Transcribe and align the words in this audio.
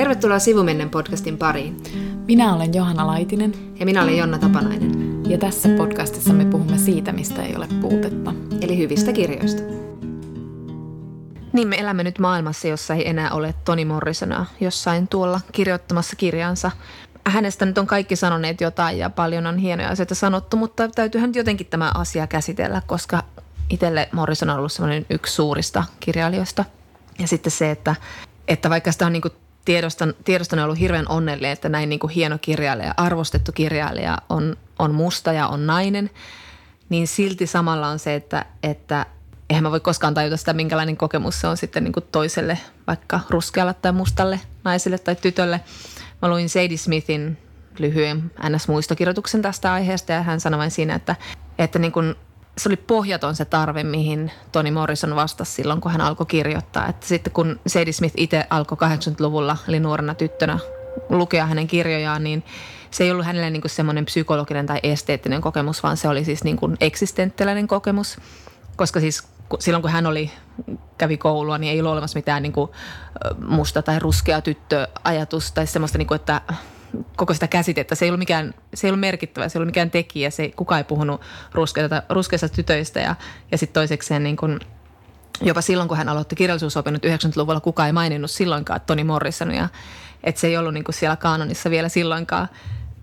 Tervetuloa 0.00 0.38
Sivumennen 0.38 0.90
podcastin 0.90 1.38
pariin. 1.38 1.76
Minä 2.26 2.54
olen 2.54 2.74
Johanna 2.74 3.06
Laitinen. 3.06 3.52
Ja 3.80 3.86
minä 3.86 4.02
olen 4.02 4.16
Jonna 4.16 4.38
Tapanainen. 4.38 5.22
Ja 5.30 5.38
tässä 5.38 5.68
podcastissa 5.76 6.32
me 6.32 6.44
puhumme 6.44 6.78
siitä, 6.78 7.12
mistä 7.12 7.42
ei 7.42 7.56
ole 7.56 7.68
puutetta. 7.80 8.34
Eli 8.60 8.78
hyvistä 8.78 9.12
kirjoista. 9.12 9.62
Niin 11.52 11.68
me 11.68 11.76
elämme 11.76 12.04
nyt 12.04 12.18
maailmassa, 12.18 12.68
jossa 12.68 12.94
ei 12.94 13.08
enää 13.08 13.30
ole 13.30 13.54
Toni 13.64 13.84
Morrisona 13.84 14.46
jossain 14.60 15.08
tuolla 15.08 15.40
kirjoittamassa 15.52 16.16
kirjansa. 16.16 16.70
Hänestä 17.26 17.66
nyt 17.66 17.78
on 17.78 17.86
kaikki 17.86 18.16
sanoneet 18.16 18.60
jotain 18.60 18.98
ja 18.98 19.10
paljon 19.10 19.46
on 19.46 19.58
hienoja 19.58 19.88
asioita 19.88 20.14
sanottu, 20.14 20.56
mutta 20.56 20.88
täytyyhän 20.88 21.34
jotenkin 21.34 21.66
tämä 21.66 21.90
asia 21.94 22.26
käsitellä, 22.26 22.82
koska 22.86 23.22
itselle 23.70 24.08
Morrison 24.12 24.50
on 24.50 24.56
ollut 24.56 24.72
semmoinen 24.72 25.06
yksi 25.10 25.34
suurista 25.34 25.84
kirjailijoista. 26.00 26.64
Ja 27.18 27.28
sitten 27.28 27.50
se, 27.50 27.70
että, 27.70 27.94
että 28.48 28.70
vaikka 28.70 28.92
sitä 28.92 29.06
on 29.06 29.12
niin 29.12 29.22
tiedostan, 29.64 30.14
tiedostan 30.24 30.58
ollut 30.58 30.80
hirveän 30.80 31.08
onnellinen, 31.08 31.52
että 31.52 31.68
näin 31.68 31.88
niin 31.88 31.98
kuin 31.98 32.10
hieno 32.10 32.38
kirjailija, 32.40 32.94
arvostettu 32.96 33.52
kirjailija 33.52 34.18
on, 34.28 34.56
on 34.78 34.94
musta 34.94 35.32
ja 35.32 35.48
on 35.48 35.66
nainen, 35.66 36.10
niin 36.88 37.08
silti 37.08 37.46
samalla 37.46 37.88
on 37.88 37.98
se, 37.98 38.14
että, 38.14 38.46
että 38.62 39.06
eihän 39.50 39.62
mä 39.62 39.70
voi 39.70 39.80
koskaan 39.80 40.14
tajuta 40.14 40.36
sitä, 40.36 40.52
minkälainen 40.52 40.96
kokemus 40.96 41.40
se 41.40 41.46
on 41.46 41.56
sitten 41.56 41.84
niin 41.84 41.92
kuin 41.92 42.04
toiselle, 42.12 42.58
vaikka 42.86 43.20
ruskealle 43.30 43.74
tai 43.74 43.92
mustalle 43.92 44.40
naiselle 44.64 44.98
tai 44.98 45.16
tytölle. 45.16 45.60
Mä 46.22 46.28
luin 46.28 46.48
Sadie 46.48 46.76
Smithin 46.76 47.38
lyhyen 47.78 48.30
NS-muistokirjoituksen 48.42 49.42
tästä 49.42 49.72
aiheesta 49.72 50.12
ja 50.12 50.22
hän 50.22 50.40
sanoi 50.40 50.58
vain 50.58 50.70
siinä, 50.70 50.94
että, 50.94 51.16
että 51.58 51.78
niin 51.78 51.92
kuin 51.92 52.14
se 52.60 52.68
oli 52.68 52.76
pohjaton 52.76 53.36
se 53.36 53.44
tarve, 53.44 53.84
mihin 53.84 54.30
Toni 54.52 54.70
Morrison 54.70 55.16
vastasi 55.16 55.52
silloin, 55.52 55.80
kun 55.80 55.92
hän 55.92 56.00
alkoi 56.00 56.26
kirjoittaa. 56.26 56.88
Että 56.88 57.06
sitten 57.06 57.32
kun 57.32 57.60
Sadie 57.66 57.92
Smith 57.92 58.14
itse 58.16 58.46
alkoi 58.50 58.78
80-luvulla, 58.78 59.56
eli 59.68 59.80
nuorena 59.80 60.14
tyttönä, 60.14 60.58
lukea 61.08 61.46
hänen 61.46 61.66
kirjojaan, 61.66 62.24
niin 62.24 62.44
se 62.90 63.04
ei 63.04 63.10
ollut 63.10 63.26
hänelle 63.26 63.50
niin 63.50 63.62
semmoinen 63.66 64.04
psykologinen 64.04 64.66
tai 64.66 64.78
esteettinen 64.82 65.40
kokemus, 65.40 65.82
vaan 65.82 65.96
se 65.96 66.08
oli 66.08 66.24
siis 66.24 66.44
niin 66.44 66.56
kuin 66.56 66.76
eksistenttiläinen 66.80 67.68
kokemus. 67.68 68.18
Koska 68.76 69.00
siis 69.00 69.28
silloin, 69.58 69.82
kun 69.82 69.90
hän 69.90 70.06
oli, 70.06 70.30
kävi 70.98 71.16
koulua, 71.16 71.58
niin 71.58 71.72
ei 71.72 71.80
ollut 71.80 71.92
olemassa 71.92 72.18
mitään 72.18 72.42
niin 72.42 72.52
kuin 72.52 72.70
musta 73.46 73.82
tai 73.82 73.98
ruskea 73.98 74.40
tyttöajatus 74.40 75.52
tai 75.52 75.66
semmoista, 75.66 75.98
niin 75.98 76.08
kuin, 76.08 76.16
että 76.16 76.40
koko 77.16 77.34
sitä 77.34 77.48
käsitettä. 77.48 77.94
Se 77.94 78.04
ei 78.04 78.08
ollut, 78.10 78.18
mikään, 78.18 78.54
se 78.74 78.86
ei 78.86 78.90
ollut 78.90 79.00
merkittävä, 79.00 79.48
se 79.48 79.58
ei 79.58 79.60
ollut 79.60 79.68
mikään 79.68 79.90
tekijä. 79.90 80.30
Se, 80.30 80.52
kukaan 80.56 80.78
ei 80.78 80.84
puhunut 80.84 81.20
ruskeista, 81.52 82.02
ruskeista 82.08 82.48
tytöistä 82.48 83.00
ja, 83.00 83.14
ja 83.52 83.58
sitten 83.58 83.74
toisekseen 83.74 84.22
niin 84.22 84.36
kuin, 84.36 84.60
jopa 85.42 85.60
silloin, 85.60 85.88
kun 85.88 85.96
hän 85.96 86.08
aloitti 86.08 86.36
kirjallisuusopinnot 86.36 87.04
90-luvulla, 87.04 87.60
kukaan 87.60 87.86
ei 87.86 87.92
maininnut 87.92 88.30
silloinkaan 88.30 88.80
Toni 88.80 89.04
Morrisonia. 89.04 89.68
Että 90.24 90.40
se 90.40 90.46
ei 90.46 90.56
ollut 90.56 90.74
niin 90.74 90.84
kuin 90.84 90.94
siellä 90.94 91.16
kaanonissa 91.16 91.70
vielä 91.70 91.88
silloinkaan. 91.88 92.48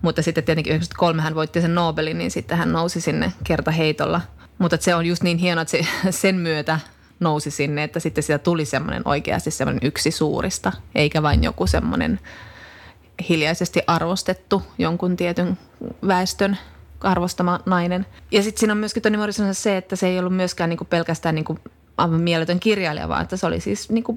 Mutta 0.02 0.22
sitten 0.22 0.44
tietenkin 0.44 0.70
93 0.70 1.22
hän 1.22 1.34
voitti 1.34 1.60
sen 1.60 1.74
Nobelin, 1.74 2.18
niin 2.18 2.30
sitten 2.30 2.58
hän 2.58 2.72
nousi 2.72 3.00
sinne 3.00 3.32
kertaheitolla. 3.44 4.20
Mutta 4.58 4.76
se 4.80 4.94
on 4.94 5.06
just 5.06 5.22
niin 5.22 5.38
hienoa, 5.38 5.62
että 5.62 5.70
se, 5.70 5.86
sen 6.20 6.34
myötä 6.34 6.80
nousi 7.20 7.50
sinne, 7.50 7.82
että 7.82 8.00
sitten 8.00 8.22
sitä 8.22 8.38
tuli 8.38 8.64
semmoinen 8.64 9.02
oikeasti 9.04 9.50
semmoinen 9.50 9.80
yksi 9.84 10.10
suurista, 10.10 10.72
eikä 10.94 11.22
vain 11.22 11.44
joku 11.44 11.66
semmoinen– 11.66 12.20
hiljaisesti 13.28 13.80
arvostettu 13.86 14.62
jonkun 14.78 15.16
tietyn 15.16 15.58
väestön 16.06 16.58
arvostama 17.00 17.60
nainen. 17.66 18.06
Ja 18.32 18.42
sitten 18.42 18.60
siinä 18.60 18.72
on 18.72 18.78
myöskin 18.78 19.02
Toni 19.02 19.16
Morrisonissa 19.16 19.62
se, 19.62 19.76
että 19.76 19.96
se 19.96 20.06
ei 20.06 20.18
ollut 20.18 20.36
myöskään 20.36 20.70
niinku 20.70 20.84
pelkästään 20.84 21.34
niinku 21.34 21.58
aivan 21.96 22.20
mieletön 22.20 22.60
kirjailija, 22.60 23.08
vaan 23.08 23.22
että 23.22 23.36
se 23.36 23.46
oli 23.46 23.60
siis 23.60 23.90
niinku 23.90 24.16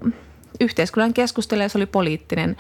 yhteiskunnan 0.59 1.13
keskustelija, 1.13 1.69
se 1.69 1.77
oli 1.77 1.85
poliittinen 1.85 2.57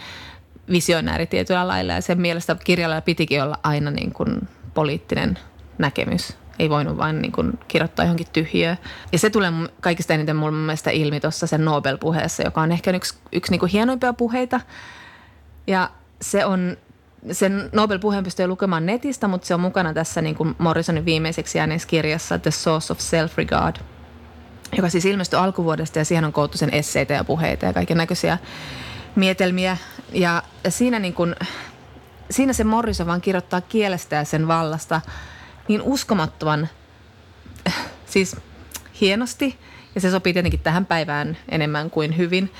visionääri 0.71 1.27
tietyllä 1.27 1.67
lailla 1.67 1.93
ja 1.93 2.01
sen 2.01 2.21
mielestä 2.21 2.55
kirjailijalla 2.63 3.01
pitikin 3.01 3.43
olla 3.43 3.59
aina 3.63 3.91
niin 3.91 4.13
kuin 4.13 4.47
poliittinen 4.73 5.39
näkemys. 5.77 6.37
Ei 6.59 6.69
voinut 6.69 6.97
vain 6.97 7.21
niin 7.21 7.31
kuin 7.31 7.59
kirjoittaa 7.67 8.05
johonkin 8.05 8.27
tyhjöön. 8.33 8.77
Ja 9.11 9.19
se 9.19 9.29
tulee 9.29 9.51
kaikista 9.81 10.13
eniten 10.13 10.35
mun 10.35 10.53
mielestä 10.53 10.89
ilmi 10.89 11.19
tuossa 11.19 11.47
sen 11.47 11.65
Nobel-puheessa, 11.65 12.43
joka 12.43 12.61
on 12.61 12.71
ehkä 12.71 12.91
yksi, 12.91 13.13
yksi 13.31 13.51
niin 13.51 13.59
kuin 13.59 13.71
hienoimpia 13.71 14.13
puheita. 14.13 14.59
Ja 15.67 15.89
se 16.21 16.45
on 16.45 16.77
sen 17.31 17.69
Nobel-puheen 17.71 18.23
pystyy 18.23 18.47
lukemaan 18.47 18.85
netistä, 18.85 19.27
mutta 19.27 19.47
se 19.47 19.53
on 19.53 19.59
mukana 19.59 19.93
tässä 19.93 20.21
niin 20.21 20.35
kuin 20.35 20.55
Morrisonin 20.57 21.05
viimeiseksi 21.05 21.57
jääneessä 21.57 21.87
kirjassa 21.87 22.39
The 22.39 22.51
Source 22.51 22.93
of 22.93 22.99
Self-Regard, 22.99 23.81
joka 24.77 24.89
siis 24.89 25.05
ilmestyi 25.05 25.39
alkuvuodesta 25.39 25.99
ja 25.99 26.05
siihen 26.05 26.25
on 26.25 26.33
koottu 26.33 26.57
sen 26.57 26.73
esseitä 26.73 27.13
ja 27.13 27.23
puheita 27.23 27.65
ja 27.65 27.73
kaiken 27.73 27.97
näköisiä 27.97 28.37
mietelmiä. 29.15 29.77
Ja 30.13 30.43
siinä, 30.69 30.99
niin 30.99 31.13
kuin, 31.13 31.35
siinä 32.31 32.53
se 32.53 32.63
Morrison 32.63 33.07
vaan 33.07 33.21
kirjoittaa 33.21 33.61
kielestä 33.61 34.15
ja 34.15 34.23
sen 34.23 34.47
vallasta 34.47 35.01
niin 35.67 35.81
uskomattoman, 35.81 36.69
siis 38.05 38.35
hienosti. 39.01 39.57
Ja 39.95 40.01
se 40.01 40.11
sopii 40.11 40.33
tietenkin 40.33 40.59
tähän 40.59 40.85
päivään 40.85 41.37
enemmän 41.49 41.89
kuin 41.89 42.17
hyvin. 42.17 42.51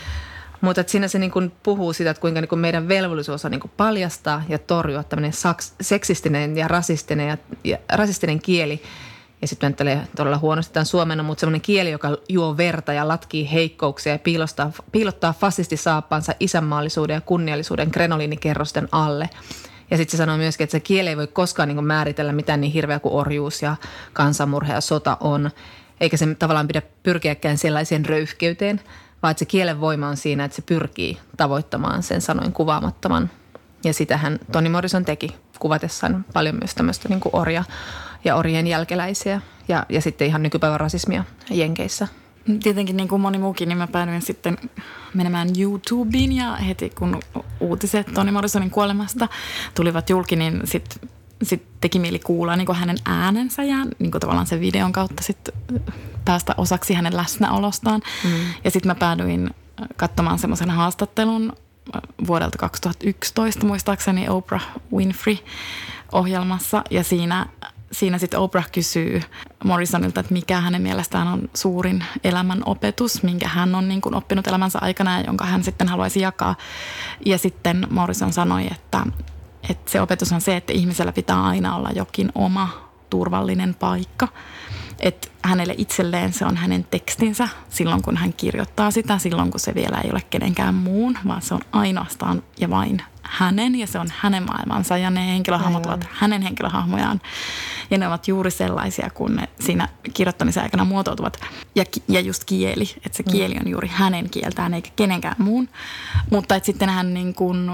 Mutta 0.62 0.84
siinä 0.88 1.08
se 1.08 1.20
niin 1.20 1.32
kuin 1.32 1.52
puhuu 1.64 1.94
siitä, 1.94 2.12
että 2.12 2.22
kuinka 2.22 2.42
niin 2.42 2.50
kuin 2.50 2.60
meidän 2.60 2.88
velvollisuus 2.88 3.46
on 3.46 3.52
niin 3.52 3.62
kuin 3.62 3.72
paljastaa 3.78 4.44
ja 4.50 4.60
torjua 4.60 5.04
tämmöinen 5.04 5.34
saks, 5.34 5.74
seksistinen 5.82 6.58
ja 6.58 6.68
rasistinen, 6.68 7.28
ja, 7.28 7.38
ja 7.64 7.78
rasistinen 7.94 8.42
kieli. 8.42 8.82
Ja 9.42 9.48
sitten 9.48 9.68
ajattelee 9.68 10.08
todella 10.16 10.38
huonosti 10.38 10.74
tämän 10.74 10.86
suomena, 10.86 11.24
mutta 11.24 11.40
semmoinen 11.40 11.62
kieli, 11.62 11.92
joka 11.92 12.18
juo 12.30 12.58
verta 12.58 12.94
ja 12.94 13.08
latkii 13.08 13.52
heikkouksia 13.54 14.14
ja 14.14 14.20
piilottaa, 14.20 14.72
piilottaa 14.92 15.34
fasistisaappansa 15.34 16.34
isänmaallisuuden 16.40 17.14
ja 17.14 17.22
kunniallisuuden 17.22 17.92
krenoliinikerrosten 17.92 18.88
alle. 18.92 19.30
Ja 19.92 19.98
sitten 19.98 20.12
se 20.12 20.18
sanoo 20.18 20.38
myöskin, 20.38 20.64
että 20.64 20.72
se 20.72 20.80
kieli 20.80 21.10
ei 21.10 21.18
voi 21.18 21.28
koskaan 21.28 21.68
niin 21.68 21.84
määritellä 21.84 22.32
mitään 22.32 22.62
niin 22.62 22.74
hirveä 22.74 23.00
kuin 23.00 23.14
orjuus 23.14 23.62
ja 23.62 23.76
kansanmurhe 24.14 24.74
ja 24.74 24.82
sota 24.82 25.18
on. 25.20 25.52
Eikä 26.02 26.18
se 26.18 26.36
tavallaan 26.36 26.68
pidä 26.68 26.82
pyrkiäkään 27.04 27.58
sellaiseen 27.58 28.06
röyhkeyteen– 28.06 28.82
vaan 29.24 29.32
että 29.32 29.40
se 29.40 29.46
kielen 29.46 29.82
voima 29.82 30.08
on 30.08 30.18
siinä, 30.18 30.46
että 30.46 30.56
se 30.56 30.62
pyrkii 30.62 31.18
tavoittamaan 31.38 32.04
sen 32.04 32.22
sanoin 32.22 32.54
kuvaamattoman. 32.54 33.30
Ja 33.84 33.94
sitähän 33.94 34.40
Toni 34.52 34.70
Morrison 34.70 35.06
teki 35.06 35.36
kuvatessaan 35.60 36.26
paljon 36.34 36.56
myös 36.56 36.76
tämmöistä 36.76 37.10
niin 37.10 37.20
kuin 37.20 37.36
orja 37.36 37.64
ja 38.24 38.36
orjien 38.36 38.68
jälkeläisiä 38.68 39.42
ja, 39.68 39.86
ja 39.90 40.02
sitten 40.02 40.28
ihan 40.28 40.44
nykypäivän 40.44 40.80
rasismia 40.80 41.24
Jenkeissä. 41.50 42.08
Tietenkin 42.64 42.98
niin 42.98 43.08
kuin 43.08 43.22
moni 43.22 43.38
muukin, 43.38 43.70
niin 43.70 43.78
mä 43.78 43.88
päädyin 43.88 44.22
sitten 44.22 44.58
menemään 45.14 45.50
YouTubeen 45.60 46.32
ja 46.32 46.56
heti 46.56 46.90
kun 46.90 47.20
uutiset 47.60 48.08
Toni 48.14 48.32
Morrisonin 48.32 48.70
kuolemasta 48.70 49.28
tulivat 49.76 50.10
julki, 50.10 50.36
niin 50.36 50.62
sitten 50.66 51.10
sit 51.44 51.64
teki 51.82 52.00
mieli 52.00 52.20
kuulla 52.20 52.56
niin 52.56 52.66
kuin 52.66 52.76
hänen 52.76 52.98
äänensä 53.06 53.64
ja 53.64 53.78
niin 54.00 54.12
kuin 54.12 54.20
tavallaan 54.20 54.48
sen 54.48 54.60
videon 54.60 54.92
kautta 54.92 55.24
sitten 55.24 55.54
päästä 56.26 56.56
osaksi 56.58 56.94
hänen 56.94 57.18
läsnäolostaan. 57.18 58.02
Mm. 58.24 58.32
Ja 58.64 58.72
sitten 58.72 58.90
mä 58.90 58.96
päädyin 58.96 59.50
katsomaan 59.96 60.40
semmoisen 60.40 60.70
haastattelun 60.70 61.54
vuodelta 62.28 62.58
2011 62.58 63.66
muistaakseni 63.66 64.30
Oprah 64.30 64.68
Winfrey 64.94 65.38
ohjelmassa 66.12 66.84
ja 66.90 67.04
siinä 67.04 67.46
siinä 67.92 68.18
sitten 68.18 68.40
Oprah 68.40 68.72
kysyy 68.72 69.22
Morrisonilta, 69.64 70.20
että 70.20 70.34
mikä 70.34 70.62
hänen 70.62 70.82
mielestään 70.82 71.28
on 71.28 71.50
suurin 71.54 72.04
elämän 72.24 72.62
opetus, 72.66 73.24
minkä 73.24 73.48
hän 73.48 73.76
on 73.76 73.88
niin 73.88 74.02
kuin 74.02 74.16
oppinut 74.16 74.48
elämänsä 74.48 74.80
aikana 74.82 75.20
ja 75.20 75.26
jonka 75.26 75.46
hän 75.46 75.64
sitten 75.64 75.88
haluaisi 75.88 76.22
jakaa. 76.22 76.56
Ja 77.26 77.38
sitten 77.38 77.88
Morrison 77.90 78.34
sanoi, 78.34 78.68
että, 78.72 79.04
että 79.70 79.92
se 79.92 80.02
opetus 80.02 80.32
on 80.32 80.42
se, 80.42 80.56
että 80.56 80.74
ihmisellä 80.74 81.12
pitää 81.12 81.44
aina 81.44 81.76
olla 81.76 81.90
jokin 81.96 82.32
oma 82.36 82.92
turvallinen 83.10 83.76
paikka 83.76 84.28
että 85.02 85.28
hänelle 85.44 85.76
itselleen 85.78 86.34
se 86.34 86.46
on 86.46 86.58
hänen 86.58 86.84
tekstinsä 86.84 87.50
silloin, 87.70 88.02
kun 88.02 88.18
hän 88.18 88.34
kirjoittaa 88.34 88.92
sitä, 88.92 89.18
silloin 89.18 89.52
kun 89.52 89.60
se 89.60 89.76
vielä 89.76 89.98
ei 90.04 90.12
ole 90.12 90.22
kenenkään 90.30 90.76
muun, 90.76 91.18
vaan 91.28 91.42
se 91.42 91.54
on 91.54 91.62
ainoastaan 91.72 92.44
ja 92.60 92.70
vain 92.70 93.02
hänen 93.22 93.76
ja 93.76 93.88
se 93.88 94.00
on 94.00 94.08
hänen 94.18 94.44
maailmansa 94.44 94.98
ja 94.98 95.10
ne 95.10 95.28
henkilöhahmot 95.28 95.86
ovat 95.86 96.08
hänen 96.12 96.42
henkilöhahmojaan. 96.42 97.22
Ja 97.92 97.98
ne 97.98 98.08
ovat 98.08 98.28
juuri 98.28 98.52
sellaisia, 98.52 99.10
kun 99.10 99.36
ne 99.36 99.50
siinä 99.60 99.90
kirjoittamisen 100.14 100.64
aikana 100.64 100.86
muotoutuvat. 100.86 101.40
Ja, 101.76 101.84
ja 102.08 102.20
just 102.20 102.44
kieli, 102.44 102.90
että 103.06 103.18
se 103.18 103.24
kieli 103.24 103.56
on 103.66 103.72
juuri 103.72 103.88
hänen 103.88 104.30
kieltään 104.30 104.74
eikä 104.74 104.90
kenenkään 104.96 105.36
muun. 105.38 105.70
Mutta 106.32 106.56
että 106.56 106.66
sitten 106.66 106.90
hän 106.90 107.14
niin 107.14 107.34
kuin 107.34 107.72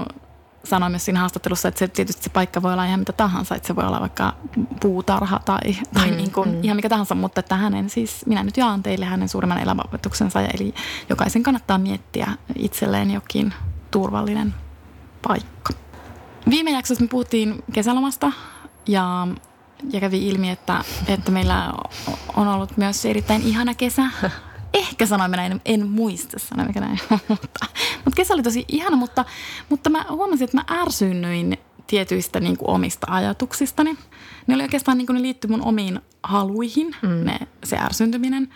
sanoi 0.68 0.90
myös 0.90 1.04
siinä 1.04 1.20
haastattelussa, 1.20 1.68
että 1.68 1.78
se, 1.78 1.88
tietysti 1.88 2.22
se 2.22 2.30
paikka 2.30 2.62
voi 2.62 2.72
olla 2.72 2.84
ihan 2.84 2.98
mitä 2.98 3.12
tahansa, 3.12 3.54
että 3.54 3.66
se 3.66 3.76
voi 3.76 3.84
olla 3.84 4.00
vaikka 4.00 4.34
puutarha 4.80 5.40
tai, 5.44 5.76
tai 5.94 6.10
mm, 6.10 6.16
niin 6.16 6.32
kuin 6.32 6.48
mm. 6.48 6.60
ihan 6.62 6.76
mikä 6.76 6.88
tahansa, 6.88 7.14
mutta 7.14 7.40
että 7.40 7.56
hänen 7.56 7.90
siis, 7.90 8.26
minä 8.26 8.42
nyt 8.42 8.56
jaan 8.56 8.82
teille 8.82 9.04
hänen 9.04 9.28
suurimman 9.28 9.62
elämäopetuksensa, 9.62 10.40
eli 10.40 10.74
jokaisen 11.08 11.42
kannattaa 11.42 11.78
miettiä 11.78 12.32
itselleen 12.56 13.10
jokin 13.10 13.54
turvallinen 13.90 14.54
paikka. 15.22 15.72
Viime 16.50 16.70
jaksossa 16.70 17.04
me 17.04 17.08
puhuttiin 17.08 17.64
kesälomasta 17.72 18.32
ja, 18.86 19.28
ja 19.90 20.00
kävi 20.00 20.28
ilmi, 20.28 20.50
että, 20.50 20.84
että 21.06 21.30
meillä 21.30 21.72
on 22.36 22.48
ollut 22.48 22.76
myös 22.76 23.04
erittäin 23.04 23.42
ihana 23.42 23.74
kesä. 23.74 24.02
Ehkä 24.74 25.06
sanoin 25.06 25.30
näin, 25.30 25.52
en, 25.52 25.60
en 25.64 25.88
muista 25.88 26.38
sanoin 26.38 26.74
näin, 26.74 26.98
mutta, 27.28 27.66
mutta 28.04 28.16
kesä 28.16 28.34
oli 28.34 28.42
tosi 28.42 28.64
ihana, 28.68 28.96
mutta, 28.96 29.24
mutta 29.68 29.90
mä 29.90 30.04
huomasin, 30.10 30.44
että 30.44 30.56
mä 30.56 30.80
ärsyynnyin 30.80 31.58
tietyistä 31.86 32.40
niin 32.40 32.56
kuin 32.56 32.70
omista 32.70 33.06
ajatuksistani. 33.10 33.96
Ne 34.46 34.54
oli 34.54 34.62
oikeastaan 34.62 34.98
niin 34.98 35.06
kuin 35.06 35.14
ne 35.14 35.22
liittyi 35.22 35.50
mun 35.50 35.64
omiin 35.64 36.00
haluihin, 36.22 36.96
mm. 37.02 37.24
ne, 37.24 37.38
se 37.64 37.78
ärsyntyminen. 37.78 38.48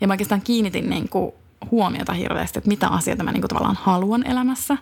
Ja 0.00 0.06
mä 0.06 0.12
oikeastaan 0.12 0.42
kiinnitin 0.42 0.90
niin 0.90 1.08
kuin 1.08 1.32
huomiota 1.70 2.12
hirveästi, 2.12 2.58
että 2.58 2.68
mitä 2.68 2.88
asioita 2.88 3.24
mä 3.24 3.32
niin 3.32 3.40
kuin 3.40 3.48
tavallaan 3.48 3.78
haluan 3.82 4.26
elämässä. 4.26 4.76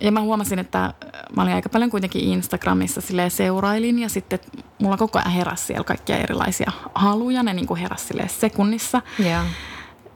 Ja 0.00 0.12
mä 0.12 0.20
huomasin, 0.20 0.58
että 0.58 0.94
mä 1.36 1.42
olin 1.42 1.54
aika 1.54 1.68
paljon 1.68 1.90
kuitenkin 1.90 2.24
Instagramissa 2.24 3.00
seurailin 3.28 3.98
ja 3.98 4.08
sitten 4.08 4.38
mulla 4.78 4.96
koko 4.96 5.18
ajan 5.18 5.30
heräsi 5.30 5.64
siellä 5.64 5.84
kaikkia 5.84 6.16
erilaisia 6.16 6.72
haluja. 6.94 7.42
Ne 7.42 7.54
niin 7.54 7.66
kuin 7.66 7.80
heräsi 7.80 8.14
sekunnissa. 8.26 9.02
Yeah. 9.20 9.46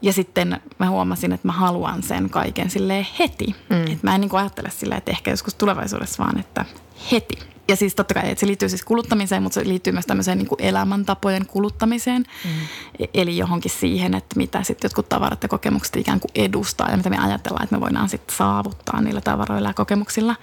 Ja 0.02 0.12
sitten 0.12 0.60
mä 0.78 0.90
huomasin, 0.90 1.32
että 1.32 1.48
mä 1.48 1.52
haluan 1.52 2.02
sen 2.02 2.30
kaiken 2.30 2.70
sille 2.70 3.06
heti. 3.18 3.46
Mm. 3.70 3.82
Että 3.82 3.98
mä 4.02 4.14
en 4.14 4.20
niin 4.20 4.28
kuin 4.28 4.40
ajattele 4.40 4.70
silleen, 4.70 4.98
että 4.98 5.10
ehkä 5.10 5.30
joskus 5.30 5.54
tulevaisuudessa 5.54 6.24
vaan, 6.24 6.38
että 6.38 6.64
heti. 7.12 7.38
Ja 7.68 7.76
siis 7.76 7.94
totta 7.94 8.14
kai, 8.14 8.30
että 8.30 8.40
se 8.40 8.46
liittyy 8.46 8.68
siis 8.68 8.84
kuluttamiseen, 8.84 9.42
mutta 9.42 9.54
se 9.54 9.68
liittyy 9.68 9.92
myös 9.92 10.06
tämmöiseen 10.06 10.38
niin 10.38 10.48
kuin 10.48 10.62
elämäntapojen 10.62 11.46
kuluttamiseen. 11.46 12.24
Mm. 12.44 12.50
E- 12.98 13.06
eli 13.14 13.36
johonkin 13.36 13.70
siihen, 13.70 14.14
että 14.14 14.36
mitä 14.36 14.62
sitten 14.62 14.88
jotkut 14.88 15.08
tavarat 15.08 15.42
ja 15.42 15.48
kokemukset 15.48 15.96
ikään 15.96 16.20
kuin 16.20 16.32
edustaa 16.34 16.90
ja 16.90 16.96
mitä 16.96 17.10
me 17.10 17.18
ajatellaan, 17.18 17.64
että 17.64 17.76
me 17.76 17.80
voidaan 17.80 18.08
sitten 18.08 18.36
saavuttaa 18.36 19.00
niillä 19.00 19.20
tavaroilla 19.20 19.68
ja 19.68 19.74
kokemuksilla. 19.74 20.36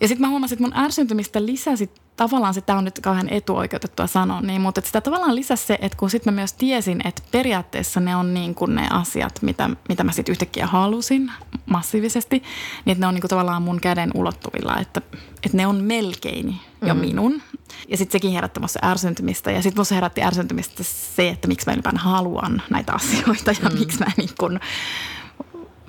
Ja 0.00 0.08
sitten 0.08 0.20
mä 0.20 0.30
huomasin, 0.30 0.54
että 0.54 0.64
mun 0.64 0.84
ärsyntymistä 0.84 1.46
lisäsi 1.46 1.90
tavallaan 2.16 2.54
sitä 2.54 2.74
on 2.74 2.84
nyt 2.84 3.00
kauhean 3.02 3.28
etuoikeutettua 3.28 4.06
sanoa, 4.06 4.40
niin, 4.40 4.60
mutta 4.60 4.80
sitä 4.80 5.00
tavallaan 5.00 5.34
lisäsi 5.34 5.66
se, 5.66 5.78
että 5.80 5.98
kun 5.98 6.10
sitten 6.10 6.34
mä 6.34 6.40
myös 6.40 6.52
tiesin, 6.52 7.06
että 7.06 7.22
periaatteessa 7.30 8.00
ne 8.00 8.16
on 8.16 8.34
niin 8.34 8.54
kuin 8.54 8.74
ne 8.74 8.88
asiat, 8.90 9.42
mitä, 9.42 9.70
mitä 9.88 10.04
mä 10.04 10.12
sitten 10.12 10.32
yhtäkkiä 10.32 10.66
halusin 10.66 11.32
massiivisesti, 11.66 12.42
niin 12.84 12.92
että 12.92 13.00
ne 13.00 13.06
on 13.06 13.14
niin 13.14 13.22
kuin 13.22 13.28
tavallaan 13.28 13.62
mun 13.62 13.80
käden 13.80 14.10
ulottuvilla, 14.14 14.78
että, 14.78 15.02
että 15.42 15.56
ne 15.56 15.66
on 15.66 15.76
melkein 15.76 16.56
jo 16.86 16.94
mm. 16.94 17.00
minun. 17.00 17.42
Ja 17.88 17.96
sitten 17.96 18.12
sekin 18.12 18.32
herätti 18.32 18.60
musta 18.60 18.78
ärsyntymistä. 18.82 19.50
Ja 19.50 19.62
sitten 19.62 19.80
musta 19.80 19.94
herätti 19.94 20.22
ärsyntymistä 20.22 20.84
se, 20.84 21.28
että 21.28 21.48
miksi 21.48 21.66
mä 21.66 21.72
ylipäätään 21.72 22.04
haluan 22.04 22.62
näitä 22.70 22.92
asioita 22.92 23.50
ja 23.62 23.70
mm. 23.70 23.78
miksi 23.78 23.98
mä 23.98 24.06
niin 24.16 24.30
kuin 24.38 24.60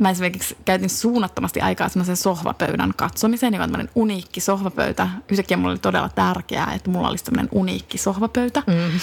mä 0.02 0.10
esimerkiksi 0.10 0.58
käytin 0.66 0.90
suunnattomasti 0.90 1.62
aikaa 1.62 1.90
semmoisen 1.90 2.18
sohvapöydän 2.18 2.94
katsomiseen, 2.96 3.54
joka 3.54 3.64
on 3.64 3.72
tämmöinen 3.72 3.94
uniikki 3.96 4.40
sohvapöytä. 4.40 5.10
Yhtäkkiä 5.30 5.58
mulla 5.58 5.72
oli 5.72 5.80
todella 5.80 6.10
tärkeää, 6.10 6.74
että 6.74 6.90
mulla 6.90 7.10
olisi 7.10 7.24
tämmöinen 7.24 7.50
uniikki 7.52 7.98
sohvapöytä. 7.98 8.64
Mm. 8.68 9.00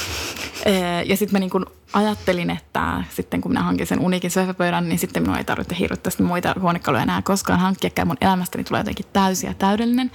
Ja 1.04 1.16
sitten 1.16 1.32
mä 1.32 1.38
niin 1.38 1.50
kun 1.50 1.66
ajattelin, 1.92 2.50
että 2.50 3.04
sitten 3.10 3.40
kun 3.40 3.50
minä 3.50 3.62
hankin 3.62 3.86
sen 3.86 4.00
uniikin 4.00 4.30
sohvapöydän, 4.30 4.88
niin 4.88 4.98
sitten 4.98 5.22
minun 5.22 5.38
ei 5.38 5.44
tarvitse 5.44 5.76
hirveästi 5.78 6.22
muita 6.22 6.54
huonekaluja 6.60 7.02
enää 7.02 7.22
koskaan 7.22 7.60
hankkia. 7.60 8.04
Mun 8.04 8.16
elämästäni 8.20 8.64
tulee 8.64 8.80
jotenkin 8.80 9.06
täysi 9.12 9.46
ja 9.46 9.54
täydellinen. 9.54 10.10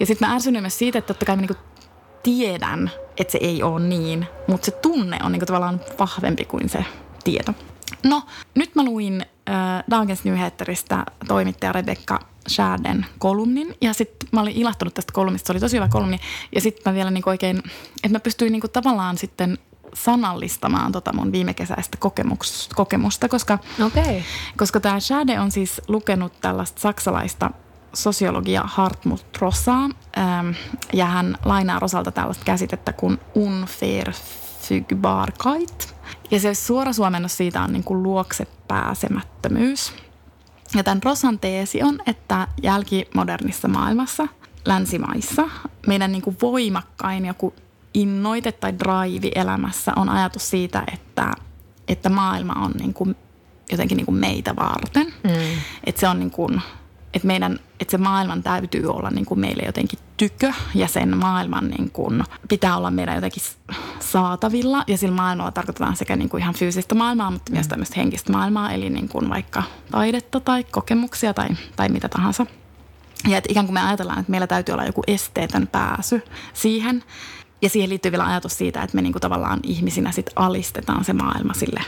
Ja 0.00 0.06
sitten 0.06 0.28
mä 0.28 0.34
ärsynyin 0.34 0.62
myös 0.62 0.78
siitä, 0.78 0.98
että 0.98 1.14
totta 1.14 1.26
kai 1.26 1.36
mä 1.36 1.42
niin 1.42 1.56
tiedän, 2.22 2.90
että 3.16 3.32
se 3.32 3.38
ei 3.40 3.62
ole 3.62 3.80
niin, 3.80 4.26
mutta 4.48 4.64
se 4.64 4.70
tunne 4.70 5.18
on 5.22 5.32
niin 5.32 5.46
tavallaan 5.46 5.80
vahvempi 5.98 6.44
kuin 6.44 6.68
se 6.68 6.84
tieto. 7.24 7.52
No, 8.02 8.22
nyt 8.54 8.74
mä 8.74 8.84
luin 8.84 9.26
Dagens 9.90 10.24
Nyheteristä 10.24 11.06
toimittaja 11.28 11.72
Rebecca 11.72 12.20
Schärden 12.48 13.06
kolumnin. 13.18 13.74
Ja 13.80 13.94
sitten 13.94 14.28
mä 14.32 14.40
olin 14.40 14.56
ilahtunut 14.56 14.94
tästä 14.94 15.12
kolumnista, 15.12 15.46
se 15.46 15.52
oli 15.52 15.60
tosi 15.60 15.76
hyvä 15.76 15.88
kolumni. 15.88 16.18
Ja 16.54 16.60
sitten 16.60 16.82
mä 16.86 16.94
vielä 16.94 17.10
niinku 17.10 17.30
oikein, 17.30 17.58
että 18.04 18.08
mä 18.08 18.20
pystyin 18.20 18.52
niinku 18.52 18.68
tavallaan 18.68 19.18
sitten 19.18 19.58
sanallistamaan 19.94 20.92
tota 20.92 21.12
mun 21.12 21.32
viime 21.32 21.54
kesäistä 21.54 21.96
kokemus, 21.96 22.68
kokemusta, 22.74 23.28
koska, 23.28 23.58
okay. 23.86 24.22
koska 24.56 24.80
tämä 24.80 25.00
Schade 25.00 25.40
on 25.40 25.50
siis 25.50 25.80
lukenut 25.88 26.40
tällaista 26.40 26.80
saksalaista 26.80 27.50
sosiologia 27.94 28.62
Hartmut 28.64 29.26
Rossaa, 29.38 29.90
ähm, 30.18 30.50
ja 30.92 31.06
hän 31.06 31.38
lainaa 31.44 31.78
Rosalta 31.78 32.12
tällaista 32.12 32.44
käsitettä 32.44 32.92
kuin 32.92 33.18
unverfügbarkeit. 33.34 35.95
Ja 36.30 36.40
se 36.40 36.54
suora 36.54 36.92
suomennos 36.92 37.36
siitä 37.36 37.62
on 37.62 37.72
niin 37.72 37.84
kuin 37.84 38.02
luokse 38.02 38.46
pääsemättömyys. 38.68 39.92
Ja 40.74 40.84
tämän 40.84 41.02
Rosan 41.02 41.38
teesi 41.38 41.82
on, 41.82 41.98
että 42.06 42.48
jälkimodernissa 42.62 43.68
maailmassa, 43.68 44.28
länsimaissa, 44.64 45.48
meidän 45.86 46.12
niin 46.12 46.22
kuin 46.22 46.36
voimakkain 46.42 47.26
joku 47.26 47.54
innoite 47.94 48.52
tai 48.52 48.74
drive 48.78 49.30
elämässä 49.34 49.92
on 49.96 50.08
ajatus 50.08 50.50
siitä, 50.50 50.84
että, 50.92 51.32
että 51.88 52.08
maailma 52.08 52.52
on 52.52 52.70
niin 52.70 52.94
kuin 52.94 53.16
jotenkin 53.70 53.96
niin 53.96 54.06
kuin 54.06 54.18
meitä 54.18 54.56
varten. 54.56 55.06
Mm. 55.06 55.58
Että 55.84 56.00
se 56.00 56.08
on 56.08 56.18
niin 56.18 56.30
kuin 56.30 56.62
että, 57.16 57.26
meidän, 57.26 57.58
että 57.80 57.90
se 57.90 57.98
maailman 57.98 58.42
täytyy 58.42 58.86
olla 58.86 59.10
niin 59.10 59.26
kuin 59.26 59.40
meille 59.40 59.62
jotenkin 59.66 59.98
tykö 60.16 60.52
ja 60.74 60.88
sen 60.88 61.16
maailman 61.16 61.68
niin 61.68 61.90
kuin 61.90 62.24
pitää 62.48 62.76
olla 62.76 62.90
meidän 62.90 63.14
jotenkin 63.14 63.42
saatavilla. 64.00 64.84
Ja 64.86 64.98
sillä 64.98 65.16
maailmalla 65.16 65.50
tarkoitetaan 65.50 65.96
sekä 65.96 66.16
niin 66.16 66.28
kuin 66.28 66.42
ihan 66.42 66.54
fyysistä 66.54 66.94
maailmaa, 66.94 67.30
mutta 67.30 67.52
myös 67.52 67.68
tämmöistä 67.68 67.94
henkistä 67.96 68.32
maailmaa, 68.32 68.72
eli 68.72 68.90
niin 68.90 69.08
kuin 69.08 69.28
vaikka 69.30 69.62
taidetta 69.90 70.40
tai 70.40 70.64
kokemuksia 70.64 71.34
tai, 71.34 71.48
tai 71.76 71.88
mitä 71.88 72.08
tahansa. 72.08 72.46
Ja 73.28 73.38
että 73.38 73.52
ikään 73.52 73.66
kuin 73.66 73.74
me 73.74 73.82
ajatellaan, 73.82 74.18
että 74.18 74.30
meillä 74.30 74.46
täytyy 74.46 74.72
olla 74.72 74.84
joku 74.84 75.02
esteetön 75.06 75.66
pääsy 75.66 76.22
siihen. 76.54 77.04
Ja 77.62 77.68
siihen 77.68 77.90
liittyy 77.90 78.12
vielä 78.12 78.26
ajatus 78.26 78.58
siitä, 78.58 78.82
että 78.82 78.94
me 78.94 79.02
niin 79.02 79.12
kuin 79.12 79.20
tavallaan 79.20 79.60
ihmisinä 79.62 80.12
sit 80.12 80.30
alistetaan 80.36 81.04
se 81.04 81.12
maailma 81.12 81.54
sille 81.54 81.80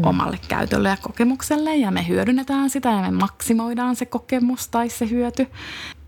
mm. 0.00 0.08
omalle 0.08 0.38
käytölle 0.48 0.88
ja 0.88 0.96
kokemukselle 0.96 1.76
ja 1.76 1.90
me 1.90 2.08
hyödynnetään 2.08 2.70
sitä 2.70 2.88
ja 2.88 3.00
me 3.00 3.10
maksimoidaan 3.10 3.96
se 3.96 4.06
kokemus 4.06 4.68
tai 4.68 4.88
se 4.88 5.10
hyöty. 5.10 5.46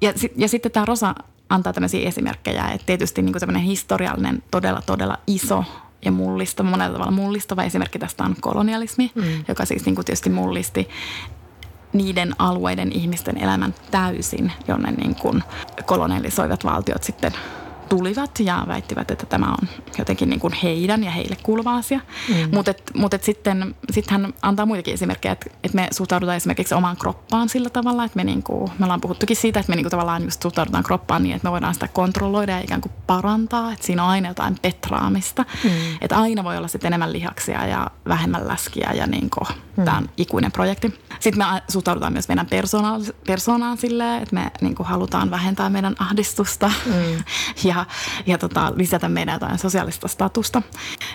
Ja, 0.01 0.13
ja 0.37 0.49
sitten 0.49 0.73
tämä 0.73 0.87
Rosa 0.87 1.15
antaa 1.49 1.73
tämmöisiä 1.73 2.09
esimerkkejä, 2.09 2.69
että 2.69 2.87
tietysti 2.87 3.23
niin 3.23 3.41
tämmöinen 3.41 3.63
historiallinen, 3.63 4.43
todella, 4.51 4.83
todella 4.83 5.19
iso 5.27 5.65
ja 6.05 6.13
mullistava, 6.13 6.71
monella 6.71 6.93
tavalla 6.93 7.13
mullistava 7.13 7.63
esimerkki 7.63 7.99
tästä 7.99 8.25
on 8.25 8.37
kolonialismi, 8.41 9.13
mm. 9.15 9.23
joka 9.49 9.65
siis 9.65 9.85
niin 9.85 9.95
kuin 9.95 10.05
tietysti 10.05 10.31
mullisti 10.31 10.89
niiden 11.93 12.35
alueiden 12.39 12.93
ihmisten 12.93 13.39
elämän 13.39 13.75
täysin, 13.91 14.53
jonne 14.69 14.91
niin 14.91 15.15
kuin 15.15 15.43
kolonialisoivat 15.87 16.65
valtiot 16.65 17.03
sitten 17.03 17.33
tulivat 17.97 18.41
ja 18.41 18.65
väittivät, 18.69 19.11
että 19.11 19.27
tämä 19.27 19.47
on 19.47 19.69
jotenkin 19.99 20.31
niin 20.31 20.41
kuin 20.41 20.53
heidän 20.63 21.05
ja 21.05 21.11
heille 21.11 21.37
kuuluva 21.43 21.77
asia. 21.77 22.01
Mm. 22.29 22.55
Mutta 22.55 22.75
mut 22.95 23.13
sitten 23.21 23.75
sit 23.91 24.11
hän 24.11 24.35
antaa 24.43 24.67
muitakin 24.67 24.95
esimerkkejä, 24.95 25.33
että, 25.33 25.51
että 25.65 25.77
me 25.77 25.89
suhtaudutaan 25.91 26.37
esimerkiksi 26.37 26.75
omaan 26.75 26.97
kroppaan 26.97 27.49
sillä 27.49 27.71
tavalla, 27.71 28.05
että 28.05 28.17
me, 28.17 28.25
niin 28.25 28.43
kuin, 28.43 28.71
me 28.79 28.85
ollaan 28.85 29.01
puhuttukin 29.01 29.37
siitä, 29.37 29.61
että 29.61 29.71
me 29.71 29.77
niin 29.77 29.85
kuin 29.85 29.91
tavallaan 29.91 30.25
just 30.25 30.43
suhtaudutaan 30.43 30.85
kroppaan 30.85 31.23
niin, 31.23 31.37
että 31.37 31.49
me 31.49 31.53
voidaan 31.53 31.75
sitä 31.75 31.89
kontrolloida 31.89 32.53
ja 32.53 32.61
ikään 32.61 32.81
kuin 32.81 32.93
parantaa, 33.07 33.73
että 33.73 33.87
siinä 33.87 34.05
on 34.05 34.11
aina 34.11 34.29
jotain 34.29 34.59
petraamista. 34.63 35.45
Mm. 35.65 35.71
Että 36.01 36.19
aina 36.19 36.45
voi 36.45 36.57
olla 36.57 36.69
sitten 36.69 36.89
enemmän 36.89 37.13
lihaksia 37.13 37.67
ja 37.67 37.91
vähemmän 38.09 38.49
läskiä 38.49 38.93
ja 38.95 39.07
niin 39.07 39.31
kuin, 39.31 39.59
mm. 39.77 39.85
tämä 39.85 39.97
on 39.97 40.09
ikuinen 40.17 40.53
projekti. 40.53 40.99
Sitten 41.21 41.39
me 41.39 41.63
suhtaudutaan 41.69 42.13
myös 42.13 42.29
meidän 42.29 42.47
persoonaan, 42.47 43.03
persoonaan 43.27 43.77
silleen, 43.77 44.23
että 44.23 44.35
me 44.35 44.51
niin 44.61 44.75
kuin 44.75 44.87
halutaan 44.87 45.31
vähentää 45.31 45.71
meidän 45.71 45.97
ahdistusta 45.99 46.73
mm. 46.87 47.25
ja 47.69 47.82
ja, 48.27 48.39
tota, 48.39 48.73
lisätä 48.77 49.09
meidän 49.09 49.33
jotain 49.33 49.59
sosiaalista 49.59 50.09
statusta. 50.09 50.63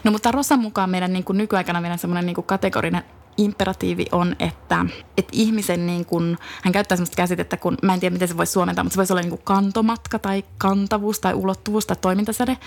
No 0.03 0.11
mutta 0.11 0.31
Rosan 0.31 0.59
mukaan 0.59 0.89
meidän 0.89 1.13
niin 1.13 1.23
kuin 1.23 1.37
nykyaikana 1.37 1.81
meidän 1.81 1.99
semmoinen 1.99 2.25
niin 2.25 2.35
kuin 2.35 2.47
kategorinen 2.47 3.03
imperatiivi 3.37 4.05
on, 4.11 4.35
että, 4.39 4.85
että 5.17 5.29
ihmisen, 5.31 5.87
niin 5.87 6.05
kuin, 6.05 6.37
hän 6.63 6.71
käyttää 6.71 6.95
sellaista 6.95 7.15
käsitettä, 7.15 7.57
kun 7.57 7.77
mä 7.83 7.93
en 7.93 7.99
tiedä 7.99 8.13
miten 8.13 8.27
se 8.27 8.37
voisi 8.37 8.51
suomentaa, 8.51 8.83
mutta 8.83 8.93
se 8.93 8.97
voisi 8.97 9.13
olla 9.13 9.21
niin 9.21 9.29
kuin 9.29 9.41
kantomatka 9.43 10.19
tai 10.19 10.43
kantavuus 10.57 11.19
tai 11.19 11.33
ulottuvuus 11.33 11.85
tai 11.85 11.97
toimintasäde, 12.01 12.57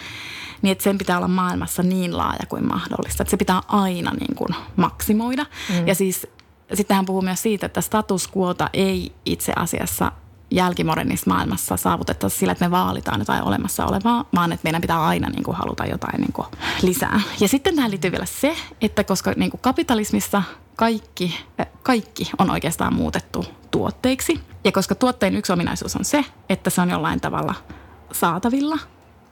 niin 0.62 0.72
että 0.72 0.84
sen 0.84 0.98
pitää 0.98 1.16
olla 1.16 1.28
maailmassa 1.28 1.82
niin 1.82 2.16
laaja 2.16 2.46
kuin 2.48 2.66
mahdollista. 2.66 3.22
Että 3.22 3.30
se 3.30 3.36
pitää 3.36 3.62
aina 3.68 4.12
niin 4.20 4.34
kuin 4.34 4.54
maksimoida. 4.76 5.46
Mm. 5.68 5.88
Ja 5.88 5.94
siis 5.94 6.26
sitten 6.74 6.96
hän 6.96 7.06
puhuu 7.06 7.22
myös 7.22 7.42
siitä, 7.42 7.66
että 7.66 7.80
status 7.80 8.30
quota 8.36 8.70
ei 8.72 9.12
itse 9.24 9.52
asiassa 9.56 10.12
jälkimodernissa 10.50 11.30
maailmassa 11.30 11.76
saavutettaisiin 11.76 12.40
sillä, 12.40 12.52
että 12.52 12.64
me 12.64 12.70
vaalitaan 12.70 13.20
jotain 13.20 13.42
olemassa 13.42 13.86
olevaa, 13.86 14.24
vaan 14.34 14.52
että 14.52 14.64
meidän 14.64 14.80
pitää 14.80 15.04
aina 15.04 15.28
niin 15.28 15.42
kuin, 15.42 15.56
haluta 15.56 15.86
jotain 15.86 16.20
niin 16.20 16.32
kuin, 16.32 16.46
lisää. 16.82 17.20
Ja 17.40 17.48
sitten 17.48 17.76
tähän 17.76 17.90
liittyy 17.90 18.12
vielä 18.12 18.26
se, 18.26 18.56
että 18.80 19.04
koska 19.04 19.32
niin 19.36 19.50
kuin 19.50 19.60
kapitalismissa 19.60 20.42
kaikki, 20.76 21.40
kaikki 21.82 22.30
on 22.38 22.50
oikeastaan 22.50 22.94
muutettu 22.94 23.46
tuotteiksi, 23.70 24.40
ja 24.64 24.72
koska 24.72 24.94
tuotteen 24.94 25.36
yksi 25.36 25.52
ominaisuus 25.52 25.96
on 25.96 26.04
se, 26.04 26.24
että 26.48 26.70
se 26.70 26.80
on 26.80 26.90
jollain 26.90 27.20
tavalla 27.20 27.54
saatavilla, 28.12 28.78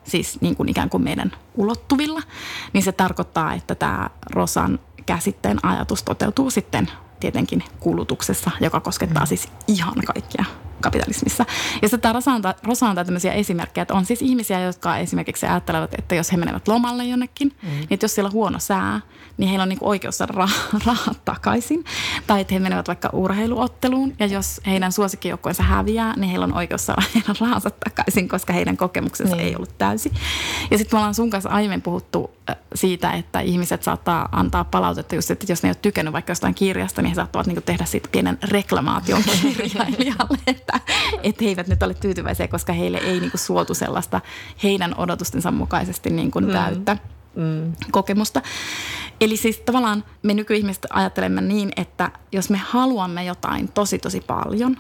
siis 0.05 0.41
niin 0.41 0.57
kuin 0.57 0.69
ikään 0.69 0.91
kuin 0.91 1.03
meidän 1.03 1.33
ulottuvilla, 1.55 2.23
niin 2.73 2.83
se 2.83 2.93
tarkoittaa, 2.93 3.55
että 3.55 3.75
tämä 3.75 4.11
Rosan 4.31 4.79
käsitteen 5.07 5.65
ajatus 5.65 6.03
toteutuu 6.03 6.51
sitten 6.51 6.91
tietenkin 7.21 7.65
kulutuksessa, 7.81 8.51
joka 8.61 8.81
koskettaa 8.81 9.23
mm. 9.23 9.27
siis 9.27 9.49
ihan 9.69 9.95
kaikkia 10.07 10.45
kapitalismissa. 10.81 11.47
Ja 11.83 11.89
sitten 11.89 12.15
Rosa 12.15 12.33
antaa, 12.33 12.55
Rosa 12.63 12.89
antaa 12.89 13.05
tämmöisiä 13.05 13.33
esimerkkejä, 13.33 13.83
että 13.83 13.95
on 13.95 14.05
siis 14.05 14.23
ihmisiä, 14.23 14.61
jotka 14.61 14.97
esimerkiksi 14.97 15.47
ajattelevat, 15.47 15.95
että 15.99 16.15
jos 16.15 16.33
he 16.33 16.37
menevät 16.37 16.69
lomalle 16.69 17.05
jonnekin, 17.05 17.53
mm. 17.63 17.69
niin 17.69 17.87
että 17.91 18.05
jos 18.05 18.15
siellä 18.15 18.29
on 18.29 18.33
huono 18.33 18.59
sää, 18.59 19.01
niin 19.39 19.49
heillä 19.49 19.63
on 19.63 19.69
niin 19.69 19.79
oikeus 19.81 20.19
saada 20.19 20.33
rah- 20.33 20.79
rahat 20.87 21.25
takaisin. 21.25 21.85
Tai 22.27 22.41
että 22.41 22.55
he 22.55 22.61
menevät 22.61 22.89
vaikka 22.89 23.11
urheiluotteluun 23.13 24.15
ja 24.19 24.27
jos 24.27 24.61
heidän 24.67 24.93
suosikkijoukkueensa 24.93 25.63
häviää, 25.63 26.15
niin 26.17 26.31
heillä 26.31 26.45
on 26.45 26.55
oikeus 26.55 26.87
saada 26.87 27.03
heidän 27.15 27.37
rahansa 27.41 27.71
takaisin, 27.71 28.29
koska 28.29 28.53
heidän 28.53 28.77
kokemuksensa 28.77 29.37
niin. 29.37 29.47
ei 29.47 29.57
ollut 29.57 29.79
täysi. 29.79 30.13
Ja 30.71 30.79
sitten 30.79 30.97
me 30.97 30.99
ollaan 30.99 31.15
sun 31.15 31.31
kanssa 31.31 31.51
aiemmin 31.51 31.83
puhuttu 31.83 32.31
siitä, 32.75 33.11
että 33.11 33.41
ihmiset 33.41 33.83
saattaa 33.83 34.29
antaa 34.33 34.65
palautetta 34.65 35.15
just, 35.15 35.31
että 35.31 35.47
jos 35.49 35.63
ne 35.63 35.69
ei 35.69 35.71
ole 35.71 35.79
tykännyt 35.83 36.13
vaikka 36.13 36.31
jostain 36.31 36.55
kirjasta, 36.55 37.03
niin 37.03 37.08
he 37.09 37.15
saattavat 37.15 37.47
niin 37.47 37.63
tehdä 37.63 37.85
sitten 37.85 38.13
pienen 38.13 38.39
reklamaation 38.43 39.23
kirjailijalle, 39.43 40.39
että, 40.47 40.81
että 41.23 41.45
he 41.45 41.49
eivät 41.49 41.69
nyt 41.69 41.83
ole 41.83 41.95
tyytyväisiä, 41.95 42.49
koska 42.49 42.73
heille 42.73 42.99
ei 42.99 43.21
niin 43.21 43.31
suotu 43.35 43.75
sellaista 43.75 44.21
heidän 44.63 44.95
odotustensa 44.99 45.51
mukaisesti 45.51 46.11
niin 46.11 46.31
kuin 46.31 46.45
mm. 46.45 46.53
täyttä 46.53 46.97
mm. 47.35 47.73
kokemusta. 47.91 48.43
Eli 49.21 49.37
siis 49.37 49.59
tavallaan 49.59 50.05
me 50.23 50.35
nykyihmiset 50.35 50.87
ajattelemme 50.91 51.41
niin, 51.41 51.73
että 51.77 52.11
jos 52.33 52.51
me 52.51 52.59
haluamme 52.59 53.25
jotain 53.25 53.69
tosi 53.69 53.99
tosi 53.99 54.21
paljon, 54.21 54.77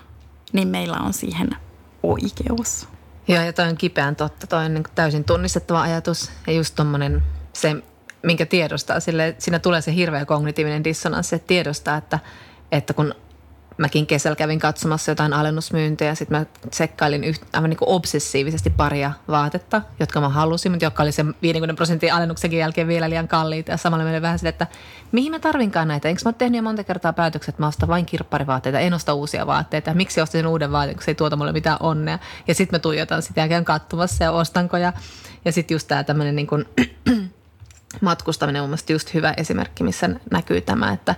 niin 0.53 0.69
meillä 0.69 0.97
on 0.97 1.13
siihen 1.13 1.51
oikeus. 2.03 2.89
Joo, 3.29 3.43
ja 3.43 3.53
toi 3.53 3.69
on 3.69 3.77
kipeän 3.77 4.17
totta. 4.17 4.47
Toi 4.47 4.65
on 4.65 4.75
niin 4.75 4.85
täysin 4.95 5.25
tunnistettava 5.25 5.83
ajatus. 5.83 6.31
Ja 6.47 6.53
just 6.53 6.75
tommonen 6.75 7.23
se, 7.53 7.77
minkä 8.23 8.47
tiedostaa, 8.47 9.01
sille, 9.01 9.35
siinä 9.39 9.59
tulee 9.59 9.81
se 9.81 9.95
hirveä 9.95 10.25
kognitiivinen 10.25 10.85
dissonanssi, 10.85 11.37
että 11.37 11.47
tiedostaa, 11.47 11.97
että, 11.97 12.19
että 12.73 12.95
kun 12.95 13.15
mäkin 13.79 14.07
kesällä 14.07 14.37
kävin 14.37 14.59
katsomassa 14.59 15.11
jotain 15.11 15.33
alennusmyyntejä. 15.33 16.15
Sitten 16.15 16.39
mä 16.39 16.47
tsekkailin 16.71 17.25
yht, 17.25 17.43
aivan 17.53 17.71
niin 17.71 17.79
obsessiivisesti 17.81 18.71
paria 18.71 19.13
vaatetta, 19.29 19.83
jotka 20.01 20.21
mä 20.21 20.29
halusin, 20.29 20.73
mutta 20.73 20.85
jotka 20.85 21.03
oli 21.03 21.13
sen 21.13 21.35
50 21.43 21.77
prosentin 21.77 22.13
alennuksenkin 22.13 22.59
jälkeen 22.59 22.89
vielä 22.89 23.11
liian 23.11 23.29
kalliita. 23.29 23.71
Ja 23.71 23.77
samalla 23.77 24.05
menin 24.05 24.23
vähän 24.23 24.39
sille, 24.39 24.49
että 24.49 24.67
mihin 25.13 25.33
mä 25.33 25.39
tarvinkaan 25.39 25.89
näitä? 25.89 26.09
Enkö 26.09 26.23
mä 26.25 26.33
tehnyt 26.33 26.59
jo 26.59 26.63
monta 26.63 26.85
kertaa 26.85 27.13
päätökset, 27.13 27.49
että 27.49 27.63
mä 27.63 27.67
ostan 27.67 27.89
vain 27.89 28.07
kirpparivaatteita, 28.07 28.79
en 28.79 28.95
osta 28.95 29.15
uusia 29.15 29.47
vaatteita. 29.47 29.95
Miksi 29.95 30.21
ostin 30.21 30.47
uuden 30.47 30.73
vaatteen, 30.73 30.97
kun 30.97 31.05
se 31.05 31.11
ei 31.11 31.15
tuota 31.15 31.37
mulle 31.37 31.53
mitään 31.53 31.77
onnea? 31.81 32.19
Ja 32.49 32.55
sitten 32.55 32.77
mä 32.77 32.79
tuijotan 32.79 33.23
sitä 33.23 33.41
ja 33.41 33.49
käyn 33.49 33.65
katsomassa 33.65 34.25
ja 34.25 34.33
ostanko. 34.33 34.77
Ja, 34.77 34.93
ja 35.45 35.53
sitten 35.53 35.75
just 35.75 35.89
tämä 35.89 36.05
tämmöinen 36.05 36.37
niin 36.37 36.47
kuin 36.47 36.65
matkustaminen 38.01 38.63
on 38.63 38.69
mielestäni 38.69 38.95
just 38.95 39.15
hyvä 39.15 39.35
esimerkki, 39.37 39.85
missä 39.85 40.11
näkyy 40.31 40.61
tämä, 40.61 40.93
että, 40.93 41.15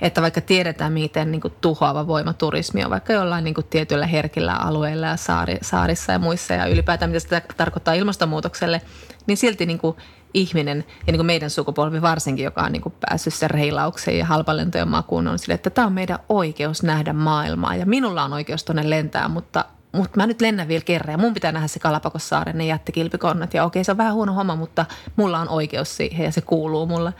että 0.00 0.22
vaikka 0.22 0.40
tiedetään, 0.40 0.92
miten 0.92 1.30
niin 1.30 1.40
kuin 1.40 1.54
tuhoava 1.60 2.06
voima 2.06 2.32
turismi 2.32 2.84
on 2.84 2.90
vaikka 2.90 3.12
jollain 3.12 3.44
niin 3.44 3.54
kuin 3.54 3.66
tietyillä 3.70 4.06
herkillä 4.06 4.54
alueilla 4.54 5.06
ja 5.06 5.16
saari, 5.16 5.58
saarissa 5.62 6.12
ja 6.12 6.18
muissa 6.18 6.54
ja 6.54 6.66
ylipäätään 6.66 7.10
mitä 7.10 7.20
sitä 7.20 7.42
tarkoittaa 7.56 7.94
ilmastonmuutokselle, 7.94 8.80
niin 9.26 9.36
silti 9.36 9.66
niin 9.66 9.78
kuin 9.78 9.96
ihminen 10.34 10.78
ja 10.88 11.12
niin 11.12 11.18
kuin 11.18 11.26
meidän 11.26 11.50
sukupolvi 11.50 12.02
varsinkin, 12.02 12.44
joka 12.44 12.62
on 12.62 12.72
niin 12.72 12.82
kuin 12.82 12.94
päässyt 13.00 13.34
sen 13.34 13.50
reilaukseen 13.50 14.18
ja 14.18 14.26
halpalentojen 14.26 14.88
makuun, 14.88 15.28
on 15.28 15.38
sille, 15.38 15.54
että 15.54 15.70
tämä 15.70 15.86
on 15.86 15.92
meidän 15.92 16.18
oikeus 16.28 16.82
nähdä 16.82 17.12
maailmaa 17.12 17.76
ja 17.76 17.86
minulla 17.86 18.24
on 18.24 18.32
oikeus 18.32 18.64
tuonne 18.64 18.90
lentää, 18.90 19.28
mutta 19.28 19.64
mutta 19.92 20.16
mä 20.16 20.26
nyt 20.26 20.40
lennän 20.40 20.68
vielä 20.68 20.84
kerran 20.84 21.12
ja 21.12 21.18
mun 21.18 21.34
pitää 21.34 21.52
nähdä 21.52 21.68
se 21.68 21.78
Kalapakossaaren 21.78 22.58
ne 22.58 22.66
jättikilpikonnat. 22.66 23.54
Ja 23.54 23.64
okei, 23.64 23.84
se 23.84 23.90
on 23.90 23.98
vähän 23.98 24.14
huono 24.14 24.32
homma, 24.32 24.56
mutta 24.56 24.86
mulla 25.16 25.38
on 25.38 25.48
oikeus 25.48 25.96
siihen 25.96 26.24
ja 26.24 26.32
se 26.32 26.40
kuuluu 26.40 26.86
mulle. 26.86 27.12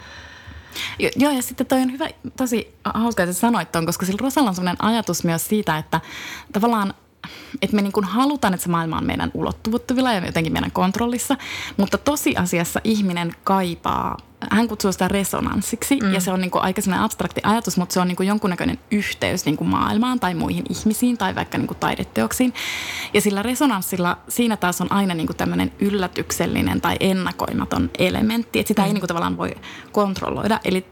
Joo, 1.17 1.33
ja 1.33 1.43
sitten 1.43 1.67
toi 1.67 1.81
on 1.81 1.93
hyvä, 1.93 2.09
tosi 2.37 2.75
hauska, 2.85 3.23
että 3.23 3.35
sanoit 3.35 3.73
ton, 3.73 3.87
koska 3.87 4.07
sillä 4.07 4.19
Rosalla 4.21 4.49
on 4.49 4.55
sellainen 4.55 4.85
ajatus 4.85 5.25
myös 5.25 5.49
siitä, 5.49 5.79
että 5.79 6.01
tavallaan– 6.53 6.95
että 7.63 7.77
me 7.77 7.83
niin 7.83 7.93
kuin 7.93 8.05
halutaan, 8.05 8.55
että 8.55 8.65
se 8.65 8.71
maailma 8.71 8.99
on 8.99 9.07
meidän 9.07 9.31
ulottuvuttavilla 9.35 10.13
ja 10.13 10.27
jotenkin 10.27 10.53
meidän 10.53 10.71
kontrollissa, 10.71 11.37
mutta 11.77 11.99
tosiasiassa 11.99 12.81
ihminen 12.85 13.35
kaipaa, 13.45 14.17
hän 14.51 14.69
kutsuu 14.69 14.93
sitä 14.93 15.09
resonanssiksi 15.09 15.97
mm. 16.01 16.15
ja 16.15 16.21
se 16.21 16.31
on 16.31 16.41
niin 16.41 16.51
kuin 16.51 16.63
aika 16.63 16.83
sellainen 16.83 17.05
abstrakti 17.05 17.41
ajatus, 17.45 17.77
mutta 17.77 17.93
se 17.93 18.01
on 18.01 18.09
niin 18.09 18.17
kuin 18.17 18.27
jonkunnäköinen 18.27 18.79
yhteys 18.91 19.45
niin 19.45 19.57
kuin 19.57 19.69
maailmaan 19.69 20.21
tai 20.21 20.35
muihin 20.35 20.65
ihmisiin 20.71 21.19
tai 21.19 21.35
vaikka 21.35 21.59
niin 21.59 21.67
kuin 21.67 21.79
taideteoksiin. 21.79 22.55
Ja 23.15 23.21
sillä 23.21 23.43
resonanssilla 23.43 24.19
siinä 24.29 24.57
taas 24.57 24.81
on 24.81 24.93
aina 24.93 25.15
niin 25.15 25.27
kuin 25.27 25.37
tämmöinen 25.37 25.73
yllätyksellinen 25.79 26.81
tai 26.81 26.97
ennakoimaton 27.01 27.91
elementti, 27.99 28.59
että 28.59 28.69
sitä 28.69 28.83
mm. 28.83 28.87
ei 28.87 28.93
niin 28.93 29.01
kuin 29.01 29.09
tavallaan 29.09 29.37
voi 29.37 29.55
kontrolloida. 29.93 30.61
Eli 30.65 30.87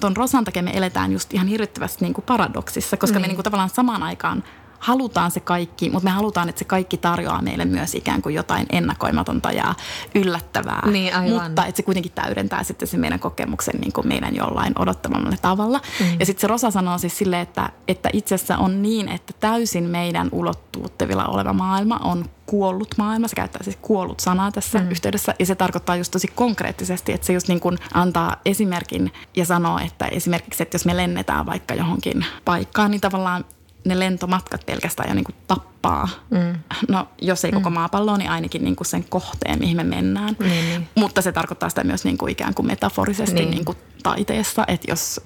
tuon 0.00 0.16
Rosan 0.16 0.44
takia 0.44 0.62
me 0.62 0.70
eletään 0.74 1.12
just 1.12 1.34
ihan 1.34 1.46
hirvittävästi 1.46 2.04
niin 2.04 2.14
kuin 2.14 2.24
paradoksissa, 2.24 2.96
koska 2.96 3.18
mm. 3.18 3.22
me 3.22 3.26
niin 3.26 3.36
kuin 3.36 3.44
tavallaan 3.44 3.70
samaan 3.70 4.02
aikaan– 4.02 4.44
halutaan 4.80 5.30
se 5.30 5.40
kaikki, 5.40 5.90
mutta 5.90 6.04
me 6.04 6.10
halutaan, 6.10 6.48
että 6.48 6.58
se 6.58 6.64
kaikki 6.64 6.96
tarjoaa 6.96 7.42
meille 7.42 7.64
myös 7.64 7.94
ikään 7.94 8.22
kuin 8.22 8.34
jotain 8.34 8.66
ennakoimatonta 8.70 9.52
ja 9.52 9.74
yllättävää. 10.14 10.90
Niin, 10.90 11.14
aivan. 11.14 11.42
Mutta 11.42 11.66
että 11.66 11.76
se 11.76 11.82
kuitenkin 11.82 12.12
täydentää 12.12 12.62
sitten 12.62 12.88
se 12.88 12.96
meidän 12.96 13.20
kokemuksen 13.20 13.80
niin 13.80 13.92
kuin 13.92 14.08
meidän 14.08 14.36
jollain 14.36 14.72
odottamalle 14.78 15.36
tavalla. 15.42 15.80
Mm. 16.00 16.06
Ja 16.20 16.26
sitten 16.26 16.40
se 16.40 16.46
Rosa 16.46 16.70
sanoo 16.70 16.98
siis 16.98 17.18
silleen, 17.18 17.42
että, 17.42 17.70
että 17.88 18.10
itse 18.12 18.34
asiassa 18.34 18.58
on 18.58 18.82
niin, 18.82 19.08
että 19.08 19.32
täysin 19.40 19.84
meidän 19.84 20.28
ulottuvuuttavilla 20.32 21.26
oleva 21.26 21.52
maailma 21.52 22.00
on 22.04 22.24
kuollut 22.46 22.94
maailma. 22.98 23.28
Se 23.28 23.36
käyttää 23.36 23.62
siis 23.62 23.78
kuollut 23.82 24.20
sanaa 24.20 24.52
tässä 24.52 24.78
mm. 24.78 24.90
yhteydessä 24.90 25.34
ja 25.38 25.46
se 25.46 25.54
tarkoittaa 25.54 25.96
just 25.96 26.12
tosi 26.12 26.28
konkreettisesti, 26.28 27.12
että 27.12 27.26
se 27.26 27.32
just 27.32 27.48
niin 27.48 27.60
kuin 27.60 27.78
antaa 27.94 28.36
esimerkin 28.44 29.12
ja 29.36 29.44
sanoo, 29.44 29.78
että 29.78 30.06
esimerkiksi, 30.06 30.62
että 30.62 30.74
jos 30.74 30.86
me 30.86 30.96
lennetään 30.96 31.46
vaikka 31.46 31.74
johonkin 31.74 32.24
paikkaan, 32.44 32.90
niin 32.90 33.00
tavallaan 33.00 33.44
ne 33.84 33.98
lentomatkat 33.98 34.66
pelkästään 34.66 35.08
jo 35.08 35.14
niin 35.14 35.24
kuin 35.24 35.34
tappaa. 35.46 36.08
Mm. 36.30 36.54
No 36.88 37.08
jos 37.22 37.44
ei 37.44 37.52
koko 37.52 37.70
mm. 37.70 37.74
maapalloa, 37.74 38.18
niin 38.18 38.30
ainakin 38.30 38.64
niin 38.64 38.76
kuin 38.76 38.86
sen 38.86 39.04
kohteen, 39.08 39.58
mihin 39.58 39.76
me 39.76 39.84
mennään. 39.84 40.36
Niin, 40.40 40.68
niin. 40.68 40.88
Mutta 40.94 41.22
se 41.22 41.32
tarkoittaa 41.32 41.68
sitä 41.68 41.84
myös 41.84 42.04
niin 42.04 42.18
kuin 42.18 42.32
ikään 42.32 42.54
kuin 42.54 42.66
metaforisesti 42.66 43.34
niin. 43.34 43.50
Niin 43.50 43.64
kuin 43.64 43.78
taiteessa, 44.02 44.64
että 44.68 44.90
jos, 44.90 45.20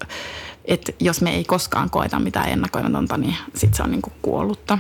että 0.65 0.93
jos 1.01 1.21
me 1.21 1.35
ei 1.35 1.45
koskaan 1.45 1.91
koeta 1.91 2.19
mitään 2.19 2.49
ennakoimatonta, 2.49 3.17
niin 3.17 3.37
sitten 3.55 3.77
se 3.77 3.83
on 3.83 3.91
niin 3.91 4.03
kuin 4.03 4.15
kuollutta. 4.23 4.79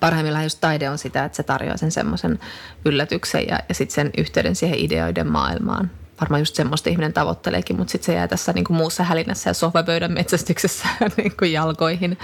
Parhaimmillaan 0.00 0.44
just 0.44 0.60
taide 0.60 0.90
on 0.90 0.98
sitä, 0.98 1.24
että 1.24 1.36
se 1.36 1.42
tarjoaa 1.42 1.76
sen 1.76 1.92
semmoisen 1.92 2.38
yllätyksen 2.84 3.46
ja, 3.48 3.58
ja 3.68 3.74
sitten 3.74 3.94
sen 3.94 4.10
yhteyden 4.18 4.56
siihen 4.56 4.78
ideoiden 4.78 5.32
maailmaan 5.32 5.90
varmaan 6.20 6.40
just 6.40 6.54
semmoista 6.54 6.90
ihminen 6.90 7.12
tavoitteleekin, 7.12 7.76
mutta 7.76 7.92
sitten 7.92 8.06
se 8.06 8.14
jää 8.14 8.28
tässä 8.28 8.52
niin 8.52 8.64
kuin 8.64 8.76
muussa 8.76 9.04
hälinässä 9.04 9.50
ja 9.50 9.54
sohvapöydän 9.54 10.12
metsästyksessä 10.12 10.88
niin 11.16 11.32
kuin 11.38 11.52
jalkoihin 11.52 12.18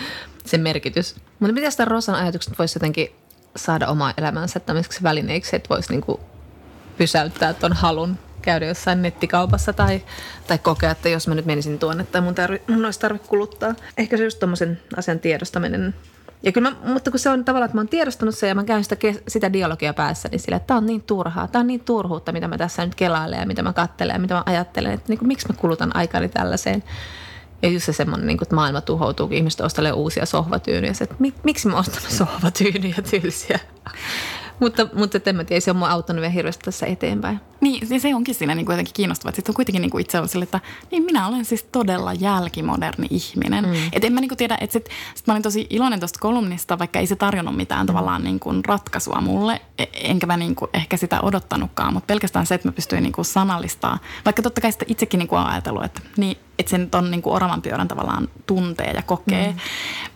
sen 0.44 0.60
merkitys. 0.60 1.16
Mutta 1.38 1.54
miten 1.54 1.70
sitä 1.72 1.84
Rosan 1.84 2.14
ajatukset 2.14 2.58
voisi 2.58 2.76
jotenkin 2.76 3.12
saada 3.56 3.88
omaa 3.88 4.14
elämänsä 4.16 4.60
tämmöiseksi 4.60 5.02
välineeksi, 5.02 5.56
että 5.56 5.68
voisi 5.68 5.90
niin 5.90 6.00
kuin 6.00 6.20
pysäyttää 6.98 7.54
tuon 7.54 7.72
halun 7.72 8.18
käydä 8.42 8.66
jossain 8.66 9.02
nettikaupassa 9.02 9.72
tai, 9.72 10.02
tai 10.46 10.58
kokea, 10.58 10.90
että 10.90 11.08
jos 11.08 11.28
mä 11.28 11.34
nyt 11.34 11.46
menisin 11.46 11.78
tuonne 11.78 12.04
tai 12.04 12.20
mun, 12.20 12.34
tarvi, 12.34 12.62
mun 12.68 12.84
olisi 12.84 13.00
tarve 13.00 13.18
kuluttaa. 13.18 13.74
Ehkä 13.96 14.16
se 14.16 14.24
just 14.24 14.38
tuommoisen 14.38 14.80
asian 14.96 15.18
tiedostaminen 15.18 15.94
ja 16.42 16.52
kyllä 16.52 16.70
mä, 16.70 16.92
mutta 16.92 17.10
kun 17.10 17.20
se 17.20 17.30
on 17.30 17.44
tavallaan, 17.44 17.66
että 17.66 17.76
mä 17.76 17.80
oon 17.80 17.88
tiedostanut 17.88 18.34
sen 18.34 18.48
ja 18.48 18.54
mä 18.54 18.64
käyn 18.64 18.84
sitä, 18.84 18.96
sitä 19.28 19.52
dialogia 19.52 19.94
päässä, 19.94 20.28
niin 20.32 20.40
sillä, 20.40 20.56
että 20.56 20.66
tämä 20.66 20.78
on 20.78 20.86
niin 20.86 21.02
turhaa, 21.02 21.48
tämä 21.48 21.60
on 21.60 21.66
niin 21.66 21.80
turhuutta, 21.80 22.32
mitä 22.32 22.48
mä 22.48 22.58
tässä 22.58 22.84
nyt 22.84 22.94
kelailen 22.94 23.40
ja 23.40 23.46
mitä 23.46 23.62
mä 23.62 23.72
katselen 23.72 24.14
ja 24.14 24.20
mitä 24.20 24.34
mä 24.34 24.42
ajattelen, 24.46 24.92
että 24.92 25.08
niin 25.08 25.18
kuin, 25.18 25.28
miksi 25.28 25.48
mä 25.48 25.54
kulutan 25.58 25.96
aikani 25.96 26.28
tällaiseen. 26.28 26.84
Ja 27.62 27.68
just 27.68 27.86
se 27.86 27.92
semmoinen, 27.92 28.26
niin 28.26 28.38
kuin, 28.38 28.44
että 28.44 28.54
maailma 28.54 28.80
tuhoutuu, 28.80 29.26
kun 29.26 29.36
ihmiset 29.36 29.60
ostelee 29.60 29.92
uusia 29.92 30.26
sohvatyynyjä. 30.26 30.94
Se, 30.94 31.04
että 31.04 31.16
miksi 31.42 31.68
mä 31.68 31.78
ostan 31.78 32.02
sohvatyynyjä 32.18 32.96
tylsiä? 33.10 33.60
mutta, 34.60 34.88
mutta 34.92 35.20
en 35.26 35.36
mä 35.36 35.44
tiedä, 35.44 35.60
se 35.60 35.70
on 35.70 35.76
mua 35.76 35.90
auttanut 35.90 36.20
vielä 36.20 36.32
hirveästi 36.32 36.64
tässä 36.64 36.86
eteenpäin. 36.86 37.40
Niin, 37.60 38.00
se 38.00 38.14
onkin 38.14 38.34
siinä 38.34 38.54
niin 38.54 38.66
jotenkin 38.70 38.94
kiinnostavaa. 38.94 39.34
Sitten 39.34 39.50
on 39.50 39.56
kuitenkin 39.56 39.82
niin 39.82 39.90
kuin 39.90 40.00
itse 40.00 40.20
on 40.20 40.28
sille, 40.28 40.42
että 40.42 40.60
niin 40.90 41.04
minä 41.04 41.26
olen 41.26 41.44
siis 41.44 41.62
todella 41.62 42.12
jälkimoderni 42.12 43.06
ihminen. 43.10 43.64
Mm. 43.64 43.74
Et 43.92 44.04
en 44.04 44.12
mä 44.12 44.20
niin 44.20 44.28
kuin 44.28 44.38
tiedä, 44.38 44.58
että 44.60 44.72
sit, 44.72 44.88
sit 45.14 45.26
mä 45.26 45.32
olin 45.32 45.42
tosi 45.42 45.66
iloinen 45.70 46.00
tuosta 46.00 46.18
kolumnista, 46.20 46.78
vaikka 46.78 46.98
ei 46.98 47.06
se 47.06 47.16
tarjonnut 47.16 47.56
mitään 47.56 47.80
mm. 47.80 47.86
tavallaan 47.86 48.24
niin 48.24 48.40
kuin 48.40 48.64
ratkaisua 48.64 49.20
mulle. 49.20 49.60
E, 49.78 49.84
enkä 49.94 50.26
mä 50.26 50.36
niin 50.36 50.54
kuin 50.54 50.70
ehkä 50.74 50.96
sitä 50.96 51.20
odottanutkaan, 51.20 51.94
mutta 51.94 52.06
pelkästään 52.06 52.46
se, 52.46 52.54
että 52.54 52.68
mä 52.68 52.72
pystyin 52.72 53.02
niin 53.02 53.12
kuin 53.12 53.24
sanallistaa. 53.24 53.98
Vaikka 54.24 54.42
totta 54.42 54.60
kai 54.60 54.72
sitä 54.72 54.84
itsekin 54.88 55.18
niin 55.18 55.28
kuin 55.28 55.38
on 55.38 55.46
ajatellut, 55.46 55.84
että, 55.84 56.00
niin, 56.16 56.36
että 56.58 56.70
sen 56.70 56.88
on 56.94 57.10
niin 57.10 57.22
kuin 57.22 57.34
oravan 57.34 57.62
pyörän 57.62 57.88
tavallaan 57.88 58.28
tuntee 58.46 58.90
ja 58.90 59.02
kokee. 59.02 59.52
Mm. 59.52 59.58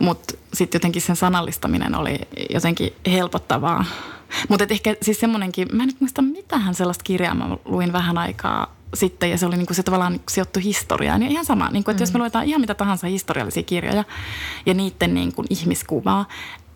Mutta 0.05 0.33
sitten 0.53 0.79
jotenkin 0.79 1.01
sen 1.01 1.15
sanallistaminen 1.15 1.95
oli 1.95 2.19
jotenkin 2.49 2.93
helpottavaa. 3.07 3.85
Mutta 4.49 4.65
ehkä 4.69 4.95
siis 5.01 5.19
semmoinenkin, 5.19 5.67
mä 5.71 5.83
en 5.83 5.87
nyt 5.87 6.01
muista 6.01 6.21
mitähän 6.21 6.75
sellaista 6.75 7.03
kirjaa 7.03 7.30
mä 7.33 7.57
luin 7.65 7.93
vähän 7.93 8.17
aikaa 8.17 8.75
sitten 8.93 9.29
ja 9.31 9.37
se 9.37 9.45
oli 9.45 9.57
niinku 9.57 9.73
se 9.73 9.83
tavallaan 9.83 10.19
sijoittu 10.29 10.59
historiaan. 10.63 11.19
Niin 11.19 11.31
ihan 11.31 11.45
sama, 11.45 11.69
niinku, 11.69 11.91
että 11.91 12.01
mm. 12.01 12.03
jos 12.03 12.13
me 12.13 12.17
mm. 12.17 12.21
luetaan 12.21 12.45
ihan 12.45 12.61
mitä 12.61 12.73
tahansa 12.73 13.07
historiallisia 13.07 13.63
kirjoja 13.63 14.03
ja 14.65 14.73
niiden 14.73 15.13
niinku 15.13 15.43
ihmiskuvaa, 15.49 16.25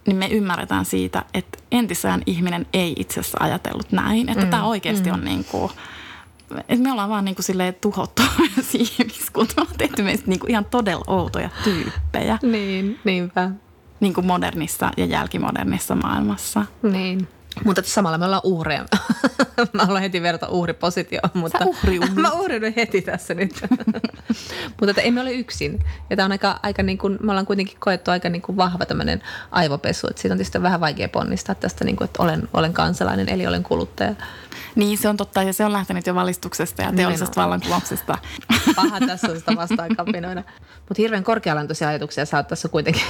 niin 0.08 0.18
me 0.18 0.28
ymmärretään 0.28 0.86
siitä, 0.86 1.26
että 1.34 1.60
entisään 1.72 2.22
ihminen 2.26 2.66
ei 2.74 2.96
itse 3.00 3.20
asiassa 3.20 3.38
ajatellut 3.42 3.92
näin. 3.92 4.30
Että 4.30 4.46
mm. 4.46 4.50
tämä 4.50 4.66
oikeasti 4.66 5.10
mm. 5.10 5.14
on 5.14 5.24
niinku, 5.24 5.72
et 6.70 6.80
me 6.80 6.92
ollaan 6.92 7.10
vaan 7.10 7.26
niinku 7.26 7.42
silleen 7.42 7.76
tuhottu 7.82 8.22
ihmiskunta. 8.74 9.54
Me 9.58 9.62
ollaan 9.62 9.78
tehty 9.78 10.04
meistä 10.04 10.28
niinku 10.28 10.48
ihan 10.50 10.66
todella 10.66 11.04
outoja 11.08 11.50
tyyppejä. 11.64 12.40
Niin, 12.42 13.00
niinpä. 13.04 13.52
Niin 14.00 14.14
kuin 14.14 14.28
modernissa 14.28 14.92
ja 14.98 15.06
jälkimodernissa 15.06 15.96
maailmassa. 15.96 16.66
Niin. 16.82 17.28
Mutta 17.64 17.82
samalla 17.86 18.18
me 18.18 18.26
ollaan 18.26 18.42
uhreja. 18.44 18.86
mä 19.74 19.86
haluan 19.86 20.02
heti 20.02 20.22
verrata 20.22 20.48
uhripositioon, 20.48 21.30
mutta 21.34 21.66
uhriudut. 21.66 22.16
mä 22.26 22.32
uhriudun 22.32 22.74
heti 22.76 23.02
tässä 23.02 23.34
nyt. 23.34 23.62
mutta 24.80 24.90
että 24.90 25.02
emme 25.02 25.22
ole 25.22 25.34
yksin. 25.34 25.80
Ja 26.10 26.16
tämä 26.16 26.26
on 26.26 26.32
aika, 26.32 26.60
aika 26.64 26.84
niin 26.84 26.98
kuin, 26.98 27.18
me 27.22 27.32
ollaan 27.32 27.46
kuitenkin 27.46 27.78
koettu 27.80 28.12
aika 28.12 28.30
niin 28.30 28.42
kuin 28.42 28.58
vahva 28.58 28.86
tämmöinen 28.86 29.22
aivopesu. 29.52 30.08
Että 30.08 30.22
siitä 30.22 30.34
on 30.34 30.38
tietysti 30.38 30.62
vähän 30.62 30.80
vaikea 30.80 31.10
ponnistaa 31.10 31.56
tästä, 31.56 31.86
niin 31.86 31.96
kuin, 31.96 32.06
että 32.06 32.24
olen, 32.24 32.50
olen 32.54 32.74
kansalainen, 32.74 33.30
eli 33.30 33.48
olen 33.48 33.64
kuluttaja. 33.64 34.16
Niin, 34.76 34.98
se 34.98 35.10
on 35.10 35.18
totta. 35.18 35.44
Ja 35.44 35.54
se 35.54 35.66
on 35.66 35.74
lähtenyt 35.74 36.08
jo 36.08 36.16
valistuksesta 36.16 36.82
ja 36.82 36.94
teollisesta 36.94 37.42
vallankumouksesta. 37.42 38.18
Paha 38.76 39.00
tässä 39.00 39.32
on 39.32 39.40
sitä 39.40 39.56
vastaan 39.56 39.96
kapinoida. 39.96 40.44
Mutta 40.76 41.02
hirveän 41.02 41.24
korkealantoisia 41.24 41.88
ajatuksia 41.88 42.26
sä 42.26 42.38
oot 42.38 42.48
tässä 42.48 42.68
kuitenkin 42.68 43.04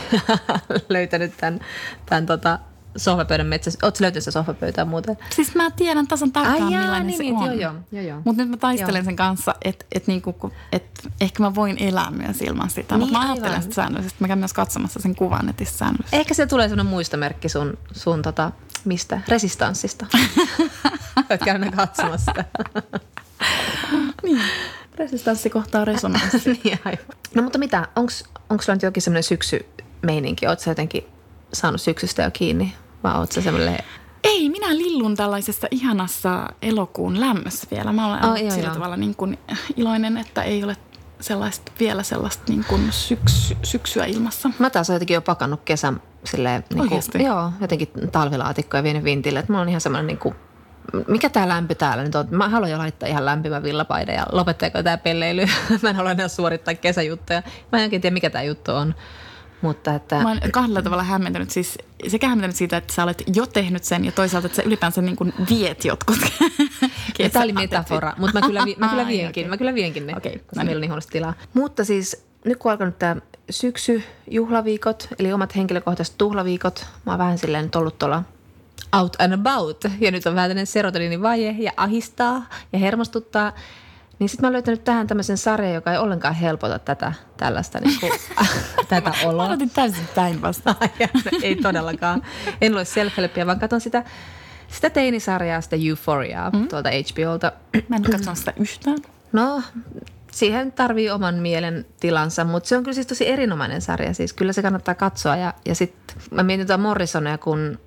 löytänyt 0.89 1.37
tämän, 1.37 1.59
tämän 2.05 2.25
tota, 2.25 2.59
sohvapöydän 2.97 3.47
metsässä. 3.47 3.79
Oletko 3.83 4.01
löytänyt 4.01 4.23
sitä 4.23 4.31
sohvapöytää 4.31 4.85
muuten? 4.85 5.17
Siis 5.29 5.55
mä 5.55 5.71
tiedän 5.71 6.07
tasan 6.07 6.31
tarkkaan, 6.31 6.63
Ai 6.63 6.73
jaa, 6.73 6.81
millainen 6.81 7.07
niin, 7.07 7.17
se 7.17 7.23
niin, 7.23 7.35
on. 7.35 7.45
joo, 7.45 7.53
joo, 7.53 7.73
joo, 7.91 8.03
joo. 8.03 8.21
Mutta 8.25 8.41
nyt 8.41 8.49
mä 8.51 8.57
taistelen 8.57 8.99
Joo. 8.99 9.05
sen 9.05 9.15
kanssa, 9.15 9.55
että 9.65 9.85
et 9.91 10.07
niinku, 10.07 10.53
et 10.71 11.09
ehkä 11.21 11.43
mä 11.43 11.55
voin 11.55 11.77
elää 11.79 12.11
myös 12.11 12.41
ilman 12.41 12.69
sitä. 12.69 12.95
Niin, 12.95 12.99
Mutta 12.99 13.19
mä 13.19 13.25
ajattelen 13.25 13.49
aivan. 13.49 13.63
sitä 13.63 13.75
säännöllisesti. 13.75 14.17
Mä 14.19 14.27
käyn 14.27 14.39
myös 14.39 14.53
katsomassa 14.53 14.99
sen 14.99 15.15
kuvan 15.15 15.45
netissä 15.45 15.77
säännöllisesti. 15.77 16.17
Ehkä 16.17 16.33
se 16.33 16.47
tulee 16.47 16.69
sellainen 16.69 16.91
muistomerkki 16.91 17.49
sun, 17.49 17.77
sun 17.91 18.21
tota, 18.21 18.51
mistä? 18.85 19.21
Resistanssista. 19.27 20.05
Olet 21.29 21.43
käynyt 21.45 21.75
katsomassa 21.75 22.31
sitä. 22.31 22.45
Niin. 24.23 24.41
Resistanssi 24.95 25.49
kohtaa 25.49 25.85
resonanssi. 25.85 26.59
niin, 26.63 26.79
aivan. 26.85 27.05
No 27.35 27.41
mutta 27.43 27.59
mitä, 27.59 27.87
onko 27.95 28.11
sulla 28.61 28.75
nyt 28.75 28.81
jokin 28.83 29.03
semmoinen 29.03 29.23
syksymeininki? 29.23 30.47
Oletko 30.47 30.69
jotenkin 30.69 31.03
saanut 31.53 31.81
syksystä 31.81 32.23
jo 32.23 32.31
kiinni? 32.31 32.73
Vai 33.05 33.15
ootko 33.15 33.33
sä 33.33 33.41
semmoinen... 33.41 33.79
Ei, 34.23 34.49
minä 34.49 34.77
lillun 34.77 35.15
tällaisessa 35.15 35.67
ihanassa 35.71 36.47
elokuun 36.61 37.19
lämmössä 37.19 37.67
vielä. 37.71 37.93
Mä 37.93 38.07
olen 38.07 38.25
Oh, 38.25 38.35
joo, 38.35 38.51
sillä 38.51 38.67
joo. 38.67 38.73
tavalla 38.73 38.97
niin 38.97 39.15
kuin 39.15 39.37
iloinen, 39.77 40.17
että 40.17 40.43
ei 40.43 40.63
ole 40.63 40.77
sellaista, 41.19 41.71
vielä 41.79 42.03
sellaista 42.03 42.43
niin 42.47 42.65
kuin 42.69 42.91
syksy, 42.91 43.57
syksyä 43.63 44.05
ilmassa. 44.05 44.49
Mä 44.59 44.69
taas 44.69 44.89
oon 44.89 44.95
jotenkin 44.95 45.13
jo 45.13 45.21
pakannut 45.21 45.61
kesän 45.65 46.01
silleen... 46.23 46.63
Niin 46.69 46.81
Oikeesti? 46.81 47.23
Joo, 47.23 47.51
jotenkin 47.61 47.89
talvilaatikkoja 48.11 48.83
vienyt 48.83 49.03
vintille. 49.03 49.39
Että 49.39 49.51
mulla 49.51 49.61
on 49.61 49.69
ihan 49.69 49.81
semmoinen 49.81 50.07
niin 50.07 50.17
kuin, 50.17 50.35
mikä 51.07 51.29
tämä 51.29 51.47
lämpö 51.47 51.75
täällä 51.75 52.03
nyt 52.03 52.15
on? 52.15 52.27
Mä 52.31 52.49
haluan 52.49 52.71
jo 52.71 52.77
laittaa 52.77 53.09
ihan 53.09 53.25
lämpimän 53.25 53.63
villapaida 53.63 54.13
ja 54.13 54.25
lopettaako 54.31 54.83
tämä 54.83 54.97
pelleily. 54.97 55.45
mä 55.81 55.89
en 55.89 55.95
halua 55.95 56.11
enää 56.11 56.27
suorittaa 56.27 56.73
kesäjuttuja. 56.73 57.43
Mä 57.71 57.77
en 57.77 57.83
oikein 57.83 58.01
tiedä, 58.01 58.13
mikä 58.13 58.29
tämä 58.29 58.43
juttu 58.43 58.71
on. 58.71 58.95
Mutta 59.65 59.95
että... 59.95 60.15
Mä 60.23 60.27
oon 60.27 60.39
kahdella 60.51 60.81
tavalla 60.81 61.03
hämmentynyt. 61.03 61.51
Siis 61.51 61.77
sekä 62.07 62.27
hämmentynyt 62.27 62.55
siitä, 62.55 62.77
että 62.77 62.93
sä 62.93 63.03
olet 63.03 63.23
jo 63.35 63.45
tehnyt 63.45 63.83
sen 63.83 64.05
ja 64.05 64.11
toisaalta, 64.11 64.45
että 64.45 64.55
sä 64.55 64.61
ylipäänsä 64.65 65.01
niin 65.01 65.15
kuin 65.15 65.33
viet 65.49 65.85
jotkut 65.85 66.17
Ja 67.19 67.29
tämä 67.29 67.43
oli 67.43 67.53
metafora, 67.53 68.13
mutta 68.17 68.39
mä 68.39 68.47
kyllä, 68.47 68.65
vi- 68.65 68.75
mä 68.79 68.87
kyllä 68.87 69.07
vienkin, 69.07 69.29
okei. 69.29 69.47
mä 69.47 69.57
kyllä 69.57 69.73
vienkin 69.73 70.07
ne, 70.07 70.13
Okei, 70.17 70.31
koska 70.31 70.45
no 70.55 70.59
niin. 70.59 70.65
meillä 70.65 70.77
on 70.77 70.81
niin 70.81 70.89
huonosti 70.89 71.11
tilaa. 71.11 71.33
Mutta 71.53 71.85
siis 71.85 72.25
nyt 72.45 72.57
kun 72.57 72.71
on 72.71 72.71
alkanut 72.71 72.99
tämä 72.99 73.15
syksy, 73.49 74.03
juhlaviikot, 74.31 75.07
eli 75.19 75.33
omat 75.33 75.55
henkilökohtaiset 75.55 76.17
tuhlaviikot, 76.17 76.85
mä 77.05 77.11
oon 77.11 77.19
vähän 77.19 77.37
silleen 77.37 77.63
nyt 77.63 77.75
ollut 77.75 77.99
tuolla 77.99 78.23
out 78.99 79.15
and 79.19 79.33
about, 79.33 79.83
ja 79.99 80.11
nyt 80.11 80.25
on 80.25 80.35
vähän 80.35 80.49
tämmöinen 80.49 80.67
serotoniinivaje 80.67 81.55
ja 81.59 81.71
ahistaa 81.77 82.45
ja 82.73 82.79
hermostuttaa, 82.79 83.53
niin 84.19 84.29
sitten 84.29 84.43
mä 84.43 84.47
oon 84.47 84.53
löytänyt 84.53 84.83
tähän 84.83 85.07
tämmöisen 85.07 85.37
sarjan, 85.37 85.73
joka 85.73 85.91
ei 85.91 85.97
ollenkaan 85.97 86.35
helpota 86.35 86.79
tätä 86.79 87.13
tällaista 87.37 87.79
niin 87.79 87.99
kuin, 87.99 88.11
tätä 88.89 89.09
Mä 89.09 89.29
oloa. 89.29 89.45
aloitin 89.45 89.69
täysin 89.69 90.07
päinvastoin. 90.15 90.75
Ja, 90.99 91.07
ei 91.41 91.55
todellakaan. 91.55 92.23
En 92.61 92.73
lue 92.73 92.83
self-helpia, 92.83 93.45
vaan 93.45 93.59
katson 93.59 93.81
sitä, 93.81 94.03
sitä 94.67 94.89
teinisarjaa, 94.89 95.61
sitä 95.61 95.75
Euphoriaa 95.89 96.49
mm. 96.49 96.67
tuolta 96.67 96.89
HBOlta. 96.89 97.51
Mä 97.89 97.95
en 97.95 98.03
katsonut 98.03 98.37
sitä 98.37 98.53
yhtään. 98.57 98.97
No, 99.31 99.61
siihen 100.31 100.71
tarvii 100.71 101.09
oman 101.09 101.35
mielen 101.35 101.85
tilansa, 101.99 102.43
mutta 102.43 102.69
se 102.69 102.77
on 102.77 102.83
kyllä 102.83 102.95
siis 102.95 103.07
tosi 103.07 103.27
erinomainen 103.27 103.81
sarja. 103.81 104.13
Siis 104.13 104.33
kyllä 104.33 104.53
se 104.53 104.61
kannattaa 104.61 104.95
katsoa. 104.95 105.35
Ja, 105.35 105.53
ja 105.65 105.75
sitten 105.75 106.17
mä 106.31 106.43
mietin 106.43 106.67
tuota 106.67 106.81
Morrisonia, 106.81 107.37
kun 107.37 107.79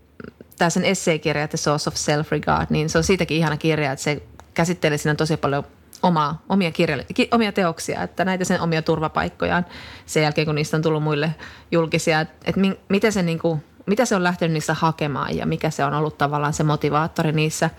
tämä 0.58 0.70
sen 0.70 0.84
esseekirja 0.84 1.48
The 1.48 1.56
Source 1.56 1.90
of 1.90 1.94
Self-Regard, 1.94 2.66
niin 2.70 2.90
se 2.90 2.98
on 2.98 3.04
siitäkin 3.04 3.36
ihana 3.36 3.56
kirja, 3.56 3.92
että 3.92 4.02
se 4.02 4.22
käsittelee 4.54 4.98
siinä 4.98 5.14
tosi 5.14 5.36
paljon 5.36 5.64
omaa, 6.02 6.42
omia, 6.48 6.70
kirja, 6.70 7.04
ki, 7.14 7.28
omia 7.30 7.52
teoksia, 7.52 8.02
että 8.02 8.24
näitä 8.24 8.44
sen 8.44 8.60
omia 8.60 8.82
turvapaikkojaan 8.82 9.66
sen 10.06 10.22
jälkeen, 10.22 10.46
kun 10.46 10.54
niistä 10.54 10.76
on 10.76 10.82
tullut 10.82 11.02
muille 11.02 11.34
julkisia, 11.72 12.20
että, 12.20 12.34
että 12.44 12.60
mi, 12.60 12.80
miten 12.88 13.12
se 13.12 13.22
niinku, 13.22 13.62
mitä 13.86 14.04
se 14.04 14.16
on 14.16 14.24
lähtenyt 14.24 14.52
niissä 14.52 14.74
hakemaan 14.74 15.36
ja 15.36 15.46
mikä 15.46 15.70
se 15.70 15.84
on 15.84 15.94
ollut 15.94 16.18
tavallaan 16.18 16.52
se 16.52 16.62
motivaattori 16.62 17.32
niissä. 17.32 17.70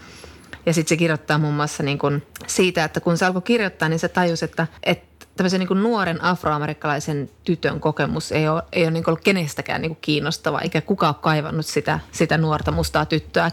Ja 0.65 0.73
sitten 0.73 0.89
se 0.89 0.97
kirjoittaa 0.97 1.37
muun 1.37 1.53
muassa 1.53 1.83
niin 1.83 1.99
kun 1.99 2.21
siitä, 2.47 2.83
että 2.83 2.99
kun 2.99 3.17
se 3.17 3.25
alkoi 3.25 3.41
kirjoittaa, 3.41 3.89
niin 3.89 3.99
se 3.99 4.07
tajusi, 4.07 4.45
että, 4.45 4.67
että 4.83 5.25
tämmöisen 5.37 5.59
niin 5.59 5.67
kun 5.67 5.83
nuoren 5.83 6.23
afroamerikkalaisen 6.23 7.29
tytön 7.43 7.79
kokemus 7.79 8.31
ei 8.31 8.47
ole, 8.47 8.63
ei 8.71 8.83
ole 8.83 8.91
niin 8.91 9.03
ollut 9.07 9.23
kenestäkään 9.23 9.81
niin 9.81 9.97
kiinnostava, 10.01 10.59
eikä 10.59 10.81
kukaan 10.81 11.15
ole 11.15 11.21
kaivannut 11.21 11.65
sitä, 11.65 11.99
sitä 12.11 12.37
nuorta 12.37 12.71
mustaa 12.71 13.05
tyttöä 13.05 13.51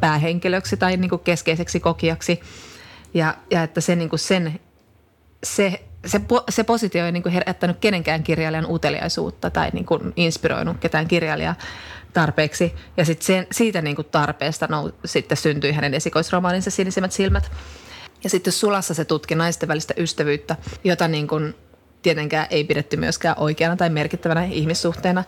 päähenkilöksi 0.00 0.76
tai 0.76 0.96
niin 0.96 1.20
keskeiseksi 1.24 1.80
kokijaksi. 1.80 2.40
Ja, 3.14 3.34
ja 3.50 3.62
että 3.62 3.80
se, 3.80 3.96
niin 3.96 4.10
sen, 4.16 4.60
se, 5.44 5.84
se, 6.06 6.18
po- 6.18 6.44
se 6.48 6.64
positio 6.64 7.06
ei 7.06 7.12
niin 7.12 7.28
herättänyt 7.28 7.78
kenenkään 7.80 8.22
kirjailijan 8.22 8.70
uteliaisuutta 8.70 9.50
tai 9.50 9.70
niin 9.72 9.86
kuin 9.86 10.12
inspiroinut 10.16 10.76
ketään 10.80 11.08
kirjailijaa 11.08 11.54
tarpeeksi. 12.12 12.74
Ja 12.96 13.04
sitten 13.04 13.46
siitä 13.52 13.82
niin 13.82 13.96
kuin 13.96 14.08
tarpeesta 14.10 14.66
nou, 14.70 14.90
sitten 15.04 15.36
syntyi 15.36 15.72
hänen 15.72 15.94
esikoisromaaninsa 15.94 16.70
Sinisimmät 16.70 17.12
silmät. 17.12 17.50
Ja 18.24 18.30
sitten 18.30 18.52
Sulassa 18.52 18.94
se 18.94 19.04
tutki 19.04 19.34
naisten 19.34 19.68
välistä 19.68 19.94
ystävyyttä, 19.96 20.56
jota 20.84 21.08
niin 21.08 21.28
kuin 21.28 21.54
tietenkään 22.04 22.46
ei 22.50 22.64
pidetty 22.64 22.96
myöskään 22.96 23.34
oikeana 23.38 23.76
tai 23.76 23.90
merkittävänä 23.90 24.44
ihmissuhteena. 24.44 25.24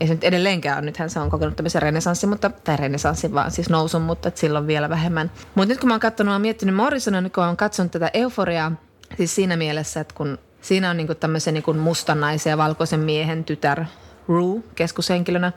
Ei 0.00 0.06
se 0.06 0.14
nyt 0.14 0.24
edelleenkään 0.24 0.78
ole. 0.78 0.86
Nythän 0.86 1.10
se 1.10 1.20
on 1.20 1.30
kokenut 1.30 1.56
tämmöisen 1.56 1.82
renesanssin, 1.82 2.28
mutta, 2.28 2.50
tai 2.50 2.76
renesanssin 2.76 3.34
vaan 3.34 3.50
siis 3.50 3.68
nousun, 3.68 4.02
mutta 4.02 4.30
silloin 4.34 4.66
vielä 4.66 4.88
vähemmän. 4.88 5.30
Mutta 5.54 5.68
nyt 5.68 5.80
kun 5.80 5.88
mä 5.88 5.94
oon 5.94 6.00
katsonut, 6.00 6.28
mä 6.28 6.34
oon 6.34 6.42
miettinyt 6.42 6.74
Morrisonia, 6.74 7.20
niin 7.20 7.32
kun 7.32 7.44
oon 7.44 7.56
katsonut 7.56 7.92
tätä 7.92 8.10
euforiaa, 8.14 8.72
siis 9.16 9.34
siinä 9.34 9.56
mielessä, 9.56 10.00
että 10.00 10.14
kun 10.14 10.38
siinä 10.60 10.90
on 10.90 10.96
niinku 10.96 11.14
tämmöisen 11.14 11.54
niinku 11.54 11.72
mustan 11.72 12.20
naisen 12.20 12.50
ja 12.50 12.58
valkoisen 12.58 13.00
miehen 13.00 13.44
tytär 13.44 13.84
Rue 14.28 14.60
keskushenkilönä, 14.74 15.52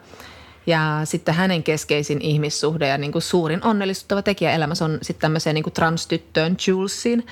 ja 0.67 1.01
sitten 1.03 1.35
hänen 1.35 1.63
keskeisin 1.63 2.21
ihmissuhde 2.21 2.87
ja 2.87 2.97
niin 2.97 3.11
kuin 3.11 3.21
suurin 3.21 3.63
onnellistuttava 3.63 4.21
tekijä 4.21 4.51
elämässä 4.51 4.85
on 4.85 4.99
sitten 5.01 5.21
tämmöiseen 5.21 5.53
niin 5.53 5.63
kuin 5.63 5.73
transtyttöön 5.73 6.57
Julesiin. 6.67 7.27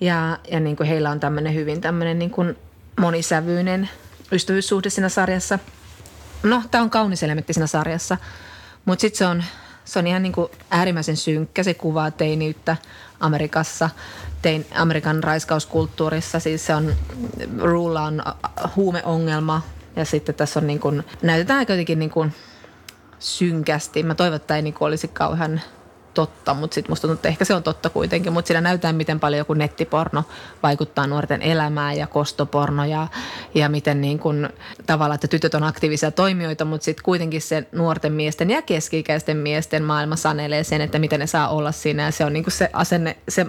Ja, 0.00 0.38
ja 0.50 0.60
niin 0.60 0.76
kuin 0.76 0.88
heillä 0.88 1.10
on 1.10 1.20
tämmöinen 1.20 1.54
hyvin 1.54 1.80
tämmöinen 1.80 2.18
niin 2.18 2.30
kuin 2.30 2.56
monisävyinen 3.00 3.88
ystävyyssuhde 4.32 4.90
siinä 4.90 5.08
sarjassa. 5.08 5.58
No, 6.42 6.62
tämä 6.70 6.84
on 6.84 6.90
kaunis 6.90 7.22
elementti 7.22 7.52
siinä 7.52 7.66
sarjassa, 7.66 8.16
mutta 8.84 9.00
sitten 9.00 9.18
se 9.18 9.26
on, 9.26 9.44
se 9.84 9.98
on 9.98 10.06
ihan 10.06 10.22
niin 10.22 10.32
kuin 10.32 10.50
äärimmäisen 10.70 11.16
synkkä. 11.16 11.62
Se 11.62 11.74
kuvaa 11.74 12.10
teiniyttä 12.10 12.76
Amerikassa, 13.20 13.90
tein, 14.42 14.66
Amerikan 14.74 15.24
raiskauskulttuurissa. 15.24 16.40
Siis 16.40 16.66
se 16.66 16.74
on, 16.74 16.94
Rula 17.58 18.02
on 18.02 18.22
huumeongelma 18.76 19.62
ja 19.96 20.04
sitten 20.04 20.34
tässä 20.34 20.60
on 20.60 20.66
niin 20.66 20.80
kuin, 20.80 21.04
näytetään 21.22 21.60
jotenkin 21.60 21.98
niin 21.98 22.10
kuin 22.10 22.34
synkästi. 23.18 24.02
Mä 24.02 24.14
toivon, 24.14 24.36
että 24.36 24.56
ei 24.56 24.62
niin 24.62 24.74
kuin 24.74 24.86
olisi 24.86 25.08
kauhean 25.08 25.60
totta, 26.14 26.54
mutta 26.54 26.74
sitten 26.74 26.90
musta 26.90 27.02
tuntuu, 27.02 27.14
että 27.14 27.28
ehkä 27.28 27.44
se 27.44 27.54
on 27.54 27.62
totta 27.62 27.90
kuitenkin. 27.90 28.32
Mutta 28.32 28.46
siinä 28.46 28.60
näytetään, 28.60 28.94
miten 28.94 29.20
paljon 29.20 29.38
joku 29.38 29.54
nettiporno 29.54 30.24
vaikuttaa 30.62 31.06
nuorten 31.06 31.42
elämään 31.42 31.96
ja 31.96 32.06
kostoporno 32.06 32.84
ja, 32.84 33.08
ja 33.54 33.68
miten 33.68 34.00
niin 34.00 34.18
kuin, 34.18 34.48
tavallaan, 34.86 35.14
että 35.14 35.28
tytöt 35.28 35.54
on 35.54 35.62
aktiivisia 35.62 36.10
toimijoita, 36.10 36.64
mutta 36.64 36.84
sitten 36.84 37.04
kuitenkin 37.04 37.42
se 37.42 37.66
nuorten 37.72 38.12
miesten 38.12 38.50
ja 38.50 38.62
keski-ikäisten 38.62 39.36
miesten 39.36 39.84
maailma 39.84 40.16
sanelee 40.16 40.64
sen, 40.64 40.80
että 40.80 40.98
miten 40.98 41.20
ne 41.20 41.26
saa 41.26 41.48
olla 41.48 41.72
siinä. 41.72 42.02
Ja 42.02 42.10
se 42.10 42.24
on 42.24 42.32
niin 42.32 42.44
kuin 42.44 42.52
se 42.52 42.70
asenne, 42.72 43.16
se 43.28 43.46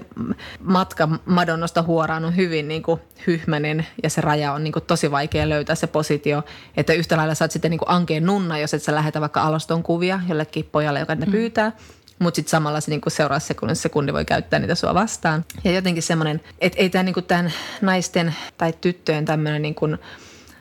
matka 0.60 1.10
Madonnasta 1.26 1.82
huoraan 1.82 2.26
on 2.26 2.36
hyvin 2.36 2.68
niin 2.68 2.84
kuin 2.84 3.02
hyhmänen 3.28 3.88
ja 4.04 4.10
se 4.10 4.22
raja 4.22 4.54
on 4.54 4.64
niin 4.64 4.72
kuin 4.72 4.84
tosi 4.84 5.12
vaikea 5.12 5.50
löytää 5.50 5.76
se 5.76 5.88
positio, 5.88 6.44
että 6.78 6.94
yhtä 6.94 7.18
lailla 7.18 7.36
saat 7.36 7.52
sitten 7.52 7.72
niin 7.72 7.80
kuin 7.80 7.90
ankeen 7.90 8.26
nunna, 8.26 8.58
jos 8.58 8.74
et 8.74 8.84
sä 8.84 8.96
lähetä 8.96 9.22
vaikka 9.22 9.42
alaston 9.42 9.84
kuvia 9.84 10.20
jollekin 10.28 10.70
pojalle, 10.72 11.00
joka 11.00 11.16
ne 11.16 11.26
pyytää. 11.26 11.72
Mutta 12.20 12.36
sitten 12.36 12.52
samalla 12.52 12.82
se 12.82 12.92
niinku 12.92 13.10
seuraavassa 13.10 13.48
sekunnissa 13.48 13.84
sekundi 13.84 14.14
voi 14.14 14.26
käyttää 14.26 14.60
niitä 14.60 14.76
sua 14.76 14.94
vastaan. 14.94 15.46
Ja 15.64 15.72
jotenkin 15.72 16.04
semmoinen, 16.04 16.42
että 16.60 16.80
ei 16.80 16.90
tämä 16.90 17.04
niinku 17.04 17.22
tämän 17.22 17.54
naisten 17.82 18.36
tai 18.58 18.74
tyttöjen 18.82 19.26
tämmöinen 19.26 19.62
niinku 19.62 19.88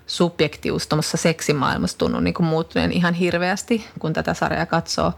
subjektius 0.07 0.87
tuommoisessa 0.87 1.17
seksimaailmassa 1.17 1.99
tunnu 1.99 2.21
niinku 2.21 2.43
muuttuneen 2.43 2.93
ihan 2.93 3.15
hirveästi, 3.15 3.87
kun 3.99 4.13
tätä 4.13 4.35
sarjaa 4.35 4.67
katsoo. 4.67 5.13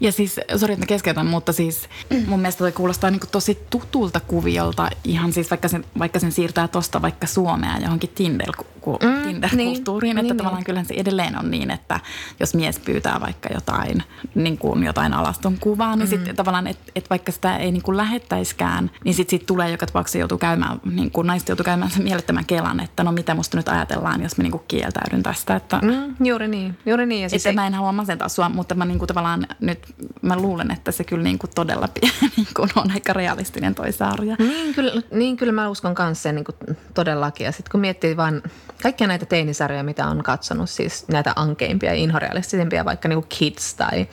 Ja 0.00 0.12
siis, 0.12 0.40
sori 0.56 0.74
että 0.74 0.86
keskeytän, 0.86 1.26
mutta 1.26 1.52
siis 1.52 1.88
mun 2.26 2.40
mielestä 2.40 2.58
toi 2.58 2.72
kuulostaa 2.72 3.10
niin 3.10 3.20
tosi 3.32 3.58
tutulta 3.70 4.20
kuviolta, 4.20 4.90
ihan 5.04 5.32
siis 5.32 5.50
vaikka 5.50 5.68
sen, 5.68 5.84
vaikka 5.98 6.18
sen 6.18 6.32
siirtää 6.32 6.68
tosta 6.68 7.02
vaikka 7.02 7.26
Suomea 7.26 7.78
johonkin 7.78 8.10
Tinder, 8.14 8.52
ku, 8.86 8.98
mm, 9.02 9.22
Tinder-kulttuuriin, 9.22 10.14
niin, 10.14 10.18
että 10.18 10.32
niin, 10.32 10.36
tavallaan 10.36 10.60
niin. 10.60 10.64
kyllähän 10.64 10.86
se 10.86 10.94
edelleen 10.94 11.38
on 11.38 11.50
niin, 11.50 11.70
että 11.70 12.00
jos 12.40 12.54
mies 12.54 12.78
pyytää 12.78 13.20
vaikka 13.20 13.48
jotain, 13.54 14.02
niin 14.34 14.58
kuin 14.58 14.84
jotain 14.84 15.14
alaston 15.14 15.56
kuvaa, 15.60 15.96
niin 15.96 16.06
mm. 16.06 16.10
sitten 16.10 16.36
tavallaan, 16.36 16.66
että 16.66 16.92
et 16.96 17.10
vaikka 17.10 17.32
sitä 17.32 17.56
ei 17.56 17.72
niin 17.72 17.82
kuin 17.82 17.96
lähettäiskään, 17.96 18.90
niin 19.04 19.14
sitten 19.14 19.38
sit 19.38 19.46
tulee 19.46 19.70
joka 19.70 19.86
tapauksessa 19.86 20.18
joutuu 20.18 20.38
käymään, 20.38 20.80
niin 20.84 21.10
kuin 21.10 21.26
naiset 21.26 21.48
joutuu 21.48 21.64
käymään 21.64 21.90
sen 21.90 22.02
mielettömän 22.02 22.44
kelan, 22.44 22.80
että 22.80 23.04
no 23.04 23.12
mitä 23.12 23.34
musta 23.34 23.56
nyt 23.56 23.68
ajatellaan, 23.68 24.22
jos 24.22 24.36
mä 24.36 24.42
niin 24.42 24.52
kuin 24.52 24.62
kieltäydyn 24.68 25.22
tästä. 25.22 25.56
Että, 25.56 25.80
mm, 25.82 26.26
juuri 26.26 26.48
niin, 26.48 26.78
juuri 26.86 27.06
niin. 27.06 27.22
Ja 27.22 27.28
siis 27.28 27.42
että 27.42 27.50
ei... 27.50 27.54
mä 27.54 27.66
en 27.66 27.74
halua 27.74 27.92
masentaa 27.92 28.28
sua, 28.28 28.48
mutta 28.48 28.74
mä 28.74 28.84
niin 28.84 28.98
kuin 28.98 29.08
tavallaan 29.08 29.46
nyt 29.60 29.94
mä 30.22 30.36
luulen, 30.36 30.70
että 30.70 30.92
se 30.92 31.04
kyllä 31.04 31.22
niin 31.22 31.38
kuin 31.38 31.50
todella 31.54 31.88
niin 32.36 32.48
kuin 32.56 32.70
on 32.76 32.90
aika 32.90 33.12
realistinen 33.12 33.74
toi 33.74 33.92
sarja. 33.92 34.36
Niin 34.38 34.74
kyllä, 34.74 35.02
niin 35.10 35.36
kyllä 35.36 35.52
mä 35.52 35.68
uskon 35.68 35.94
kanssa 35.94 36.32
niin 36.32 36.44
kuin 36.44 36.76
todellakin. 36.94 37.44
Ja 37.44 37.52
sitten 37.52 37.70
kun 37.70 37.80
miettii 37.80 38.16
vaan 38.16 38.42
kaikkia 38.82 39.06
näitä 39.06 39.26
teinisarjoja, 39.26 39.84
mitä 39.84 40.06
on 40.06 40.22
katsonut, 40.22 40.70
siis 40.70 41.08
näitä 41.08 41.32
ankeimpia 41.36 41.90
ja 41.90 41.96
inhorealistisempia, 41.96 42.84
vaikka 42.84 43.08
niin 43.08 43.22
kuin 43.22 43.28
Kids 43.38 43.74
tai, 43.74 44.08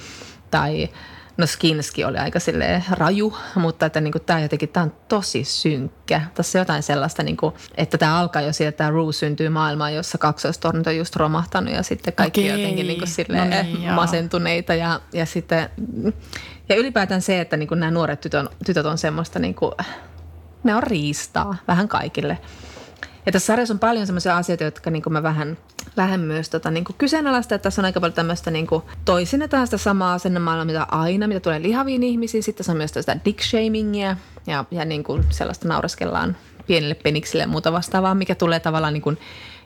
tai 0.52 0.89
No 1.38 1.47
Skinski 1.47 2.04
oli 2.04 2.17
aika 2.17 2.39
sille 2.39 2.84
raju, 2.91 3.38
mutta 3.56 3.86
että 3.86 4.02
niin 4.02 4.13
tämä 4.26 4.39
jotenkin, 4.39 4.69
tämä 4.69 4.84
on 4.84 4.93
tosi 5.08 5.43
synkkä. 5.43 6.21
Tässä 6.34 6.60
on 6.60 6.62
jotain 6.62 6.84
sellaista, 6.84 7.23
niin 7.23 7.38
kuin, 7.38 7.56
että 7.76 7.97
tämä 7.97 8.19
alkaa 8.19 8.41
jo 8.41 8.54
sieltä, 8.54 8.69
että 8.69 8.89
Rue 8.89 9.13
syntyy 9.13 9.49
maailmaan, 9.49 9.95
jossa 9.95 10.17
kaksoistornit 10.17 10.88
on 10.88 10.97
just 10.97 11.15
romahtanut 11.15 11.73
ja 11.73 11.84
sitten 11.84 12.13
kaikki 12.13 12.41
Okei. 12.41 12.62
jotenkin 12.62 12.88
niin 12.88 12.99
kuin 12.99 13.38
no 13.38 13.45
niin, 13.45 13.93
masentuneita 13.93 14.73
ja, 14.73 14.99
ja 15.13 15.26
sitten, 15.26 15.69
ja 16.69 16.76
ylipäätään 16.76 17.21
se, 17.21 17.41
että 17.41 17.58
niin 17.58 17.67
kuin 17.67 17.80
nämä 17.80 17.91
nuoret 17.91 18.21
tytöt, 18.21 18.45
tytöt 18.65 18.86
on 18.86 18.97
semmoista, 18.97 19.39
niin 19.39 19.56
kuin, 19.56 19.71
ne 20.63 20.76
on 20.76 20.84
riistaa 20.84 21.56
vähän 21.67 21.88
kaikille. 21.88 22.38
Ja 23.26 23.32
tässä 23.32 23.46
sarjassa 23.46 23.74
on 23.74 23.80
paljon 23.80 24.06
semmoisia 24.06 24.38
asioita, 24.38 24.64
jotka 24.64 24.90
niin 24.90 25.04
mä 25.10 25.24
vähän, 25.24 25.58
vähän 25.98 26.20
myös 26.20 26.50
tota, 26.50 26.72
niin 26.72 26.86
kyseenalaista, 26.98 27.56
että 27.56 27.64
tässä 27.64 27.82
on 27.82 27.86
aika 27.86 28.00
paljon 28.00 28.14
tämmöistä 28.14 28.52
niin 28.52 28.68
toisinnetaan 29.06 29.68
sitä 29.68 29.78
samaa 29.78 30.14
asennemaailmaa, 30.14 30.66
mitä 30.66 30.84
aina, 30.84 31.28
mitä 31.28 31.40
tulee 31.40 31.62
lihaviin 31.62 32.04
ihmisiin. 32.04 32.44
Sitten 32.44 32.64
se 32.64 32.72
on 32.72 32.78
myös 32.78 32.92
sitä 32.94 33.18
dick 33.26 33.42
shamingia 33.42 34.18
ja, 34.48 34.66
ja 34.72 34.86
niin 34.86 35.04
kuin 35.04 35.24
sellaista 35.30 35.68
naureskellaan 35.68 36.38
pienille 36.68 36.96
peniksille 36.96 37.44
ja 37.44 37.48
muuta 37.48 37.72
vastaavaa, 37.72 38.16
mikä 38.16 38.36
tulee 38.36 38.60
tavallaan 38.60 38.94
niin 38.94 39.02
kuin 39.02 39.18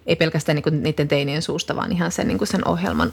ei 0.08 0.16
pelkästään 0.16 0.56
niinku 0.56 0.70
niiden 0.70 1.08
teinien 1.08 1.42
suusta, 1.42 1.76
vaan 1.76 1.92
ihan 1.92 2.12
sen, 2.12 2.28
niinku 2.28 2.46
sen 2.46 2.68
ohjelman. 2.68 3.12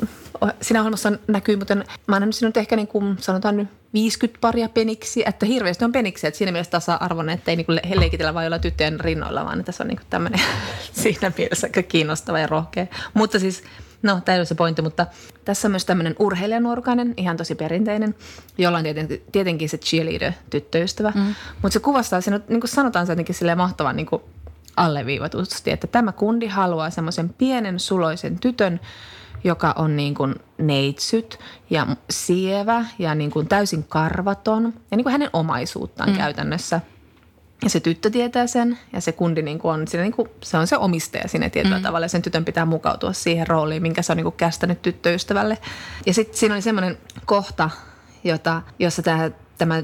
Siinä 0.62 0.80
ohjelmassa 0.80 1.12
näkyy, 1.26 1.56
mutta 1.56 1.76
mä 2.06 2.20
nähnyt 2.20 2.34
sinut 2.34 2.56
ehkä 2.56 2.76
niinku, 2.76 3.02
sanotaan 3.20 3.56
nyt 3.56 3.68
50 3.92 4.40
paria 4.40 4.68
peniksi, 4.68 5.22
että 5.26 5.46
hirveästi 5.46 5.84
on 5.84 5.92
peniksi, 5.92 6.26
että 6.26 6.38
siinä 6.38 6.52
mielessä 6.52 6.70
tasa-arvoinen, 6.70 7.34
että 7.34 7.50
ei 7.50 7.56
niinku 7.56 7.72
leikitellä 7.94 8.34
vain 8.34 8.46
olla 8.46 8.58
tyttöjen 8.58 9.00
rinnoilla, 9.00 9.44
vaan 9.44 9.60
että 9.60 9.72
se 9.72 9.82
on 9.82 9.88
niinku 9.88 10.04
tämmöinen 10.10 10.40
siinä 11.02 11.32
mielessä 11.38 11.66
aika 11.66 11.82
kiinnostava 11.82 12.38
ja 12.38 12.46
rohkea. 12.46 12.86
Mutta 13.14 13.38
siis 13.38 13.62
No, 14.02 14.20
tämä 14.24 14.38
ei 14.38 14.46
se 14.46 14.54
pointti, 14.54 14.82
mutta 14.82 15.06
tässä 15.44 15.68
on 15.68 15.72
myös 15.72 15.84
tämmöinen 15.84 16.14
urheilijanuorukainen, 16.18 17.14
ihan 17.16 17.36
tosi 17.36 17.54
perinteinen, 17.54 18.14
jolla 18.58 18.78
on 18.78 18.84
tietenkin, 18.84 19.22
tietenkin 19.32 19.68
se 19.68 19.76
cheerleader-tyttöystävä. 19.76 21.12
Mm. 21.14 21.34
Mutta 21.62 21.72
se 21.72 21.80
kuvastaa, 21.80 22.20
siinä, 22.20 22.40
niin 22.48 22.60
kuin 22.60 22.70
sanotaan 22.70 23.06
se 23.06 23.12
jotenkin 23.12 23.34
silleen 23.34 23.58
mahtavan 23.58 23.96
niin 23.96 24.06
kuin 24.06 24.22
alleviivatusti, 24.76 25.70
että 25.70 25.86
tämä 25.86 26.12
kundi 26.12 26.46
haluaa 26.46 26.90
semmoisen 26.90 27.28
pienen 27.28 27.80
suloisen 27.80 28.38
tytön, 28.38 28.80
joka 29.44 29.74
on 29.76 29.96
niin 29.96 30.14
kuin 30.14 30.34
neitsyt 30.58 31.38
ja 31.70 31.86
sievä 32.10 32.84
ja 32.98 33.14
niin 33.14 33.30
kuin 33.30 33.48
täysin 33.48 33.84
karvaton 33.84 34.74
ja 34.90 34.96
niin 34.96 35.04
kuin 35.04 35.12
hänen 35.12 35.30
omaisuuttaan 35.32 36.10
mm. 36.10 36.16
käytännössä. 36.16 36.80
Ja 37.64 37.70
se 37.70 37.80
tyttö 37.80 38.10
tietää 38.10 38.46
sen 38.46 38.78
ja 38.92 39.00
se 39.00 39.12
kundi 39.12 39.42
niin 39.42 39.58
kuin 39.58 39.72
on, 39.72 39.88
siinä 39.88 40.02
niin 40.02 40.12
kuin, 40.12 40.28
se 40.42 40.58
on 40.58 40.66
se 40.66 40.76
omistaja 40.76 41.28
siinä 41.28 41.50
tietyllä 41.50 41.76
mm. 41.76 41.82
tavalla 41.82 42.04
ja 42.04 42.08
sen 42.08 42.22
tytön 42.22 42.44
pitää 42.44 42.64
mukautua 42.64 43.12
siihen 43.12 43.46
rooliin, 43.46 43.82
minkä 43.82 44.02
se 44.02 44.12
on 44.12 44.16
niin 44.16 44.24
kuin 44.24 44.36
kästänyt 44.36 44.82
tyttöystävälle. 44.82 45.58
Ja 46.06 46.14
sitten 46.14 46.38
siinä 46.38 46.54
oli 46.54 46.62
semmoinen 46.62 46.98
kohta, 47.24 47.70
jota, 48.24 48.62
jossa 48.78 49.02
tämä 49.02 49.30
tämä 49.58 49.82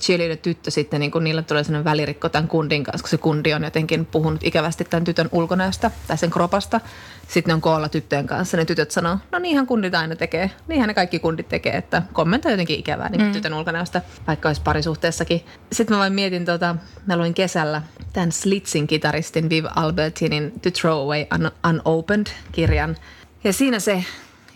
cheerleader-tyttö 0.00 0.70
sitten, 0.70 1.00
niin 1.00 1.10
kun 1.10 1.24
niille 1.24 1.42
tulee 1.42 1.64
sellainen 1.64 1.84
välirikko 1.84 2.28
tämän 2.28 2.48
kundin 2.48 2.84
kanssa, 2.84 3.02
kun 3.02 3.10
se 3.10 3.18
kundi 3.18 3.54
on 3.54 3.64
jotenkin 3.64 4.06
puhunut 4.06 4.44
ikävästi 4.44 4.84
tämän 4.84 5.04
tytön 5.04 5.28
ulkonäöstä 5.32 5.90
tai 6.06 6.18
sen 6.18 6.30
kropasta. 6.30 6.80
Sitten 7.28 7.50
ne 7.50 7.54
on 7.54 7.60
koolla 7.60 7.88
tyttöjen 7.88 8.26
kanssa, 8.26 8.56
ne 8.56 8.64
tytöt 8.64 8.90
sanoo, 8.90 9.18
no 9.32 9.38
niinhän 9.38 9.66
kundit 9.66 9.94
aina 9.94 10.16
tekee, 10.16 10.50
niinhän 10.68 10.88
ne 10.88 10.94
kaikki 10.94 11.18
kundit 11.18 11.48
tekee, 11.48 11.76
että 11.76 12.02
kommentoi 12.12 12.52
jotenkin 12.52 12.78
ikävää 12.78 13.08
niin 13.08 13.22
mm. 13.22 13.32
tytön 13.32 13.54
ulkonäöstä, 13.54 14.02
vaikka 14.26 14.48
olisi 14.48 14.62
parisuhteessakin. 14.62 15.44
Sitten 15.72 15.96
mä 15.96 16.00
vain 16.00 16.12
mietin, 16.12 16.44
tota, 16.44 16.76
mä 17.06 17.16
luin 17.16 17.34
kesällä 17.34 17.82
tämän 18.12 18.32
Slitzin 18.32 18.86
kitaristin 18.86 19.50
Viv 19.50 19.64
Albertinin 19.76 20.52
To 20.60 20.70
Throw 20.70 21.02
Away 21.02 21.26
Unopened-kirjan. 21.68 22.96
Ja 23.44 23.52
siinä 23.52 23.80
se 23.80 24.04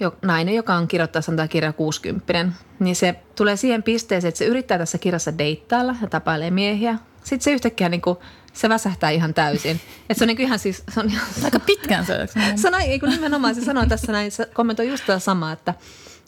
jo, 0.03 0.17
nainen, 0.23 0.55
joka 0.55 0.75
on 0.75 0.88
kirjoittaa 0.88 1.23
sanotaan 1.23 1.49
kirja 1.49 1.73
60, 1.73 2.47
niin 2.79 2.97
se 2.97 3.15
tulee 3.35 3.57
siihen 3.57 3.83
pisteeseen, 3.83 4.29
että 4.29 4.38
se 4.38 4.45
yrittää 4.45 4.79
tässä 4.79 4.99
kirjassa 4.99 5.38
deittailla 5.38 5.97
ja 6.03 6.09
tapailee 6.09 6.51
miehiä. 6.51 6.99
Sitten 7.25 7.41
se 7.41 7.53
yhtäkkiä 7.53 7.88
niin 7.88 8.01
kuin, 8.01 8.19
se 8.53 8.69
väsähtää 8.69 9.11
ihan 9.11 9.35
täysin. 9.35 9.81
Et 10.11 10.17
se 10.17 10.25
on 10.25 10.29
niin 10.29 10.41
ihan 10.41 10.59
siis... 10.59 10.83
Se 10.91 11.01
on 11.01 11.11
ihan, 11.11 11.27
Aika 11.45 11.61
pitkään 11.61 12.07
se. 12.07 12.15
se 12.57 12.69
on, 12.69 12.75
ei 12.75 13.01
kun 13.01 13.09
nimenomaan 13.09 13.55
se 13.55 13.65
sanoo 13.65 13.87
tässä 13.87 14.12
näin, 14.12 14.33
se 14.33 14.49
kommentoi 14.55 14.88
just 14.88 15.07
tätä 15.07 15.19
samaa, 15.19 15.53
että– 15.53 15.75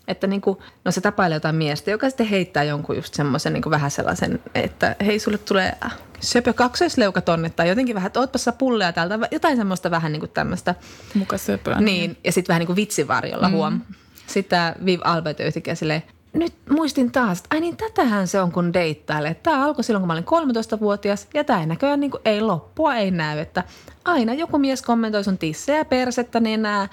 että 0.09 0.27
niin 0.27 0.41
kuin, 0.41 0.59
no 0.85 0.93
se 0.93 1.01
tapailee 1.01 1.37
jotain 1.37 1.57
miestä, 1.57 1.91
joka 1.91 2.09
sitten 2.09 2.27
heittää 2.27 2.63
jonkun 2.63 2.97
just 2.97 3.15
semmoisen 3.15 3.53
niin 3.53 3.71
vähän 3.71 3.91
sellaisen, 3.91 4.41
että 4.55 4.97
hei 5.07 5.19
sulle 5.19 5.39
tulee 5.39 5.73
söpö 6.21 6.53
kaksoisleukatonne 6.53 7.51
tai 7.51 7.69
jotenkin 7.69 7.95
vähän, 7.95 8.07
että 8.07 8.21
ootpa 8.21 8.39
pulleja 8.59 8.93
täältä, 8.93 9.19
jotain 9.31 9.57
semmoista 9.57 9.91
vähän 9.91 10.13
niin 10.13 10.21
kuin 10.21 10.31
tämmöistä. 10.31 10.75
Muka 11.15 11.39
söpöä. 11.39 11.81
Niin, 11.81 12.17
ja 12.25 12.33
sitten 12.33 12.49
vähän 12.49 12.61
niin 12.61 12.67
kuin 12.67 12.77
vitsivarjolla 12.77 13.49
mm. 13.49 13.55
huom. 13.55 13.81
Sitten 14.27 14.59
tämä 14.59 14.75
Viv 14.85 15.01
Albert 15.05 15.41
yhtäkkiä 15.41 15.75
silleen, 15.75 16.03
nyt 16.35 16.55
muistin 16.71 17.13
taas, 17.13 17.39
että 17.39 17.49
ai 17.57 17.61
niin 17.61 17.77
tätähän 17.77 18.29
se 18.29 18.41
on 18.41 18.53
kun 18.53 18.73
deittailee. 18.73 19.35
Tämä 19.35 19.65
alkoi 19.65 19.85
silloin, 19.85 20.01
kun 20.01 20.07
mä 20.07 20.13
olin 20.13 20.57
13-vuotias 20.77 21.29
ja 21.35 21.45
tämä 21.45 21.61
ei 21.61 21.67
näköjään 21.67 22.01
niin 22.01 22.11
kuin, 22.11 22.21
ei 22.25 22.41
loppua, 22.41 22.95
ei 22.95 23.11
näy. 23.11 23.39
Että 23.39 23.63
aina 24.05 24.35
joku 24.35 24.59
mies 24.59 24.83
kommentoi 24.83 25.25
sun 25.25 25.39
tissejä, 25.39 25.85
persettä, 25.85 26.41
nenää, 26.41 26.89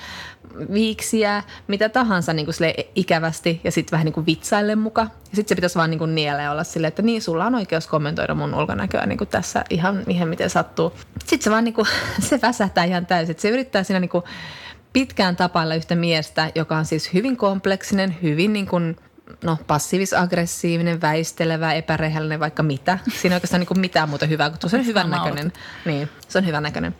viiksiä, 0.73 1.43
mitä 1.67 1.89
tahansa 1.89 2.33
niin 2.33 2.45
kuin 2.45 2.55
ikävästi 2.95 3.61
ja 3.63 3.71
sitten 3.71 3.91
vähän 3.91 4.05
niin 4.05 4.13
kuin 4.13 4.25
vitsaille 4.25 4.75
muka. 4.75 5.01
Ja 5.01 5.35
sitten 5.35 5.49
se 5.49 5.55
pitäisi 5.55 5.75
vaan 5.75 5.89
niin 5.89 5.99
kuin 5.99 6.15
olla 6.51 6.63
silleen, 6.63 6.87
että 6.87 7.01
niin, 7.01 7.21
sulla 7.21 7.45
on 7.45 7.55
oikeus 7.55 7.87
kommentoida 7.87 8.35
mun 8.35 8.55
ulkonäköä 8.55 9.05
niin 9.05 9.17
kuin 9.17 9.27
tässä 9.27 9.65
ihan 9.69 10.03
ihan 10.07 10.29
miten 10.29 10.49
sattuu. 10.49 10.93
Sitten 11.19 11.43
se 11.43 11.51
vaan 11.51 11.63
niin 11.63 11.73
kuin, 11.73 11.87
se 12.29 12.39
väsähtää 12.41 12.83
ihan 12.83 13.05
täysin. 13.05 13.35
Se 13.39 13.49
yrittää 13.49 13.83
siinä 13.83 13.99
niin 13.99 14.09
kuin 14.09 14.23
pitkään 14.93 15.35
tapailla 15.35 15.75
yhtä 15.75 15.95
miestä, 15.95 16.51
joka 16.55 16.77
on 16.77 16.85
siis 16.85 17.13
hyvin 17.13 17.37
kompleksinen, 17.37 18.15
hyvin 18.21 18.53
niin 18.53 18.67
kuin 18.67 18.95
no, 19.43 19.57
passiivis-aggressiivinen, 19.67 21.01
väistelevä, 21.01 21.73
epärehellinen, 21.73 22.39
vaikka 22.39 22.63
mitä. 22.63 22.99
Siinä 23.21 23.35
ei 23.35 23.37
oikeastaan 23.37 23.59
niin 23.59 23.67
kuin 23.67 23.79
mitään 23.79 24.09
muuta 24.09 24.25
hyvää, 24.25 24.49
kun 24.49 24.69
se 24.69 24.77
on 24.77 24.85
hyvän 24.85 25.09
näköinen. 25.09 25.53
Niin, 25.85 26.09
se 26.27 26.37
on 26.37 26.45
hyvän 26.45 26.63
näköinen. 26.63 26.95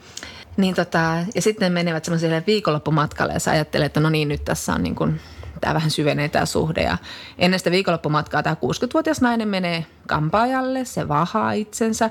Niin 0.58 0.76
tota, 0.76 1.18
ja 1.36 1.42
sitten 1.42 1.66
ne 1.66 1.70
menevät 1.70 2.06
semmoiselle 2.06 2.44
viikonloppumatkalle 2.48 3.34
ja 3.34 3.40
sä 3.40 3.52
ajattelee, 3.52 3.86
että 3.86 4.00
no 4.00 4.10
niin, 4.10 4.28
nyt 4.28 4.46
tässä 4.46 4.74
on 4.74 4.84
niin 4.84 4.96
kuin, 4.96 5.22
tämä 5.62 5.74
vähän 5.74 5.92
syvenee 5.92 6.30
tämä 6.30 6.46
suhde. 6.46 6.82
Ja 6.82 6.98
ennen 7.38 7.60
sitä 7.60 7.72
viikonloppumatkaa 7.72 8.44
tämä 8.44 8.56
60-vuotias 8.56 9.22
nainen 9.22 9.48
menee 9.48 9.86
kampaajalle, 10.08 10.86
se 10.86 11.08
vahaa 11.08 11.52
itsensä, 11.52 12.10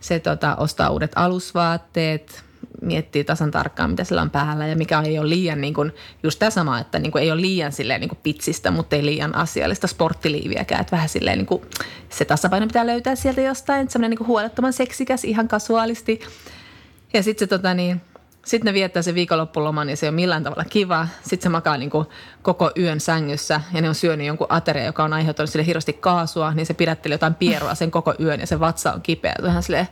se 0.00 0.18
tota, 0.18 0.56
ostaa 0.56 0.90
uudet 0.90 1.12
alusvaatteet, 1.14 2.45
miettii 2.86 3.24
tasan 3.24 3.50
tarkkaan, 3.50 3.90
mitä 3.90 4.04
sillä 4.04 4.22
on 4.22 4.30
päällä 4.30 4.66
ja 4.66 4.76
mikä 4.76 5.00
ei 5.00 5.18
ole 5.18 5.28
liian 5.28 5.60
niin 5.60 5.74
kuin, 5.74 5.92
just 6.22 6.38
tämä 6.38 6.50
sama, 6.50 6.78
että 6.78 6.98
niin 6.98 7.12
kuin, 7.12 7.24
ei 7.24 7.30
ole 7.30 7.40
liian 7.40 7.72
silleen 7.72 8.00
niin 8.00 8.08
kuin 8.08 8.18
pitsistä, 8.22 8.70
mutta 8.70 8.96
ei 8.96 9.06
liian 9.06 9.34
asiallista 9.34 9.86
sporttiliiviäkään. 9.86 10.80
Että 10.80 10.96
vähän 10.96 11.08
silleen 11.08 11.38
niin 11.38 11.46
kuin, 11.46 11.62
se 12.08 12.24
tasapaino 12.24 12.66
pitää 12.66 12.86
löytää 12.86 13.14
sieltä 13.14 13.40
jostain, 13.40 13.90
semmoinen 13.90 14.10
niin 14.10 14.18
kuin 14.18 14.28
huolettoman 14.28 14.72
seksikäs 14.72 15.24
ihan 15.24 15.48
kasuaalisti. 15.48 16.20
Ja 17.12 17.22
sitten 17.22 17.48
se 17.48 17.56
tota 17.58 17.74
niin, 17.74 18.00
sitten 18.46 18.66
ne 18.66 18.74
viettää 18.74 19.02
se 19.02 19.14
viikonloppuloman 19.14 19.88
ja 19.88 19.96
se 19.96 20.06
ei 20.06 20.08
ole 20.08 20.14
millään 20.14 20.42
tavalla 20.42 20.64
kiva. 20.64 21.08
Sitten 21.22 21.42
se 21.42 21.48
makaa 21.48 21.76
niin 21.76 21.90
kuin 21.90 22.06
koko 22.42 22.70
yön 22.78 23.00
sängyssä 23.00 23.60
ja 23.72 23.80
ne 23.80 23.88
on 23.88 23.94
syönyt 23.94 24.26
jonkun 24.26 24.46
ateria, 24.50 24.84
joka 24.84 25.04
on 25.04 25.12
aiheuttanut 25.12 25.50
sille 25.50 25.66
hirveästi 25.66 25.92
kaasua, 25.92 26.54
niin 26.54 26.66
se 26.66 26.74
pidätteli 26.74 27.14
jotain 27.14 27.34
pierua 27.34 27.74
sen 27.74 27.90
koko 27.90 28.14
yön 28.20 28.40
ja 28.40 28.46
se 28.46 28.60
vatsa 28.60 28.92
on 28.92 29.02
kipeä. 29.02 29.34
Vähän 29.42 29.62
silleen, 29.62 29.88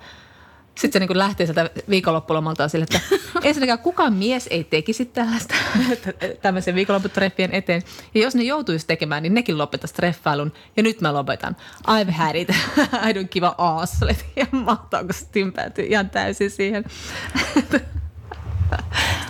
sitten 0.75 1.03
se 1.03 1.07
niin 1.07 1.19
lähtee 1.19 1.47
sieltä 1.47 1.71
viikonloppulomaltaan 1.91 2.71
sille, 2.71 2.83
että 2.83 3.01
ensinnäkään 3.49 3.79
kukaan 3.79 4.13
mies 4.13 4.47
ei 4.51 4.65
tekisi 4.65 5.05
tällaista 5.05 5.55
tämmöisen 6.43 6.75
viikonlopputreffien 6.75 7.55
eteen. 7.55 7.83
Ja 8.15 8.23
jos 8.23 8.35
ne 8.35 8.43
joutuisi 8.43 8.87
tekemään, 8.87 9.23
niin 9.23 9.35
nekin 9.35 9.59
lopettaisi 9.59 9.95
treffailun. 9.95 10.53
Ja 10.77 10.83
nyt 10.83 11.01
mä 11.01 11.13
lopetan. 11.13 11.57
I've 11.89 12.11
had 12.11 12.35
it. 12.35 12.49
I 13.09 13.13
don't 13.13 13.29
give 13.31 13.47
a 13.47 13.55
ass. 13.59 14.01
Ja 14.37 14.47
mahtaako 14.53 15.13
se 15.13 15.27
tympäätyy 15.33 15.85
ihan 15.85 16.11
täysin 16.11 16.51
siihen. 16.51 16.85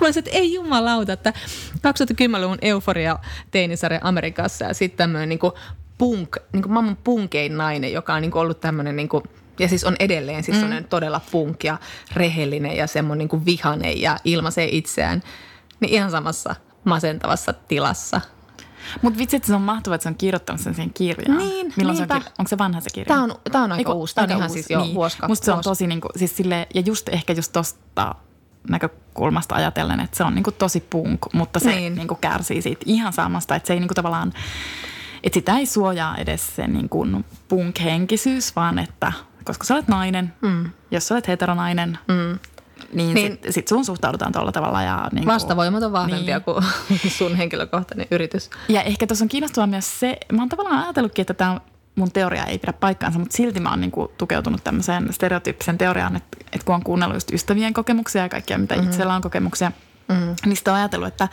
mä 0.01 0.07
olisin, 0.07 0.21
että 0.21 0.31
ei 0.31 0.55
jumalauta, 0.55 1.13
että 1.13 1.33
2010-luvun 1.77 2.59
euforia 2.63 3.19
teinisarja 3.51 4.01
Amerikassa 4.03 4.65
ja 4.65 4.75
sitten 4.75 4.97
tämmöinen 4.97 5.29
niin 5.29 5.39
punk, 5.99 6.37
niin 6.53 6.63
kuin 6.63 6.73
maailman 6.73 6.99
punkein 7.05 7.57
nainen, 7.57 7.93
joka 7.93 8.15
on 8.15 8.23
niin 8.23 8.31
kuin 8.31 8.43
ollut 8.43 8.61
tämmöinen 8.61 8.97
niin 8.97 9.09
kuin, 9.09 9.23
ja 9.59 9.69
siis 9.69 9.85
on 9.85 9.97
edelleen 9.99 10.45
siis 10.45 10.57
mm. 10.57 10.85
todella 10.85 11.21
punk 11.31 11.65
ja 11.65 11.79
rehellinen 12.13 12.77
ja 12.77 12.87
semmoinen 12.87 13.29
niin 13.33 13.45
vihanen 13.45 14.01
ja 14.01 14.17
ilmaisee 14.25 14.69
itseään, 14.77 15.23
niin 15.81 15.93
ihan 15.93 16.11
samassa 16.11 16.57
masentavassa 16.85 17.53
tilassa– 17.53 18.21
mutta 19.03 19.19
vitsi, 19.19 19.37
että 19.37 19.47
se 19.47 19.55
on 19.55 19.63
mahtavaa, 19.63 19.95
että 19.95 20.03
se 20.03 20.09
on 20.09 20.15
kirjoittanut 20.15 20.61
sen 20.61 20.75
siihen 20.75 20.93
kirjaan. 20.95 21.39
Niin, 21.39 21.73
Milloin 21.77 21.97
se 21.97 22.07
on, 22.11 22.23
onko 22.39 22.49
se 22.49 22.59
vanha 22.59 22.81
se 22.81 22.91
kirja? 22.95 23.09
Tämä 23.09 23.23
on, 23.23 23.35
tämä 23.53 23.65
on 23.65 23.73
aika 23.73 23.91
Eiku, 23.91 24.01
uusi. 24.01 24.15
Tämä 24.15 24.25
on 24.25 24.31
ihan 24.31 24.43
uusi. 24.43 24.53
siis 24.53 24.71
jo 24.71 24.81
niin. 24.81 24.95
vuosi 24.95 25.19
Musta 25.29 25.45
se 25.45 25.53
on 25.53 25.63
tosi 25.63 25.87
niin 25.87 26.01
kuin, 26.01 26.11
siis 26.17 26.37
sille, 26.37 26.69
ja 26.75 26.83
just 26.87 27.09
ehkä 27.09 27.33
just 27.33 27.53
tosta 27.53 28.15
näkökulmasta 28.69 29.55
ajatellen, 29.55 30.01
että 30.01 30.17
se 30.17 30.25
on 30.25 30.35
niin 30.35 30.43
kuin 30.43 30.55
tosi 30.55 30.81
punk, 30.81 31.21
mutta 31.33 31.61
se 31.61 31.71
niin. 31.71 31.95
Niin 31.95 32.09
kuin 32.09 32.21
kärsii 32.21 32.63
siitä 32.63 32.83
ihan 32.87 33.13
samasta, 33.13 33.57
että 33.57 33.67
se 33.67 33.73
ei 33.73 33.81
niin 33.81 33.89
kuin 33.89 33.97
tavallaan, 33.97 34.33
että 35.23 35.35
sitä 35.35 35.59
ei 35.59 35.67
suojaa 35.67 36.17
edes 36.17 36.57
se 36.57 36.67
niin 36.67 36.89
kuin 36.89 37.25
punk-henkisyys, 37.49 38.57
vaan 38.57 38.79
että 38.79 39.13
koska 39.45 39.65
sä 39.65 39.75
olet 39.75 39.89
nainen, 39.89 40.33
mm. 40.41 40.71
jos 40.91 41.09
sä 41.09 41.15
olet 41.15 41.29
heteronainen, 41.29 41.99
mm 42.09 42.39
niin, 42.93 43.15
niin 43.15 43.33
sitten 43.33 43.53
sit 43.53 43.69
sun 43.69 43.85
suhtaudutaan 43.85 44.33
tuolla 44.33 44.53
tavalla. 44.53 44.83
Ja 44.83 45.09
niin 45.13 45.27
Vastavoimat 45.27 45.83
on 45.83 45.93
vahvempia 45.93 46.37
niin. 46.37 46.45
kuin 46.45 46.65
sun 47.19 47.37
henkilökohtainen 47.37 48.07
yritys. 48.11 48.51
Ja 48.69 48.83
ehkä 48.83 49.07
tuossa 49.07 49.25
on 49.25 49.29
kiinnostavaa 49.29 49.67
myös 49.67 50.01
se, 50.01 50.17
mä 50.33 50.43
oon 50.43 50.49
tavallaan 50.49 50.83
ajatellutkin, 50.83 51.23
että 51.23 51.35
tämä 51.35 51.61
mun 51.95 52.13
teoria 52.13 52.45
ei 52.45 52.59
pidä 52.59 52.73
paikkaansa, 52.73 53.19
mutta 53.19 53.37
silti 53.37 53.61
mä 53.61 53.71
oon 53.71 53.81
niin 53.81 53.91
kuin 53.91 54.09
tukeutunut 54.19 54.65
tämmöiseen 54.65 55.13
stereotyyppisen 55.13 55.79
teoriaan, 55.79 56.17
että, 56.17 56.37
että 56.53 56.65
kun 56.65 56.75
on 56.75 56.85
kuunnellut 56.85 57.17
just 57.17 57.33
ystävien 57.33 57.75
kokemuksia 57.75 58.23
ja 58.23 58.29
kaikkia, 58.29 58.59
mitä 58.59 58.75
mm-hmm. 58.75 58.91
itsellä 58.91 59.15
on 59.15 59.23
kokemuksia, 59.23 59.73
mm-hmm. 60.09 60.35
niin 60.45 60.57
sitä 60.57 60.73
on 60.73 60.79
ajatellut, 60.79 61.09
että, 61.09 61.29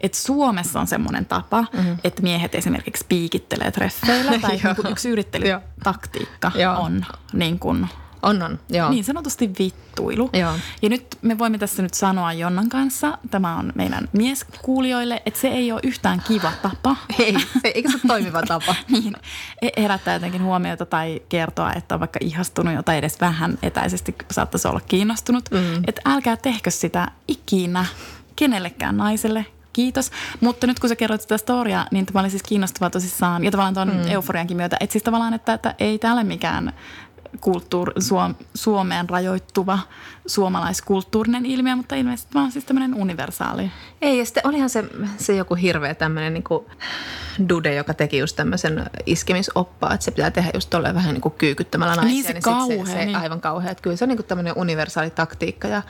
että 0.00 0.18
Suomessa 0.18 0.80
on 0.80 0.86
semmoinen 0.86 1.26
tapa, 1.26 1.64
mm-hmm. 1.72 1.96
että 2.04 2.22
miehet 2.22 2.54
esimerkiksi 2.54 3.06
piikittelee 3.08 3.70
treffeillä 3.70 4.38
tai 4.42 4.50
niin 4.50 4.76
kuin 4.76 4.92
yksi 4.92 5.08
yrittelytaktiikka 5.08 6.52
on 6.78 7.06
niin 7.32 7.58
kuin– 7.58 7.88
on, 8.22 8.42
on, 8.42 8.58
joo. 8.70 8.90
Niin 8.90 9.04
sanotusti 9.04 9.50
vittuilu. 9.58 10.30
Joo. 10.32 10.52
Ja 10.82 10.88
nyt 10.88 11.18
me 11.22 11.38
voimme 11.38 11.58
tässä 11.58 11.82
nyt 11.82 11.94
sanoa 11.94 12.32
Jonnan 12.32 12.68
kanssa, 12.68 13.18
tämä 13.30 13.56
on 13.56 13.72
meidän 13.74 14.08
mieskuulijoille, 14.12 15.22
että 15.26 15.40
se 15.40 15.48
ei 15.48 15.72
ole 15.72 15.80
yhtään 15.84 16.22
kiva 16.28 16.52
tapa. 16.62 16.96
Ei, 17.18 17.36
se, 17.62 17.70
eikä 17.74 17.90
se 17.90 17.96
ole 17.96 18.02
toimiva 18.06 18.42
tapa. 18.58 18.74
niin, 18.88 19.16
e- 19.62 19.82
herättää 19.82 20.14
jotenkin 20.14 20.42
huomiota 20.42 20.86
tai 20.86 21.22
kertoa, 21.28 21.72
että 21.72 21.94
on 21.94 22.00
vaikka 22.00 22.18
ihastunut 22.22 22.84
tai 22.84 22.98
edes 22.98 23.20
vähän 23.20 23.58
etäisesti 23.62 24.14
saattaisi 24.30 24.68
olla 24.68 24.80
kiinnostunut. 24.80 25.44
Mm. 25.50 25.82
Että 25.86 26.02
älkää 26.04 26.36
tehkö 26.36 26.70
sitä 26.70 27.10
ikinä 27.28 27.86
kenellekään 28.36 28.96
naiselle, 28.96 29.46
kiitos. 29.72 30.10
Mutta 30.40 30.66
nyt 30.66 30.78
kun 30.78 30.88
sä 30.88 30.96
kerroit 30.96 31.20
sitä 31.20 31.38
storiaa, 31.38 31.86
niin 31.90 32.06
tämä 32.06 32.20
oli 32.20 32.30
siis 32.30 32.42
kiinnostavaa 32.42 32.90
tosissaan, 32.90 33.44
ja 33.44 33.50
tavallaan 33.50 33.74
tuon 33.74 33.88
mm. 33.88 34.08
euforiankin 34.08 34.56
myötä, 34.56 34.76
että 34.80 34.92
siis 34.92 35.04
tavallaan, 35.04 35.34
että, 35.34 35.52
että 35.52 35.74
ei 35.78 35.98
täällä 35.98 36.24
mikään 36.24 36.72
kulttuur, 37.40 37.92
Suom, 37.98 38.34
Suomeen 38.54 39.08
rajoittuva 39.08 39.78
suomalaiskulttuurinen 40.26 41.46
ilmiö, 41.46 41.76
mutta 41.76 41.94
ilmeisesti 41.94 42.34
vaan 42.34 42.52
siis 42.52 42.64
tämmöinen 42.64 42.94
universaali. 42.94 43.70
Ei, 44.02 44.18
ja 44.18 44.24
sitten 44.24 44.46
olihan 44.46 44.70
se, 44.70 44.84
se 45.16 45.36
joku 45.36 45.54
hirveä 45.54 45.94
tämmöinen 45.94 46.34
niin 46.34 46.44
kuin 46.44 46.64
dude, 47.48 47.74
joka 47.74 47.94
teki 47.94 48.18
just 48.18 48.36
tämmöisen 48.36 48.90
iskemisoppaa, 49.06 49.94
että 49.94 50.04
se 50.04 50.10
pitää 50.10 50.30
tehdä 50.30 50.50
just 50.54 50.70
tolleen 50.70 50.94
vähän 50.94 51.14
niin 51.14 51.20
kuin 51.20 51.34
kyykyttämällä 51.38 51.94
naisia. 51.94 52.12
Niin 52.12 52.24
se 52.24 52.32
niin 52.32 52.42
kauhea. 52.42 52.84
Se, 52.84 52.92
se, 52.92 53.04
niin. 53.04 53.16
aivan 53.16 53.40
kauhea. 53.40 53.70
Että 53.70 53.82
kyllä 53.82 53.96
se 53.96 54.04
on 54.04 54.08
niin 54.08 54.16
kuin 54.16 54.26
tämmöinen 54.26 54.52
universaali 54.56 55.10
taktiikka 55.10 55.68
ja 55.68 55.82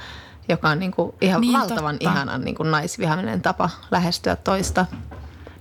joka 0.48 0.68
on 0.68 0.79
niin 0.79 0.92
kuin 0.92 1.14
ihan 1.20 1.40
niin, 1.40 1.59
valtavan 1.59 1.94
totta. 1.94 2.11
ihanan 2.11 2.44
niin 2.44 2.55
kuin 2.55 2.70
naisvihaminen 2.70 3.42
tapa 3.42 3.70
lähestyä 3.90 4.37
toista. 4.37 4.87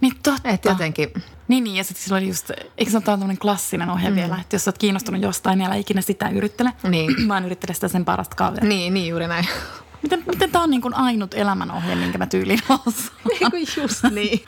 Niin 0.02 0.14
totta. 0.24 0.50
Et 0.50 0.66
jotenkin. 0.66 1.10
Niin, 1.48 1.64
niin 1.64 1.76
ja 1.76 1.84
sitten 1.84 2.04
sillä 2.04 2.18
oli 2.18 2.28
just, 2.28 2.52
eikö 2.78 2.92
ole 2.94 3.02
tämmöinen 3.02 3.38
klassinen 3.38 3.90
ohje 3.90 4.10
mm. 4.10 4.16
vielä, 4.16 4.38
että 4.42 4.56
jos 4.56 4.68
olet 4.68 4.78
kiinnostunut 4.78 5.22
jostain, 5.22 5.58
niin 5.58 5.68
älä 5.68 5.76
ikinä 5.76 6.02
sitä 6.02 6.30
yrittele, 6.30 6.74
niin. 6.90 7.12
vaan 7.30 7.46
yrittele 7.46 7.74
sitä 7.74 7.88
sen 7.88 8.06
parasta 8.06 8.36
kaveria. 8.36 8.70
Niin, 8.70 8.94
niin 8.94 9.08
juuri 9.08 9.28
näin. 9.28 9.48
Miten, 10.02 10.24
miten 10.28 10.52
tämä 10.52 10.64
on 10.64 10.70
niin 10.70 10.82
kuin 10.82 10.94
ainut 10.94 11.34
elämänohje, 11.34 11.96
minkä 11.96 12.18
mä 12.18 12.26
tyyliin 12.26 12.60
osaan? 12.70 13.52
Niin 13.52 13.68
just 13.82 14.04
niin. 14.12 14.46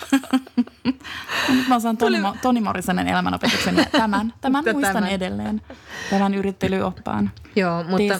Nyt 1.49 1.67
mä 1.67 1.75
osaan 1.75 1.97
Toni, 1.97 2.17
Toni 2.41 2.61
Morrisonen 2.61 3.07
elämänopetuksen 3.07 3.77
ja 3.77 3.85
tämän, 3.85 4.33
tämän 4.41 4.63
muistan 4.73 4.93
tämän. 4.93 5.09
edelleen, 5.09 5.61
tämän 6.09 6.33
yrittelyoppaan. 6.33 7.31
Joo, 7.55 7.83
mutta 7.83 8.19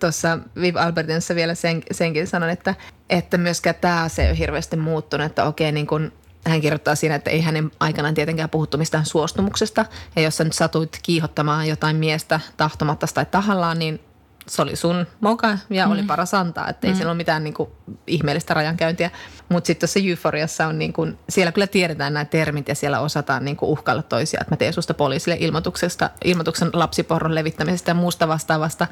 tuossa 0.00 0.38
Viv 0.60 0.76
Albertinsa 0.76 1.34
vielä 1.34 1.54
sen, 1.54 1.82
senkin 1.90 2.26
sanon, 2.26 2.50
että, 2.50 2.74
että 3.10 3.38
myöskään 3.38 3.76
tämä 3.80 4.02
asia 4.02 4.24
ei 4.24 4.30
ole 4.30 4.38
hirveästi 4.38 4.76
muuttunut, 4.76 5.26
että 5.26 5.44
okei 5.44 5.72
niin 5.72 5.86
kuin 5.86 6.12
hän 6.46 6.60
kirjoittaa 6.60 6.94
siinä, 6.94 7.14
että 7.14 7.30
ei 7.30 7.40
hänen 7.40 7.70
aikanaan 7.80 8.14
tietenkään 8.14 8.50
puhuttu 8.50 8.78
mistään 8.78 9.06
suostumuksesta. 9.06 9.84
Ja 10.16 10.22
jos 10.22 10.36
sä 10.36 10.44
nyt 10.44 10.52
satuit 10.52 10.98
kiihottamaan 11.02 11.68
jotain 11.68 11.96
miestä 11.96 12.40
tahtomatta 12.56 13.06
tai 13.14 13.26
tahallaan, 13.26 13.78
niin 13.78 14.00
se 14.48 14.62
oli 14.62 14.76
sun 14.76 15.06
moka 15.20 15.58
ja 15.70 15.86
mm. 15.86 15.92
oli 15.92 16.02
paras 16.02 16.34
antaa, 16.34 16.68
että 16.68 16.86
ei 16.86 16.92
mm. 16.92 16.96
siellä 16.96 17.10
ole 17.10 17.16
mitään 17.16 17.44
niin 17.44 17.54
kuin, 17.54 17.70
ihmeellistä 18.06 18.54
rajankäyntiä. 18.54 19.10
Mutta 19.48 19.66
sitten 19.66 19.88
tuossa 19.88 20.10
euforiassa 20.10 20.66
on, 20.66 20.78
niin 20.78 20.92
kuin, 20.92 21.18
siellä 21.28 21.52
kyllä 21.52 21.66
tiedetään 21.66 22.14
nämä 22.14 22.24
termit 22.24 22.68
ja 22.68 22.74
siellä 22.74 23.00
osataan 23.00 23.44
niin 23.44 23.56
kuin, 23.56 23.70
uhkailla 23.70 24.02
toisia, 24.02 24.38
että 24.40 24.52
mä 24.52 24.56
teen 24.56 24.72
susta 24.72 24.94
poliisille 24.94 25.36
ilmoituksesta, 25.40 26.10
ilmoituksen 26.24 26.70
lapsiporron 26.72 27.34
levittämisestä 27.34 27.90
ja 27.90 27.94
muusta 27.94 28.28
vastaavasta, 28.28 28.86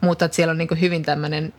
mutta 0.00 0.24
että 0.24 0.36
siellä 0.36 0.50
on 0.50 0.58
niin 0.58 0.68
kuin, 0.68 0.80
hyvin 0.80 1.02
tämmöinen 1.02 1.52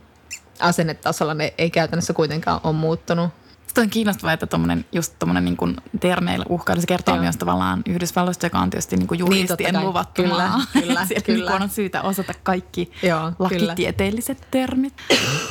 asennetasolla 0.60 1.34
ne 1.34 1.54
ei 1.58 1.70
käytännössä 1.70 2.14
kuitenkaan 2.14 2.60
ole 2.64 2.74
muuttunut. 2.74 3.30
Sitten 3.78 3.88
on 3.88 3.94
kiinnostavaa, 3.94 4.34
että 4.34 4.48
tommonen, 4.48 4.86
just 4.92 5.14
tuommoinen 5.20 5.46
niin 5.46 5.76
termeillä 6.00 6.46
uhkailu, 6.50 6.82
se 6.82 6.88
kertoo 6.88 7.16
Joo. 7.16 7.24
myös 7.24 7.38
tavallaan 7.38 7.82
Yhdysvalloista, 7.86 8.46
joka 8.46 8.60
on 8.60 8.70
tietysti 8.70 8.98
niin 8.98 9.08
kuin 9.08 9.20
juristien 9.20 9.74
niin, 9.74 9.86
luvattu 9.86 10.24
kyllä. 10.24 10.52
Kyllä, 10.74 11.06
Siellä 11.08 11.26
kyllä. 11.26 11.52
Niin 11.52 11.62
on 11.62 11.70
syytä 11.70 12.02
osata 12.02 12.34
kaikki 12.44 12.92
Joo, 13.04 13.32
lakitieteelliset 13.40 14.38
kyllä. 14.38 14.52
termit. 14.52 14.94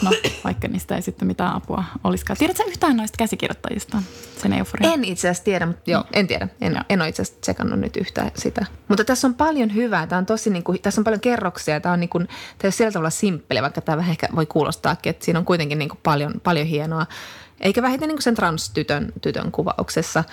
No, 0.02 0.10
vaikka 0.44 0.68
niistä 0.68 0.96
ei 0.96 1.02
sitten 1.02 1.28
mitään 1.28 1.54
apua 1.54 1.84
olisikaan. 2.04 2.36
Tiedätkö 2.36 2.62
yhtään 2.66 2.96
noista 2.96 3.16
käsikirjoittajista, 3.18 4.02
sen 4.42 4.52
euforian? 4.52 4.92
En 4.92 5.04
itse 5.04 5.28
asiassa 5.28 5.44
tiedä, 5.44 5.66
mutta 5.66 5.90
joo, 5.90 6.04
en 6.12 6.26
tiedä. 6.26 6.48
En, 6.60 6.80
en 6.88 7.00
ole 7.00 7.08
itse 7.08 7.22
asiassa 7.22 7.40
tsekannut 7.40 7.80
nyt 7.80 7.96
yhtään 7.96 8.30
sitä. 8.34 8.66
Mutta 8.88 9.04
tässä 9.04 9.26
on 9.26 9.34
paljon 9.34 9.74
hyvää. 9.74 10.06
Tämä 10.06 10.18
on 10.18 10.26
tosi, 10.26 10.50
niin 10.50 10.64
kuin, 10.64 10.82
tässä 10.82 11.00
on 11.00 11.04
paljon 11.04 11.20
kerroksia. 11.20 11.80
Tämä 11.80 11.92
on, 11.92 12.00
niin 12.00 12.10
kuin, 12.10 12.26
tämä 12.58 12.68
on 12.68 12.72
sillä 12.72 12.90
tavalla 12.90 13.10
simppeli, 13.10 13.62
vaikka 13.62 13.80
tämä 13.80 13.96
vähän 13.96 14.10
ehkä 14.10 14.28
voi 14.36 14.46
kuulostaakin, 14.46 15.10
että 15.10 15.24
siinä 15.24 15.38
on 15.38 15.44
kuitenkin 15.44 15.78
niin 15.78 15.88
kuin 15.88 16.00
paljon, 16.02 16.32
paljon 16.44 16.66
hienoa 16.66 17.06
eikä 17.60 17.82
vähiten 17.82 18.08
niin 18.08 18.22
sen 18.22 18.34
transtytön 18.34 19.12
tytön 19.22 19.52
kuvauksessa. 19.52 20.24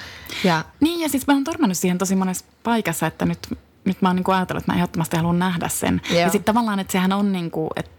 Ja, 0.44 0.66
niin 0.80 1.00
ja 1.00 1.10
siis 1.10 1.28
mä 1.28 1.34
oon 1.34 1.44
törmännyt 1.44 1.78
siihen 1.78 1.98
tosi 1.98 2.16
monessa 2.16 2.46
paikassa, 2.64 3.08
että 3.08 3.26
nyt, 3.26 3.58
nyt 3.86 4.02
mä 4.02 4.10
oon 4.10 4.16
niin 4.16 4.30
ajatellut, 4.30 4.62
että 4.62 4.72
mä 4.72 4.78
ehdottomasti 4.78 5.18
haluan 5.18 5.40
nähdä 5.40 5.68
sen. 5.68 6.02
Joo. 6.10 6.20
Ja 6.20 6.30
sitten 6.30 6.54
tavallaan, 6.54 6.80
että 6.80 6.92
sehän 6.92 7.14
on 7.14 7.32
niin 7.32 7.52
kuin, 7.52 7.70
että 7.76 7.92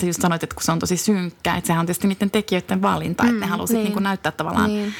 sä 0.00 0.06
just 0.06 0.20
sanoit, 0.20 0.42
että 0.42 0.54
kun 0.54 0.62
se 0.62 0.72
on 0.72 0.78
tosi 0.78 0.96
synkkä, 0.96 1.54
että 1.54 1.66
sehän 1.66 1.80
on 1.80 1.86
tietysti 1.86 2.08
niiden 2.08 2.30
tekijöiden 2.30 2.82
valinta, 2.82 3.22
mm, 3.22 3.28
että 3.28 3.40
ne 3.40 3.46
mm, 3.46 3.50
halusivat 3.50 3.82
niin. 3.82 3.94
niin 3.94 4.02
näyttää 4.02 4.32
tavallaan 4.32 4.70
niin. 4.70 4.94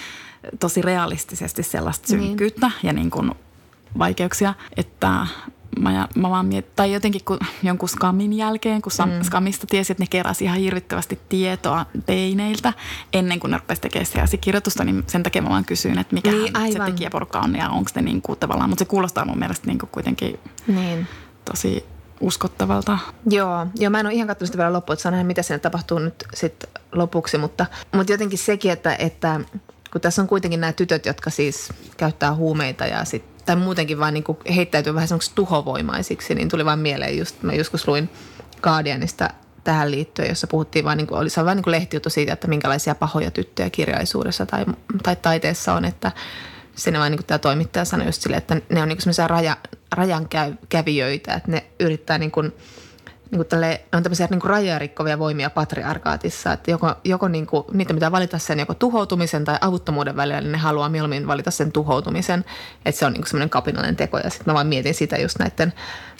tosi 0.61 0.83
realistisesti 0.83 1.63
sellaista 1.63 2.09
synkkyyttä 2.09 2.67
niin. 2.67 2.77
ja 2.83 2.93
niin 2.93 3.11
kuin 3.11 3.33
vaikeuksia, 3.99 4.55
että 4.77 5.27
mä, 5.79 6.09
mä 6.15 6.31
vaan 6.31 6.47
miet, 6.47 6.77
tai 6.77 6.93
jotenkin 6.93 7.25
kun 7.25 7.39
jonkun 7.63 7.89
skamin 7.89 8.33
jälkeen, 8.33 8.83
kun 8.83 8.93
mm. 9.07 9.23
skamista 9.23 9.67
tiesi, 9.67 9.93
että 9.93 10.03
ne 10.03 10.07
keräsi 10.11 10.45
ihan 10.45 10.59
hirvittävästi 10.59 11.21
tietoa 11.29 11.87
teineiltä 12.07 12.73
ennen 13.13 13.41
kuin 13.41 13.51
ne 13.51 13.59
rupesi 13.59 13.81
tekemään 13.81 14.29
kirjoitusta, 14.41 14.85
niin 14.85 15.05
sen 15.07 15.23
takia 15.23 15.43
mä 15.43 15.49
vaan 15.49 15.65
kysyin, 15.65 15.99
että 15.99 16.15
mikä 16.15 16.31
niin, 16.31 16.73
se 16.73 16.79
tekijäporukka 16.85 17.41
on 17.41 17.57
ja 17.57 17.69
onko 17.69 17.91
ne 17.95 18.03
niin 18.03 18.23
kuin 18.23 18.39
tavallaan, 18.39 18.71
mutta 18.71 18.85
se 18.85 18.89
kuulostaa 18.89 19.25
mun 19.25 19.39
mielestä 19.39 19.67
niin 19.67 19.79
kuin 19.79 19.91
kuitenkin 19.93 20.39
niin. 20.67 21.07
tosi 21.45 21.87
uskottavalta. 22.21 22.99
Joo, 23.31 23.67
joo, 23.79 23.91
mä 23.91 24.01
en 24.01 24.07
ole 24.07 24.15
ihan 24.15 24.29
katsonut 24.29 24.47
sitä 24.47 24.59
vielä 24.59 24.73
loppuun, 24.73 24.95
että 24.95 25.03
sanon, 25.03 25.27
mitä 25.27 25.43
siinä 25.43 25.59
tapahtuu 25.59 25.99
nyt 25.99 26.25
sit 26.35 26.65
lopuksi, 26.93 27.39
mutta, 27.39 27.67
mutta 27.93 28.13
jotenkin 28.13 28.39
sekin, 28.39 28.71
että, 28.71 28.95
että 28.95 29.41
kun 29.93 30.01
tässä 30.01 30.23
on 30.23 30.29
kuitenkin 30.29 30.61
nämä 30.61 30.73
tytöt, 30.73 31.07
jotka 31.07 31.31
siis 31.31 31.73
käyttää 31.97 32.35
huumeita 32.35 32.87
ja 32.87 33.05
sit 33.05 33.25
tai 33.45 33.57
muutenkin 33.57 33.99
vaan 33.99 34.15
niin 34.15 34.25
heittäytyy 34.57 34.95
vähän 34.95 35.09
semmoiksi 35.09 35.33
tuhovoimaisiksi, 35.35 36.35
niin 36.35 36.49
tuli 36.49 36.65
vaan 36.65 36.79
mieleen 36.79 37.19
just, 37.19 37.43
mä 37.43 37.53
joskus 37.53 37.89
luin 37.89 38.11
Guardianista 38.63 39.31
tähän 39.65 39.91
liittyen, 39.91 40.29
jossa 40.29 40.47
puhuttiin 40.47 40.85
vaan, 40.85 40.97
niin 40.97 41.07
kuin, 41.07 41.21
oli 41.21 41.31
se 41.31 41.45
vain 41.45 41.57
niin 41.57 41.71
lehtijuttu 41.71 42.11
siitä, 42.11 42.33
että 42.33 42.49
minkälaisia 42.49 42.95
pahoja 42.95 43.31
tyttöjä 43.31 43.71
kirjallisuudessa 43.71 44.47
tai, 44.47 44.67
tai 45.03 45.17
taiteessa 45.17 45.75
on, 45.75 45.85
että 45.85 46.13
sinne 46.77 46.99
vaan 46.99 47.11
niin 47.11 47.19
kuin 47.19 47.27
tämä 47.27 47.39
toimittaja 47.39 47.85
sanoi 47.85 48.07
just 48.07 48.23
silleen, 48.23 48.39
että 48.39 48.61
ne 48.69 48.83
on 48.83 48.89
niin 48.89 49.01
semmoisia 49.01 49.29
raja, 49.29 49.57
rajan 49.93 50.29
kävijöitä, 50.69 51.35
että 51.35 51.51
ne 51.51 51.65
yrittää 51.81 52.19
niin 52.19 52.31
kuin– 52.31 52.53
niin 53.31 53.47
tälle, 53.47 53.81
on 53.93 54.03
tämmöisiä 54.03 54.29
niin 54.31 54.81
rikkovia 54.81 55.19
voimia 55.19 55.51
patriarkaatissa, 55.51 56.53
että 56.53 56.71
joko, 56.71 56.95
joko 57.05 57.29
niin 57.29 57.47
kuin, 57.47 57.65
niitä 57.73 57.95
pitää 57.95 58.13
valita 58.13 58.39
sen 58.39 58.59
joko 58.59 58.75
tuhoutumisen 58.75 59.45
tai 59.45 59.59
avuttomuuden 59.61 60.17
välillä, 60.17 60.41
niin 60.41 60.53
ne 60.53 60.59
haluaa 60.59 60.89
mieluummin 60.89 61.27
valita 61.27 61.51
sen 61.51 61.73
tuhoutumisen, 61.73 62.45
että 62.85 62.99
se 62.99 63.07
on 63.07 63.13
niin 63.13 63.21
kuin 63.21 63.31
semmoinen 63.31 63.51
kapinallinen 63.51 63.97
teko 63.97 64.19
ja 64.19 64.31
sitten 64.31 64.45
mä 64.47 64.55
vaan 64.55 64.67
mietin 64.67 64.95
sitä 64.95 65.19
just 65.19 65.39
näiden, 65.39 65.73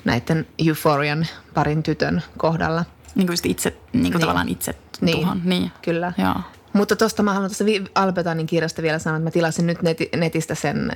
näiden 0.05 0.47
euphorian 0.69 1.27
parin 1.55 1.83
tytön 1.83 2.23
kohdalla. 2.39 2.85
Niin 3.15 3.27
kuin 3.27 3.33
just 3.33 3.47
itse, 3.47 3.71
niin 3.71 3.91
kuin 3.93 4.03
niin. 4.03 4.21
tavallaan 4.21 4.49
itse 4.49 4.75
niin. 5.01 5.19
tuhon. 5.21 5.41
Niin, 5.45 5.73
kyllä. 5.83 6.13
Joo. 6.19 6.35
Mutta 6.73 6.97
tuosta 6.97 7.23
mä 7.23 7.33
haluan 7.33 7.51
tuosta 7.51 7.65
Albetanin 7.95 8.47
kirjasta 8.47 8.83
vielä 8.83 8.99
sanoa, 8.99 9.17
että 9.17 9.25
mä 9.25 9.31
tilasin 9.31 9.67
nyt 9.67 9.83
neti, 9.83 10.09
netistä 10.17 10.55
sen 10.55 10.93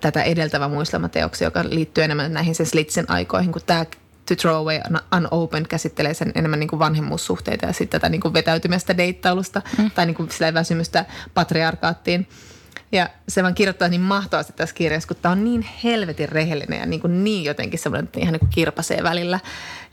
tätä 0.00 0.22
edeltävä 0.22 0.68
muistelmateoksia, 0.68 1.46
joka 1.46 1.64
liittyy 1.64 2.04
enemmän 2.04 2.32
näihin 2.32 2.54
sen 2.54 2.66
Slitsin 2.66 3.04
aikoihin, 3.08 3.52
kun 3.52 3.62
tämä 3.66 3.84
To 4.28 4.36
Throw 4.36 4.54
Away 4.54 4.80
Unopened 5.16 5.66
käsittelee 5.66 6.14
sen 6.14 6.32
enemmän 6.34 6.60
niin 6.60 6.68
kuin 6.68 6.78
vanhemmuussuhteita 6.78 7.66
ja 7.66 7.72
sitten 7.72 8.00
tätä 8.00 8.08
niin 8.08 8.20
kuin 8.20 8.34
vetäytymästä 8.34 8.96
deittailusta 8.96 9.62
mm. 9.78 9.90
tai 9.90 10.06
niin 10.06 10.14
kuin 10.14 10.30
sillä 10.30 10.54
väsymystä 10.54 11.04
patriarkaattiin. 11.34 12.28
Ja 12.92 13.10
se 13.28 13.42
vaan 13.42 13.54
kirjoittaa 13.54 13.88
niin 13.88 14.00
mahtavasti 14.00 14.52
tässä 14.52 14.74
kirjassa, 14.74 15.08
kun 15.08 15.16
tämä 15.22 15.32
on 15.32 15.44
niin 15.44 15.66
helvetin 15.84 16.28
rehellinen 16.28 16.80
ja 16.80 16.86
niin, 16.86 17.00
kuin 17.00 17.24
niin 17.24 17.44
jotenkin 17.44 17.78
semmoinen, 17.78 18.04
että 18.04 18.20
ihan 18.20 18.32
niin 18.32 18.40
kuin 18.40 18.50
kirpasee 18.50 19.02
välillä. 19.02 19.40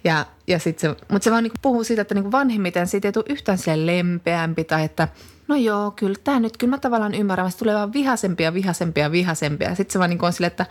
Ja, 0.04 0.26
ja 0.48 0.60
sit 0.60 0.80
se, 0.80 0.88
mutta 0.88 1.24
se 1.24 1.32
vaan 1.32 1.44
niin 1.44 1.52
kuin 1.52 1.62
puhuu 1.62 1.84
siitä, 1.84 2.02
että 2.02 2.16
niin 2.16 2.24
kuin 2.24 2.32
vanhemmiten 2.32 2.88
siitä 2.88 3.08
ei 3.08 3.12
tule 3.12 3.26
yhtään 3.30 3.58
sille 3.58 3.86
lempeämpi 3.86 4.64
tai 4.64 4.84
että 4.84 5.08
no 5.48 5.56
joo, 5.56 5.92
kyllä 5.92 6.16
tämä 6.24 6.40
nyt, 6.40 6.58
kyllä 6.58 6.72
mä 6.72 6.78
tavallaan 6.78 7.14
ymmärrän, 7.14 7.48
että 7.48 7.60
tulee 7.60 7.76
vaan 7.76 7.94
vihasempia, 7.94 8.54
vihasempia, 8.54 9.12
vihasempia. 9.12 9.76
Sitten 9.76 9.94
se 9.94 10.00
vaan 10.00 10.10
niin 10.10 10.18
kuin 10.18 10.28
on 10.28 10.34
sille, 10.34 10.48
että, 10.48 10.66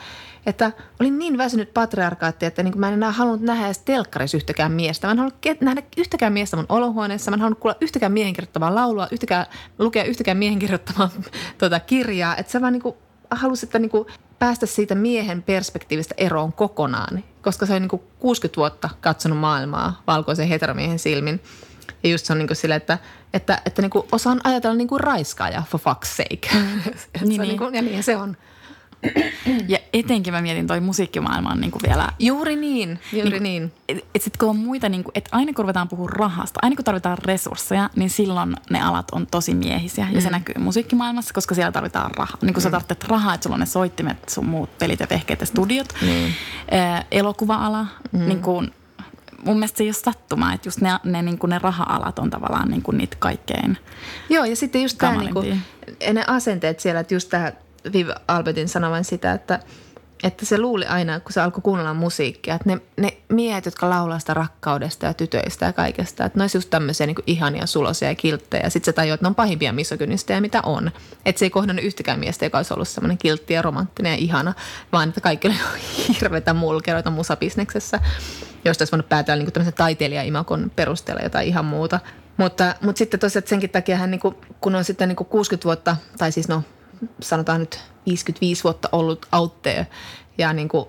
että 0.47 0.73
olin 1.01 1.19
niin 1.19 1.39
väsynyt 1.39 1.75
patriarkaatti, 1.75 2.47
että 2.47 2.63
niin 2.63 2.73
kuin 2.73 2.81
mä 2.81 2.89
en 2.89 2.95
enää 2.95 3.13
halunnut 3.13 3.41
nähdä 3.41 3.67
edes 3.67 3.79
telkkarissa 3.79 4.37
yhtäkään 4.37 4.73
miestä. 4.73 5.07
Mä 5.07 5.11
en 5.11 5.19
halunnut 5.19 5.47
nähdä 5.61 5.83
yhtäkään 5.97 6.33
miestä 6.33 6.57
mun 6.57 6.67
olohuoneessa. 6.69 7.31
Mä 7.31 7.35
en 7.35 7.41
halunnut 7.41 7.59
kuulla 7.59 7.77
yhtäkään 7.81 8.13
miehen 8.13 8.33
kirjoittamaa 8.33 8.75
laulua, 8.75 9.09
yhtäkään, 9.13 9.47
lukea 9.79 10.05
yhtäkään 10.05 10.37
miehen 10.37 10.59
kirjoittamaa 10.59 11.11
tuota 11.59 11.81
kirjaa. 11.81 12.37
Että 12.37 12.53
se 12.53 12.61
vaan 12.61 12.73
niin 12.73 12.83
kuin 12.83 12.95
halusi, 13.31 13.67
että 13.67 13.79
niin 13.79 13.91
kuin 13.91 14.07
päästä 14.39 14.67
siitä 14.67 14.95
miehen 14.95 15.43
perspektiivistä 15.43 16.15
eroon 16.19 16.53
kokonaan, 16.53 17.25
koska 17.43 17.67
se 17.67 17.75
on 17.75 17.83
niin 17.83 17.89
kuin 17.89 18.03
60 18.19 18.57
vuotta 18.57 18.91
katsonut 19.01 19.39
maailmaa 19.39 20.03
valkoisen 20.07 20.49
heteromiehen 20.49 20.99
silmin. 20.99 21.41
Ja 22.03 22.11
just 22.11 22.27
se 22.27 22.33
on 22.33 22.39
niin 22.39 22.47
kuin 22.47 22.57
sille, 22.57 22.75
että, 22.75 22.99
että, 23.35 23.63
että 23.67 23.83
niin 23.83 23.91
kuin 23.91 24.07
osaan 24.13 24.41
ajatella 24.45 24.77
niin 24.77 24.89
kuin 24.89 25.01
raiskaaja 25.01 25.63
for 25.71 25.81
fuck's 25.81 26.09
sake. 26.09 26.49
Mm. 27.23 27.29
niin, 27.29 27.29
niin. 27.29 27.41
Niin 27.41 27.59
kuin, 27.59 27.75
ja 27.75 27.83
niin 27.83 28.03
se 28.03 28.17
on. 28.17 28.37
Ja 29.69 29.79
etenkin 29.93 30.33
mä 30.33 30.43
mietin 30.43 30.67
toi 30.67 30.81
musiikkimaailma 30.81 31.51
on 31.51 31.61
niinku 31.61 31.79
vielä... 31.87 32.09
Juuri 32.19 32.57
niin, 32.57 33.01
juuri 33.13 33.31
niinku, 33.31 33.43
niin. 33.43 33.73
Että 33.89 34.05
et 34.15 34.23
sit 34.23 34.37
kun 34.37 34.49
on 34.49 34.57
muita, 34.57 34.89
niinku, 34.89 35.11
että 35.15 35.31
aina 35.33 35.53
kun 35.53 35.63
ruvetaan 35.65 35.89
puhua 35.89 36.09
rahasta, 36.11 36.61
aina 36.63 36.77
kun 36.77 36.85
tarvitaan 36.85 37.19
resursseja, 37.25 37.91
niin 37.97 38.11
silloin 38.11 38.57
ne 38.71 38.83
alat 38.83 39.11
on 39.13 39.27
tosi 39.27 39.55
miehisiä. 39.55 40.05
Mm. 40.05 40.15
Ja 40.15 40.21
se 40.21 40.29
mm. 40.29 40.33
näkyy 40.33 40.55
musiikkimaailmassa, 40.59 41.35
koska 41.35 41.55
siellä 41.55 41.73
tarvitaan 41.73 42.11
rahaa. 42.17 42.39
Niin 42.43 42.55
kun 42.55 42.61
mm. 42.61 42.65
sä 42.65 42.71
tarvitset 42.71 43.05
rahaa, 43.05 43.35
että 43.35 43.45
sulla 43.45 43.55
on 43.55 43.61
ne 43.61 43.67
soittimet, 43.67 44.29
sun 44.29 44.47
muut 44.47 44.79
pelit 44.79 45.01
ja 45.01 45.07
vehkeet 45.11 45.41
ja 45.41 45.47
studiot. 45.47 45.95
Mm. 46.03 46.33
Elokuva-ala, 47.11 47.87
mm. 48.13 48.29
niin 48.29 48.43
kuin, 48.43 48.73
mun 49.45 49.57
mielestä 49.57 49.79
se 49.79 49.85
ei 49.85 49.89
ole 49.89 49.95
sattumaa, 49.95 50.53
että 50.53 50.69
just 50.69 50.81
ne, 50.81 50.91
ne, 51.05 51.23
niin 51.23 51.39
kuin 51.39 51.51
ne 51.51 51.59
raha-alat 51.59 52.19
on 52.19 52.31
tavallaan 52.31 52.69
niin 52.69 52.83
kuin 52.83 52.99
niitä 52.99 53.17
kaikkein 53.19 53.79
Joo, 54.29 54.45
ja 54.45 54.57
sitten 54.57 54.83
just 54.83 54.99
tämä 54.99 55.17
niin 55.17 55.35
kuin, 55.35 55.63
ne 56.13 56.25
asenteet 56.27 56.81
siellä, 56.81 57.01
että 57.01 57.15
just 57.15 57.29
tämä 57.29 57.53
Viv 57.93 58.09
Albertin 58.29 58.69
sanovan 58.69 59.05
sitä, 59.05 59.33
että, 59.33 59.61
että 60.23 60.47
se 60.47 60.59
luuli 60.59 60.87
aina, 60.87 61.21
kun 61.21 61.33
se 61.33 61.41
alkoi 61.41 61.61
kuunnella 61.63 61.95
musiikkia, 61.95 62.55
että 62.55 62.69
ne, 62.69 62.81
ne 62.97 63.17
miehet, 63.29 63.65
jotka 63.65 63.91
laulaa 63.91 64.19
sitä 64.19 64.35
rakkaudesta 64.35 65.07
ja 65.07 65.15
tytöistä 65.15 65.67
ja 65.67 65.73
kaikesta, 65.73 66.25
että 66.25 66.39
ne 66.39 66.43
olisi 66.43 66.57
just 66.57 66.71
tämmöisiä 66.71 67.07
niin 67.07 67.17
ihania 67.27 67.67
sulosia 67.67 68.09
ja 68.09 68.15
kilttejä. 68.15 68.71
Sitten 68.71 68.85
se 68.85 68.93
tajuaa, 68.93 69.15
että 69.15 69.25
ne 69.25 69.29
on 69.29 69.35
pahimpia 69.35 69.73
misogynisteja, 69.73 70.41
mitä 70.41 70.61
on. 70.63 70.91
Että 71.27 71.39
se 71.39 71.45
ei 71.45 71.51
kohdannut 71.51 71.85
yhtäkään 71.85 72.21
miestä, 72.21 72.47
joka 72.47 72.59
olisi 72.59 72.75
ollut 72.75 72.89
semmoinen 72.89 73.19
kiltti 73.19 73.55
ja 73.55 73.63
romanttinen 73.63 74.13
ja 74.13 74.19
ihana, 74.19 74.55
vaan 74.93 75.09
että 75.09 75.21
kaikki 75.21 75.49
oli 75.49 75.57
hirveitä 76.21 76.55
mulkeroita 76.55 77.11
musabisneksessä, 77.11 78.01
josta 78.65 78.83
olisi 78.83 78.93
voinut 78.93 79.09
päätellä 79.09 79.43
niin 79.43 79.53
tämmöisen 79.53 79.75
taiteilija-imakon 79.75 80.71
perusteella 80.77 81.23
jotain 81.23 81.49
ihan 81.49 81.65
muuta. 81.65 82.01
Mutta, 82.37 82.75
mutta 82.81 82.99
sitten 82.99 83.21
tosiaan 83.21 83.47
senkin 83.47 83.71
takia 83.71 83.97
hän, 83.97 84.11
niin 84.11 84.21
kuin, 84.21 84.35
kun 84.61 84.75
on 84.75 84.85
sitten 84.85 85.09
niin 85.09 85.17
kuin 85.17 85.29
60 85.29 85.65
vuotta, 85.65 85.97
tai 86.19 86.33
siis 86.33 86.49
no 86.49 86.63
sanotaan 87.21 87.61
nyt 87.61 87.81
55 88.07 88.65
vuotta 88.65 88.89
ollut 88.93 89.27
out 89.33 89.63
there 89.63 89.87
ja 90.39 90.53
niin 90.53 90.69
kuin 90.69 90.89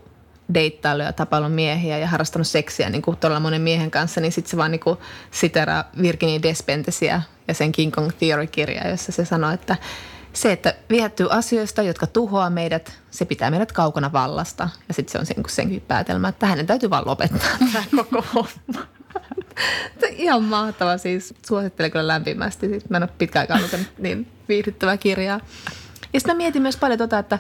deittailu 0.54 1.02
ja 1.02 1.14
tapaillut 1.14 1.54
miehiä 1.54 1.98
ja 1.98 2.08
harrastanut 2.08 2.48
seksiä 2.48 2.90
niin 2.90 3.02
kuin 3.02 3.18
todella 3.18 3.40
monen 3.40 3.62
miehen 3.62 3.92
kanssa, 3.92 4.22
niin 4.22 4.32
sitten 4.32 4.52
se 4.52 4.58
vaan 4.58 4.72
niin 4.72 4.80
kuin 4.80 4.98
siteraa 5.32 5.84
Virginia 6.02 6.42
Despentesiä 6.42 7.22
ja 7.48 7.54
sen 7.54 7.72
King 7.72 7.94
Kong 7.94 8.12
Theory-kirjaa, 8.20 8.88
jossa 8.88 9.12
se 9.12 9.26
sanoo, 9.26 9.52
että 9.52 9.76
se, 10.34 10.52
että 10.52 10.76
viehättyy 10.90 11.28
asioista, 11.30 11.82
jotka 11.82 12.08
tuhoaa 12.08 12.50
meidät, 12.50 13.00
se 13.12 13.26
pitää 13.26 13.52
meidät 13.52 13.72
kaukana 13.72 14.12
vallasta. 14.12 14.70
Ja 14.88 14.94
sitten 14.94 15.12
se 15.12 15.20
on 15.20 15.26
sen, 15.26 15.44
senkin 15.48 15.82
päätelmä, 15.82 16.28
että 16.28 16.46
hänen 16.46 16.68
täytyy 16.68 16.90
vaan 16.90 17.06
lopettaa 17.06 17.50
tämä 17.74 17.86
koko 17.96 18.26
homma. 18.36 18.88
Ihan 20.10 20.44
mahtava 20.44 20.98
siis. 20.98 21.34
Suosittelen 21.48 21.92
kyllä 21.92 22.08
lämpimästi. 22.08 22.68
Mä 22.90 22.98
en 22.98 23.04
ole 23.04 23.10
pitkään 23.18 23.64
lukenut 23.64 23.88
niin 23.98 24.32
viihdyttävää 24.50 24.98
kirjaa. 24.98 25.40
Ja 26.14 26.20
sitten 26.20 26.36
mä 26.36 26.38
mietin 26.38 26.62
myös 26.62 26.78
paljon 26.78 26.98
tota, 26.98 27.20
että 27.20 27.40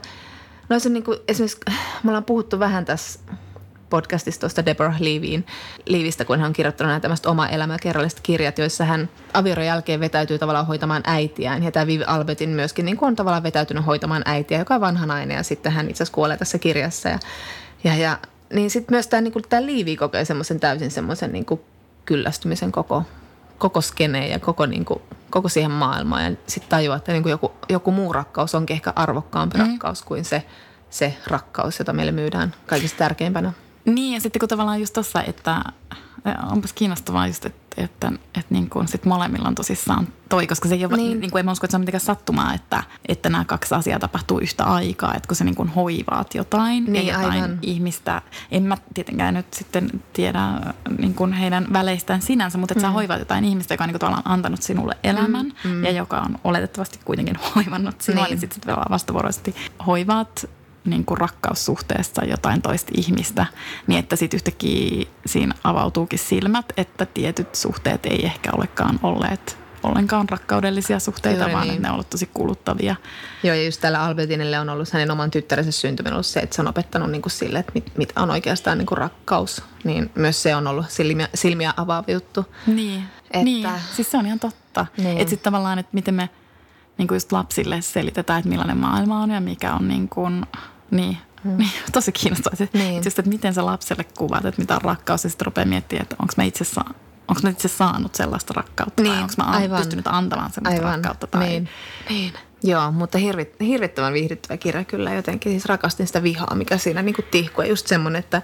no 0.70 0.80
se 0.80 0.90
niin 0.90 1.04
kuin, 1.04 1.20
esimerkiksi 1.28 1.60
me 2.04 2.10
ollaan 2.10 2.24
puhuttu 2.24 2.60
vähän 2.60 2.86
tässä 2.86 3.20
podcastista 3.94 4.40
tuosta 4.40 4.66
Deborah 4.66 5.02
Leavyin, 5.02 5.46
Leavistä, 5.86 6.26
kun 6.26 6.40
hän 6.40 6.48
on 6.48 6.54
kirjoittanut 6.54 6.90
nämä 6.90 7.00
tämmöistä 7.00 7.30
oma 7.30 7.48
elämäkerralliset 7.48 8.20
kirjat, 8.24 8.58
joissa 8.58 8.86
hän 8.86 9.10
avioron 9.34 9.66
jälkeen 9.66 10.00
vetäytyy 10.00 10.40
tavallaan 10.40 10.68
hoitamaan 10.68 11.04
äitiään. 11.06 11.64
Ja 11.64 11.72
tämä 11.72 11.88
Viv 11.88 12.02
Albertin 12.08 12.50
myöskin 12.50 12.86
niin 12.86 12.98
on 13.02 13.16
tavallaan 13.16 13.44
vetäytynyt 13.44 13.86
hoitamaan 13.86 14.22
äitiä, 14.26 14.60
joka 14.60 14.76
on 14.76 14.82
vanha 14.82 15.06
nainen 15.06 15.38
ja 15.38 15.44
sitten 15.44 15.72
hän 15.72 15.90
itse 15.90 16.04
asiassa 16.04 16.16
kuolee 16.16 16.38
tässä 16.38 16.58
kirjassa. 16.58 17.10
Ja, 17.10 17.20
ja, 17.84 17.96
ja 17.96 18.18
niin 18.54 18.70
sitten 18.70 18.94
myös 18.94 19.08
tämä, 19.08 19.22
niin 19.22 19.32
kuin, 19.34 19.44
tämä 19.50 19.66
Leavi 19.66 19.96
kokee 19.96 20.26
semmoisen 20.26 20.60
täysin 20.60 20.92
semmoisen 20.92 21.32
niin 21.32 21.46
kuin 21.46 21.62
kyllästymisen 22.06 22.72
koko, 22.72 23.04
koko 23.58 23.82
skeneen 23.82 24.32
ja 24.32 24.40
koko, 24.40 24.66
niin 24.66 24.86
kuin, 24.86 25.02
koko 25.30 25.50
siihen 25.50 25.72
maailmaan. 25.72 26.24
Ja 26.24 26.32
sitten 26.48 26.70
tajuaa, 26.70 26.98
että 26.98 27.12
niin 27.12 27.24
kuin 27.24 27.32
joku, 27.32 27.52
joku 27.70 27.92
muu 27.92 28.14
rakkaus 28.14 28.56
onkin 28.56 28.74
ehkä 28.74 28.94
arvokkaampi 28.96 29.58
mm. 29.58 29.64
rakkaus 29.64 30.02
kuin 30.02 30.26
se, 30.26 30.44
se 30.90 31.18
rakkaus, 31.28 31.80
jota 31.80 31.94
meille 31.94 32.12
myydään 32.12 32.56
kaikista 32.66 32.98
tärkeimpänä. 32.98 33.54
Niin 33.86 34.13
ja 34.13 34.22
sitten 34.22 34.39
kun 34.39 34.50
tavallaan 34.50 34.80
just 34.80 34.93
tuossa, 34.93 35.24
että 35.24 35.63
onpas 36.52 36.74
kiinnostavaa 36.74 37.28
just, 37.28 37.46
että, 37.46 37.82
että, 37.84 38.08
että 38.08 38.46
niin 38.50 38.69
kuin 38.69 38.88
sit 38.88 39.06
molemmilla 39.06 39.48
on 39.48 39.56
tosissaan 39.56 40.08
toi, 40.30 40.48
koska 40.48 40.69
se 40.69 40.76
ei 40.76 40.86
ole, 40.86 40.98
niin. 40.98 41.19
Niin 41.19 41.32
kuin 41.32 41.39
en 41.39 41.50
usko, 41.50 41.65
että 41.65 41.72
se 41.72 41.78
on 41.78 41.82
mitenkään 41.82 42.02
sattumaa, 42.02 42.54
että, 42.54 42.84
että 43.08 43.30
nämä 43.30 43.46
kaksi 43.46 43.76
asiaa 43.76 44.00
tapahtuu 44.00 44.39
yhtä 44.39 44.63
aikaa, 44.63 45.15
että 45.15 45.28
kun 45.28 45.36
se 45.36 45.43
niin 45.43 45.56
kuin 45.56 45.69
hoivaat 45.69 46.36
jotain 46.36 46.86
niin, 46.86 47.08
ja 47.08 47.13
jotain 47.13 47.43
aivan. 47.43 47.60
ihmistä, 47.62 48.22
en 48.52 48.63
mä 48.63 48.78
tietenkään 48.93 49.34
nyt 49.34 49.54
sitten 49.54 49.89
tiedä 50.13 50.39
niin 50.98 51.13
kuin 51.13 51.34
heidän 51.34 51.67
väleistään 51.74 52.22
sinänsä, 52.22 52.58
mutta 52.58 52.74
että 52.74 52.88
mm. 52.88 52.89
sä 52.89 52.93
hoivaat 52.93 53.19
jotain 53.19 53.46
ihmistä, 53.46 53.74
joka 53.74 53.84
on 53.84 53.89
niin 53.89 54.00
kuin 54.00 54.15
antanut 54.26 54.62
sinulle 54.62 54.98
elämän 55.04 55.46
mm. 55.63 55.72
Mm. 55.72 55.84
ja 55.84 55.91
joka 55.91 56.19
on 56.19 56.39
oletettavasti 56.43 57.00
kuitenkin 57.06 57.36
hoivannut 57.56 58.02
sinua, 58.02 58.24
niin, 58.24 58.30
niin 58.30 58.39
sitten 58.39 58.56
sit 58.56 58.89
vastavuoroisesti 58.89 59.56
hoivaat 59.88 60.50
niin 60.86 61.06
kuin 61.06 61.17
rakkaussuhteessa 61.17 62.26
jotain 62.26 62.62
toista 62.62 62.91
ihmistä, 62.98 63.46
niin 63.88 64.00
että 64.00 64.15
sitten 64.15 64.38
yhtäkkiä 64.38 65.06
siinä 65.26 65.56
avautuukin 65.63 66.19
silmät, 66.19 66.74
että 66.78 67.06
tietyt 67.06 67.56
suhteet 67.56 68.06
ei 68.06 68.26
ehkä 68.26 68.50
olekaan 68.58 69.00
olleet 69.04 69.63
ollenkaan 69.84 70.30
rakkaudellisia 70.30 71.00
suhteita, 71.00 71.39
Juuri 71.39 71.54
vaan 71.54 71.67
niin. 71.67 71.76
että 71.76 71.88
ne 71.88 71.89
on 71.89 71.93
ollut 71.93 72.10
tosi 72.10 72.30
kuluttavia. 72.34 72.96
Joo, 73.43 73.56
ja 73.56 73.65
just 73.65 73.82
tällä 73.82 74.04
Albertinille 74.04 74.60
on 74.60 74.69
ollut 74.69 74.89
hänen 74.89 75.12
oman 75.12 75.32
tyttärensä 75.32 75.72
syntyminen 75.72 76.13
ollut 76.13 76.26
se, 76.26 76.39
että 76.39 76.56
se 76.56 76.62
on 76.62 76.67
opettanut 76.67 77.12
niin 77.12 77.22
kuin 77.22 77.32
sille, 77.32 77.60
että 77.60 77.72
mit, 77.76 77.98
mitä 77.98 78.22
on 78.22 78.32
oikeastaan 78.32 78.78
niin 78.78 78.86
kuin 78.86 78.98
rakkaus. 78.98 79.63
Niin 79.84 80.12
myös 80.15 80.43
se 80.43 80.56
on 80.56 80.67
ollut 80.67 80.89
silmiä, 80.89 81.30
silmiä 81.34 81.74
avaava 81.78 82.12
juttu. 82.12 82.46
Niin, 82.67 83.04
että... 83.24 83.43
niin. 83.43 83.69
siis 83.96 84.12
se 84.12 84.17
on 84.17 84.26
ihan 84.26 84.39
totta. 84.39 84.86
Niin. 84.98 85.17
Että 85.17 85.30
sitten 85.30 85.43
tavallaan, 85.43 85.80
että 85.80 85.89
miten 85.93 86.13
me 86.13 86.30
niin 86.98 87.08
kuin 87.08 87.15
just 87.15 87.32
lapsille 87.32 87.82
selitetään, 87.82 88.39
että 88.39 88.50
millainen 88.50 88.78
maailma 88.78 89.22
on 89.22 89.30
ja 89.30 89.41
mikä 89.41 89.74
on 89.74 89.88
niin 89.88 90.10
kuin– 90.10 90.46
niin, 90.96 91.18
mm. 91.44 91.58
niin 91.58 91.72
tosi 91.94 92.12
kiinnostavaa. 92.12 92.68
Niin. 92.74 93.04
Just, 93.04 93.20
että 93.20 93.30
miten 93.30 93.54
sä 93.54 93.66
lapselle 93.66 94.04
kuvat, 94.04 94.46
että 94.46 94.62
mitä 94.62 94.76
on 94.76 94.82
rakkaus 94.82 95.24
ja 95.24 95.30
sitten 95.30 95.46
rupeaa 95.46 95.66
miettimään, 95.66 96.04
että 96.04 96.16
onko 96.20 96.34
mä 96.38 96.44
itse 96.44 96.64
saa, 96.64 96.94
Onko 97.28 97.42
mä 97.44 97.50
itse 97.50 97.68
saanut 97.68 98.16
sellaista 98.16 98.54
rakkautta 98.54 99.04
niin, 99.04 99.14
vai 99.14 99.22
onko 99.22 99.34
mä 99.38 99.44
aivan. 99.44 99.78
pystynyt 99.78 100.08
antamaan 100.08 100.52
sellaista 100.52 100.82
aivan. 100.82 100.94
rakkautta? 100.94 101.28
Tai... 101.28 101.48
Niin. 101.48 101.70
niin. 102.10 102.34
Joo, 102.64 102.92
mutta 102.92 103.18
hirvit, 103.18 103.56
hirvittävän 103.62 104.14
viihdyttävä 104.14 104.58
kirja 104.58 104.84
kyllä 104.84 105.14
jotenkin. 105.14 105.52
Siis 105.52 105.66
rakastin 105.66 106.08
sitä 106.08 106.24
vihaa, 106.24 106.56
mikä 106.56 106.78
siinä 106.78 107.02
niin 107.02 107.16
kuin 107.56 107.70
Just 107.70 107.88
semmoinen, 107.88 108.20
että, 108.20 108.42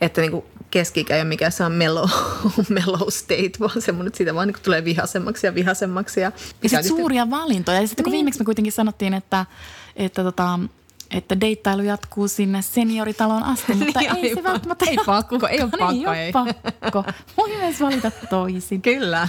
että 0.00 0.20
niin 0.20 0.42
keski 0.70 1.06
ei 1.10 1.20
ole 1.20 1.24
mikään 1.24 1.52
se 1.52 1.64
on 1.64 1.72
mellow, 1.72 2.10
mellow 2.68 3.08
state, 3.08 3.52
vaan 3.60 3.82
semmoinen, 3.82 4.08
että 4.08 4.16
siitä 4.16 4.34
vaan 4.34 4.48
niin 4.48 4.62
tulee 4.62 4.84
vihasemmaksi 4.84 5.46
ja 5.46 5.54
vihasemmaksi. 5.54 6.20
Ja, 6.20 6.32
ja 6.62 6.68
sitten 6.68 6.88
suuria 6.88 7.30
valintoja. 7.30 7.80
Ja 7.80 7.88
sitten 7.88 8.04
kun 8.04 8.10
niin. 8.10 8.18
viimeksi 8.18 8.40
me 8.40 8.44
kuitenkin 8.44 8.72
sanottiin, 8.72 9.14
että, 9.14 9.46
että 9.96 10.22
tota, 10.22 10.58
että 11.10 11.40
deittailu 11.40 11.82
jatkuu 11.82 12.28
sinne 12.28 12.62
senioritalon 12.62 13.42
asti, 13.42 13.74
mutta 13.84 14.00
niin, 14.00 14.16
ei 14.16 14.34
se 14.34 14.42
välttämättä 14.42 14.84
Ei 14.88 14.96
pakko, 15.06 15.46
ei 15.46 15.62
ole 15.62 15.70
pakko. 15.78 16.12
ei 16.12 16.32
ole 16.32 16.32
pakko. 16.32 17.04
Voi 17.36 17.56
myös 17.56 17.80
valita 17.80 18.10
toisin. 18.30 18.82
Kyllä. 18.96 19.28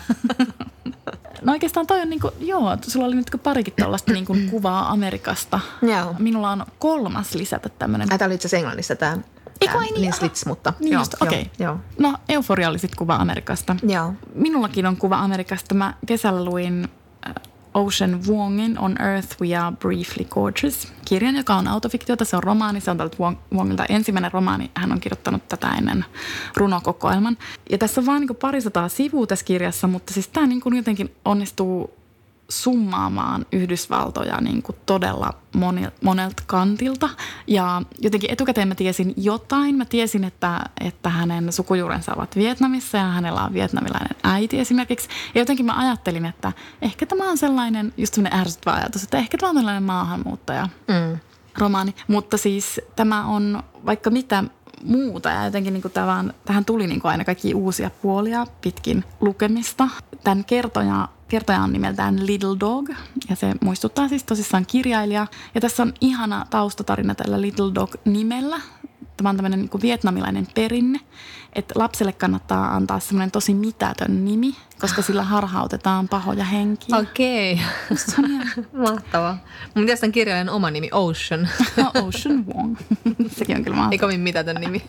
No 1.41 1.53
oikeastaan 1.53 1.87
toi 1.87 2.01
on 2.01 2.09
niin 2.09 2.19
kuin, 2.19 2.33
joo, 2.39 2.77
sulla 2.87 3.05
oli 3.05 3.15
nyt 3.15 3.31
parikin 3.43 3.73
tällaista 3.73 4.13
niin 4.13 4.25
kuin 4.25 4.49
kuvaa 4.49 4.89
Amerikasta. 4.89 5.59
Joo. 5.81 6.15
Minulla 6.19 6.51
on 6.51 6.65
kolmas 6.79 7.35
lisätä 7.35 7.69
tämmöinen. 7.69 8.09
Tämä 8.09 8.25
oli 8.25 8.35
itse 8.35 8.47
asiassa 8.47 8.57
Englannissa 8.57 8.95
tämä. 8.95 9.17
Eikö 9.61 9.79
niin? 9.79 10.01
Niin 10.01 10.13
slits, 10.13 10.45
mutta 10.45 10.73
niin 10.79 10.93
joo, 10.93 11.03
okei. 11.21 11.41
Okay. 11.41 11.53
Joo. 11.59 11.77
No 11.99 12.13
Euforia 12.29 12.69
oli 12.69 12.79
sitten 12.79 12.97
kuva 12.97 13.15
Amerikasta. 13.15 13.75
Joo. 13.83 14.13
Minullakin 14.33 14.85
on 14.85 14.97
kuva 14.97 15.17
Amerikasta. 15.17 15.75
Mä 15.75 15.93
kesällä 16.05 16.45
luin 16.45 16.89
Ocean 17.77 18.19
Wongin 18.27 18.79
On 18.79 18.95
Earth 19.01 19.41
We 19.41 19.55
Are 19.55 19.75
Briefly 19.75 20.25
Gorgeous 20.29 20.93
kirjan, 21.05 21.35
joka 21.35 21.55
on 21.55 21.67
autofiktiota. 21.67 22.25
Se 22.25 22.37
on 22.37 22.43
romaani, 22.43 22.81
se 22.81 22.91
on 22.91 22.97
tältä 22.97 23.17
Wongilta 23.53 23.85
ensimmäinen 23.89 24.31
romaani. 24.31 24.71
Hän 24.75 24.91
on 24.91 24.99
kirjoittanut 24.99 25.47
tätä 25.47 25.69
ennen 25.77 26.05
runokokoelman. 26.55 27.37
Ja 27.69 27.77
tässä 27.77 28.01
on 28.01 28.05
vain 28.05 28.19
niin 28.21 28.35
parisataa 28.35 28.89
sivua 28.89 29.27
tässä 29.27 29.45
kirjassa, 29.45 29.87
mutta 29.87 30.13
siis 30.13 30.27
tämä 30.27 30.47
niin 30.47 30.61
jotenkin 30.75 31.15
onnistuu 31.25 31.96
summaamaan 32.49 33.45
Yhdysvaltoja 33.51 34.41
niin 34.41 34.63
kuin 34.63 34.75
todella 34.85 35.33
moni, 35.55 35.87
monelta 36.01 36.43
kantilta. 36.45 37.09
Ja 37.47 37.81
jotenkin 38.01 38.31
etukäteen 38.31 38.67
mä 38.67 38.75
tiesin 38.75 39.13
jotain. 39.17 39.75
Mä 39.75 39.85
tiesin, 39.85 40.23
että, 40.23 40.61
että 40.81 41.09
hänen 41.09 41.51
sukujuurensa 41.51 42.13
ovat 42.15 42.35
Vietnamissa 42.35 42.97
ja 42.97 43.03
hänellä 43.03 43.43
on 43.43 43.53
vietnamilainen 43.53 44.15
äiti 44.23 44.59
esimerkiksi. 44.59 45.09
Ja 45.35 45.41
jotenkin 45.41 45.65
mä 45.65 45.79
ajattelin, 45.79 46.25
että 46.25 46.51
ehkä 46.81 47.05
tämä 47.05 47.29
on 47.29 47.37
sellainen, 47.37 47.93
just 47.97 48.13
sellainen 48.13 48.39
ärsyttävä 48.39 48.75
ajatus, 48.75 49.03
että 49.03 49.17
ehkä 49.17 49.37
tämä 49.37 49.49
on 49.49 49.55
sellainen 49.55 49.83
maahanmuuttaja. 49.83 50.69
Mm. 50.87 51.17
Romaani. 51.57 51.95
Mutta 52.07 52.37
siis 52.37 52.81
tämä 52.95 53.25
on 53.25 53.63
vaikka 53.85 54.09
mitä 54.09 54.43
muuta 54.83 55.29
ja 55.29 55.45
jotenkin 55.45 55.73
niin 55.73 55.81
kuin 55.81 55.91
tämän, 55.91 56.33
tähän 56.45 56.65
tuli 56.65 56.87
niin 56.87 57.01
kuin 57.01 57.11
aina 57.11 57.25
kaikki 57.25 57.53
uusia 57.53 57.91
puolia 58.01 58.45
pitkin 58.61 59.03
lukemista. 59.21 59.87
Tämän 60.23 60.45
kertoja 60.45 61.07
Kertoja 61.27 61.61
on 61.61 61.73
nimeltään 61.73 62.27
Little 62.27 62.59
Dog 62.59 62.89
ja 63.29 63.35
se 63.35 63.53
muistuttaa 63.61 64.07
siis 64.07 64.23
tosissaan 64.23 64.65
kirjailija. 64.65 65.27
Ja 65.55 65.61
tässä 65.61 65.83
on 65.83 65.93
ihana 66.01 66.45
taustatarina 66.49 67.15
tällä 67.15 67.41
Little 67.41 67.75
Dog-nimellä. 67.75 68.61
Tämä 69.17 69.29
on 69.29 69.35
tämmöinen 69.35 69.59
niin 69.59 69.81
vietnamilainen 69.81 70.47
perinne, 70.55 70.99
että 71.53 71.73
lapselle 71.77 72.13
kannattaa 72.13 72.75
antaa 72.75 72.99
semmoinen 72.99 73.31
tosi 73.31 73.53
mitätön 73.53 74.25
nimi, 74.25 74.55
koska 74.81 75.01
sillä 75.01 75.23
harhautetaan 75.23 76.07
pahoja 76.07 76.43
henkiä. 76.43 76.97
Okei. 76.97 77.53
Okay. 77.53 77.97
Se 77.97 78.15
on 78.17 78.31
ihan... 78.31 78.47
Mahtavaa. 78.89 79.37
Mun 79.75 79.85
mielestä 79.85 80.05
on 80.05 80.11
kirjailijan 80.11 80.49
oma 80.49 80.71
nimi 80.71 80.89
Ocean. 80.91 81.49
No, 81.77 81.91
Ocean 82.03 82.45
Wong. 82.47 82.75
Sekin 83.37 83.57
on 83.57 83.63
kyllä 83.63 83.75
mahtavaa. 83.75 83.91
Ei 83.91 83.97
kovin 83.97 84.19
mitätön 84.19 84.55
nimi. 84.55 84.83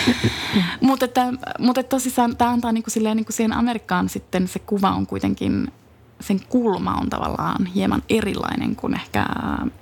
mutta, 0.80 1.04
että, 1.04 1.26
mutta 1.58 1.80
että 1.80 1.90
tosissaan 1.90 2.36
tämä 2.36 2.50
antaa 2.50 2.72
niin 2.72 2.84
kuin 2.84 2.92
silleen, 2.92 3.16
niin 3.16 3.24
kuin 3.24 3.36
siihen 3.36 3.52
Amerikkaan 3.52 4.08
sitten 4.08 4.48
se 4.48 4.58
kuva 4.58 4.90
on 4.90 5.06
kuitenkin 5.06 5.72
sen 6.20 6.40
kulma 6.48 6.94
on 6.94 7.10
tavallaan 7.10 7.66
hieman 7.66 8.02
erilainen 8.08 8.76
kuin 8.76 8.94
ehkä, 8.94 9.26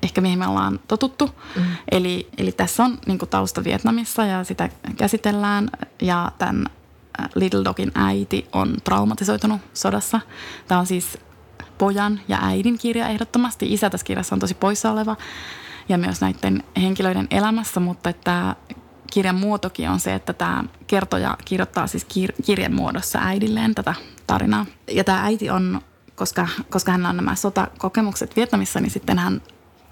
ehkä 0.03 0.21
mihin 0.21 0.39
me 0.39 0.47
ollaan 0.47 0.81
totuttu. 0.89 1.31
Mm. 1.57 1.63
Eli, 1.91 2.29
eli 2.39 2.53
tässä 2.53 2.85
on 2.85 2.99
niin 3.07 3.19
tausta 3.19 3.65
Vietnamissa 3.65 4.25
ja 4.25 4.45
sitä 4.45 4.69
käsitellään 4.97 5.71
ja 6.03 6.33
tämän 6.39 6.67
äh, 7.21 7.29
Little 7.35 7.65
Dogin 7.65 7.93
äiti 7.95 8.47
on 8.53 8.77
traumatisoitunut 8.85 9.61
sodassa. 9.75 10.21
Tämä 10.69 10.81
on 10.81 10.87
siis 10.87 11.19
pojan 11.79 12.21
ja 12.29 12.39
äidin 12.43 12.79
kirja 12.79 13.09
ehdottomasti. 13.09 13.73
Isä 13.73 13.91
tässä 13.91 14.05
kirjassa 14.05 14.35
on 14.35 14.39
tosi 14.41 14.55
poissa 14.55 14.91
oleva 14.93 15.17
ja 15.89 15.99
myös 15.99 16.21
näiden 16.21 16.63
henkilöiden 16.77 17.27
elämässä, 17.31 17.81
mutta 17.81 18.11
että 18.11 18.57
kirjan 19.13 19.35
muotokin 19.35 19.91
on 19.91 20.01
se, 20.01 20.15
että 20.15 20.33
tämä 20.33 20.65
kertoja 20.87 21.37
kirjoittaa 21.45 21.87
siis 21.87 22.07
kir- 22.15 22.43
kirjan 22.47 22.75
muodossa 22.75 23.19
äidilleen 23.23 23.75
tätä 23.75 23.95
tarinaa. 24.27 24.67
Ja 24.91 25.05
tämä 25.05 25.25
äiti 25.25 25.51
on 25.51 25.81
koska, 26.19 26.49
koska 26.71 26.93
hän 26.93 27.07
on 27.07 27.17
nämä 27.17 27.35
sotakokemukset 27.35 28.37
Vietnamissa, 28.37 28.81
niin 28.81 28.91
sitten 28.91 29.19
hän 29.19 29.43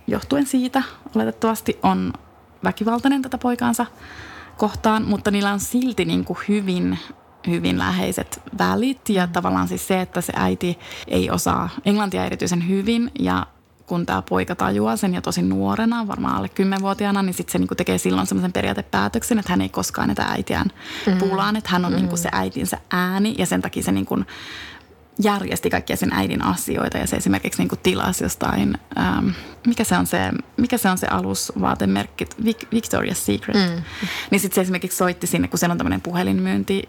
johtuen 0.06 0.46
siitä 0.46 0.82
oletettavasti 1.14 1.78
on 1.82 2.12
väkivaltainen 2.64 3.22
tätä 3.22 3.38
poikaansa 3.38 3.86
kohtaan, 4.56 5.04
mutta 5.04 5.30
niillä 5.30 5.52
on 5.52 5.60
silti 5.60 6.04
niin 6.04 6.24
kuin 6.24 6.38
hyvin 6.48 6.98
hyvin 7.46 7.78
läheiset 7.78 8.42
välit 8.58 9.08
ja 9.08 9.26
tavallaan 9.26 9.68
siis 9.68 9.88
se, 9.88 10.00
että 10.00 10.20
se 10.20 10.32
äiti 10.36 10.78
ei 11.08 11.30
osaa 11.30 11.68
englantia 11.84 12.24
erityisen 12.24 12.68
hyvin 12.68 13.10
ja 13.18 13.46
kun 13.86 14.06
tämä 14.06 14.22
poika 14.22 14.54
tajuaa 14.54 14.96
sen 14.96 15.14
jo 15.14 15.20
tosi 15.20 15.42
nuorena, 15.42 16.06
varmaan 16.06 16.36
alle 16.36 16.48
kymmenvuotiaana, 16.48 17.22
niin 17.22 17.34
sitten 17.34 17.52
se 17.52 17.58
niinku 17.58 17.74
tekee 17.74 17.98
silloin 17.98 18.26
semmoisen 18.26 18.52
periaatepäätöksen, 18.52 19.38
että 19.38 19.52
hän 19.52 19.60
ei 19.60 19.68
koskaan 19.68 20.08
näitä 20.08 20.22
äitiään 20.22 20.66
mm. 21.06 21.18
puulaan, 21.18 21.56
että 21.56 21.70
hän 21.70 21.84
on 21.84 21.92
mm. 21.92 21.96
niinku 21.96 22.16
se 22.16 22.28
äitinsä 22.32 22.78
ääni 22.90 23.34
ja 23.38 23.46
sen 23.46 23.62
takia 23.62 23.82
se 23.82 23.92
niinku 23.92 24.18
järjesti 25.22 25.70
kaikkia 25.70 25.96
sen 25.96 26.12
äidin 26.12 26.44
asioita 26.44 26.98
ja 26.98 27.06
se 27.06 27.16
esimerkiksi 27.16 27.62
niin 27.62 27.68
kuin 27.68 27.78
tilasi 27.82 28.24
jostain, 28.24 28.78
ähm, 28.98 29.28
mikä, 29.66 29.84
se 29.84 29.96
on 29.96 30.06
se, 30.06 30.18
mikä 30.56 30.78
se 30.78 30.90
on 30.90 30.98
se 30.98 31.06
alusvaatemerkki, 31.06 32.26
Victoria's 32.44 33.14
Secret. 33.14 33.56
Mm. 33.56 33.82
Niin 34.30 34.40
sitten 34.40 34.54
se 34.54 34.60
esimerkiksi 34.60 34.98
soitti 34.98 35.26
sinne, 35.26 35.48
kun 35.48 35.58
siellä 35.58 35.72
on 35.72 35.78
tämmöinen 35.78 36.00
puhelinmyynti 36.00 36.88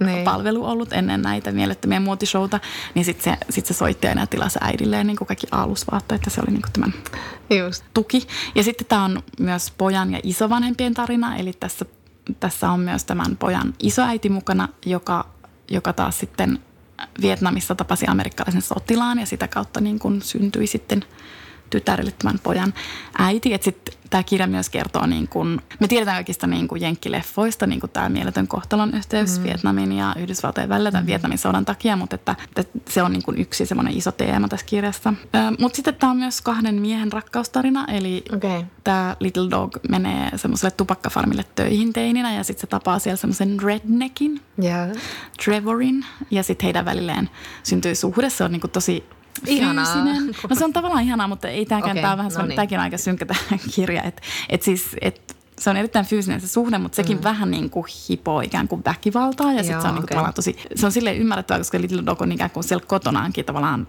niin. 0.00 0.24
palvelu 0.24 0.64
ollut 0.64 0.92
ennen 0.92 1.22
näitä 1.22 1.52
mielettömiä 1.52 2.00
muotishowta, 2.00 2.60
niin 2.94 3.04
sitten 3.04 3.24
se, 3.24 3.46
sit 3.50 3.66
se 3.66 3.74
soitti 3.74 4.08
aina 4.08 4.26
tilassa 4.26 4.60
äidilleen 4.62 5.06
niin 5.06 5.16
kuin 5.16 5.28
kaikki 5.28 5.46
alusvaatteet, 5.50 6.18
että 6.18 6.30
se 6.30 6.40
oli 6.40 6.50
niin 6.50 6.62
kuin 6.62 6.72
tämän 6.72 6.94
Just. 7.58 7.84
tuki. 7.94 8.26
Ja 8.54 8.62
sitten 8.62 8.86
tämä 8.86 9.04
on 9.04 9.22
myös 9.40 9.72
pojan 9.78 10.12
ja 10.12 10.20
isovanhempien 10.22 10.94
tarina, 10.94 11.36
eli 11.36 11.52
tässä, 11.60 11.84
tässä 12.40 12.70
on 12.70 12.80
myös 12.80 13.04
tämän 13.04 13.36
pojan 13.36 13.74
isoäiti 13.78 14.28
mukana, 14.28 14.68
joka, 14.86 15.26
joka 15.70 15.92
taas 15.92 16.18
sitten 16.18 16.58
Vietnamissa 17.20 17.74
tapasi 17.74 18.06
amerikkalaisen 18.08 18.62
sotilaan 18.62 19.18
ja 19.18 19.26
sitä 19.26 19.48
kautta 19.48 19.80
niin 19.80 19.98
kuin 19.98 20.22
syntyi 20.22 20.66
sitten 20.66 21.04
tytärille 21.70 22.12
tämän 22.18 22.38
pojan 22.42 22.74
äiti. 23.18 23.54
Että 23.54 23.64
sitten 23.64 23.94
tämä 24.10 24.22
kirja 24.22 24.46
myös 24.46 24.70
kertoo, 24.70 25.06
niin 25.06 25.28
kuin, 25.28 25.60
me 25.80 25.88
tiedetään 25.88 26.16
kaikista 26.16 26.46
niin 26.46 26.68
kuin 26.68 26.80
jenkkileffoista, 26.80 27.66
niin 27.66 27.80
kuin 27.80 27.90
tämä 27.90 28.08
mieletön 28.08 28.48
kohtalon 28.48 28.94
yhteys 28.94 29.38
mm. 29.38 29.44
Vietnamin 29.44 29.92
ja 29.92 30.14
Yhdysvaltojen 30.18 30.68
välillä 30.68 30.90
tämän 30.90 31.04
mm. 31.04 31.06
Vietnamin 31.06 31.38
sodan 31.38 31.64
takia, 31.64 31.96
mutta 31.96 32.14
että, 32.14 32.36
että 32.56 32.78
se 32.88 33.02
on 33.02 33.12
niin 33.12 33.22
kuin 33.22 33.38
yksi 33.38 33.66
semmoinen 33.66 33.96
iso 33.96 34.12
teema 34.12 34.48
tässä 34.48 34.66
kirjassa. 34.66 35.14
Mutta 35.58 35.76
sitten 35.76 35.94
tämä 35.94 36.10
on 36.10 36.16
myös 36.16 36.40
kahden 36.40 36.74
miehen 36.74 37.12
rakkaustarina, 37.12 37.84
eli 37.88 38.24
okay. 38.36 38.64
tämä 38.84 39.16
Little 39.20 39.50
Dog 39.50 39.76
menee 39.88 40.30
semmoiselle 40.36 40.70
tupakkafarmille 40.70 41.44
töihin 41.54 41.92
teininä 41.92 42.34
ja 42.34 42.44
sitten 42.44 42.60
se 42.60 42.66
tapaa 42.66 42.98
siellä 42.98 43.16
semmoisen 43.16 43.62
redneckin, 43.62 44.40
yeah. 44.62 44.88
Trevorin, 45.44 46.04
ja 46.30 46.42
sitten 46.42 46.64
heidän 46.64 46.84
välilleen 46.84 47.30
syntyy 47.62 47.94
suhde. 47.94 48.30
Se 48.30 48.44
on 48.44 48.52
niin 48.52 48.60
kuin 48.60 48.70
tosi 48.70 49.04
Ihanaa. 49.46 49.84
fyysinen. 49.84 50.34
No 50.50 50.56
se 50.56 50.64
on 50.64 50.72
tavallaan 50.72 51.04
ihanaa, 51.04 51.28
mutta 51.28 51.48
ei 51.48 51.66
tämäkään, 51.66 51.92
okay, 51.92 52.02
tämä 52.02 52.12
on 52.12 52.18
vähän 52.18 52.32
no 52.38 52.46
niin. 52.46 52.56
tämäkin 52.56 52.78
on 52.78 52.82
aika 52.82 52.98
synkkä 52.98 53.26
tämä 53.26 53.40
kirja. 53.74 54.02
Että 54.02 54.22
et 54.48 54.62
siis, 54.62 54.96
et 55.00 55.36
se 55.58 55.70
on 55.70 55.76
erittäin 55.76 56.06
fyysinen 56.06 56.40
se 56.40 56.48
suhde, 56.48 56.78
mutta 56.78 56.96
sekin 56.96 57.16
mm. 57.16 57.24
vähän 57.24 57.50
niin 57.50 57.70
kuin 57.70 57.86
hipoo 58.08 58.40
ikään 58.40 58.68
kuin 58.68 58.82
väkivaltaa. 58.84 59.52
Ja 59.52 59.62
sitten 59.62 59.82
se 59.82 59.88
on 59.88 59.94
niin 59.94 60.06
kuin 60.08 60.18
okay. 60.18 60.32
tosi, 60.32 60.56
se 60.74 60.86
on 60.86 60.92
silleen 60.92 61.16
ymmärrettävää, 61.16 61.60
koska 61.60 61.80
Little 61.80 62.02
Dog 62.06 62.22
on 62.22 62.32
ikään 62.32 62.50
kuin 62.50 62.64
siellä 62.64 62.86
kotonaankin 62.86 63.44
tavallaan 63.44 63.86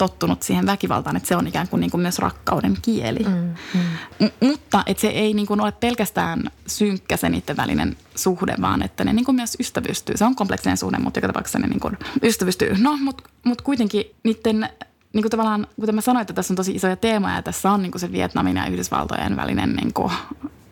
tottunut 0.00 0.42
siihen 0.42 0.66
väkivaltaan, 0.66 1.16
että 1.16 1.28
se 1.28 1.36
on 1.36 1.46
ikään 1.46 1.68
kuin, 1.68 1.80
niin 1.80 1.90
kuin 1.90 2.00
myös 2.00 2.18
rakkauden 2.18 2.76
kieli. 2.82 3.24
Mm, 3.24 3.54
mm. 3.74 4.26
M- 4.26 4.46
mutta 4.46 4.82
että 4.86 5.00
se 5.00 5.08
ei 5.08 5.34
niin 5.34 5.46
kuin 5.46 5.60
ole 5.60 5.72
pelkästään 5.72 6.42
synkkä 6.66 7.16
se 7.16 7.28
niiden 7.28 7.56
välinen 7.56 7.96
suhde, 8.14 8.54
vaan 8.60 8.82
että 8.82 9.04
ne 9.04 9.12
niin 9.12 9.24
kuin 9.24 9.36
myös 9.36 9.56
ystävystyy. 9.60 10.16
Se 10.16 10.24
on 10.24 10.36
kompleksinen 10.36 10.76
suhde, 10.76 10.98
mutta 10.98 11.18
joka 11.18 11.26
tapauksessa 11.26 11.58
ne 11.58 11.66
niin 11.66 11.80
kuin 11.80 11.98
ystävystyy. 12.22 12.76
No, 12.78 12.96
mutta 12.96 13.22
mut 13.44 13.62
kuitenkin 13.62 14.04
niiden 14.22 14.68
niin 15.12 15.22
kuin 15.22 15.30
tavallaan, 15.30 15.66
kuten 15.80 15.94
mä 15.94 16.00
sanoin, 16.00 16.20
että 16.20 16.34
tässä 16.34 16.52
on 16.52 16.56
tosi 16.56 16.72
isoja 16.72 16.96
teemoja 16.96 17.34
ja 17.34 17.42
tässä 17.42 17.70
on 17.70 17.82
niin 17.82 17.92
kuin 17.92 18.00
se 18.00 18.12
Vietnamin 18.12 18.56
ja 18.56 18.66
Yhdysvaltojen 18.66 19.36
välinen 19.36 19.72
niin 19.72 19.92
kuin 19.94 20.12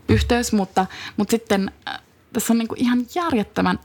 yhteys, 0.09 0.53
mutta, 0.53 0.87
mutta 1.17 1.31
sitten 1.31 1.73
äh, 1.89 2.01
tässä 2.33 2.53
on 2.53 2.59
niin 2.59 2.69
kuin 2.69 2.81
ihan 2.81 3.07
järjettömän 3.15 3.79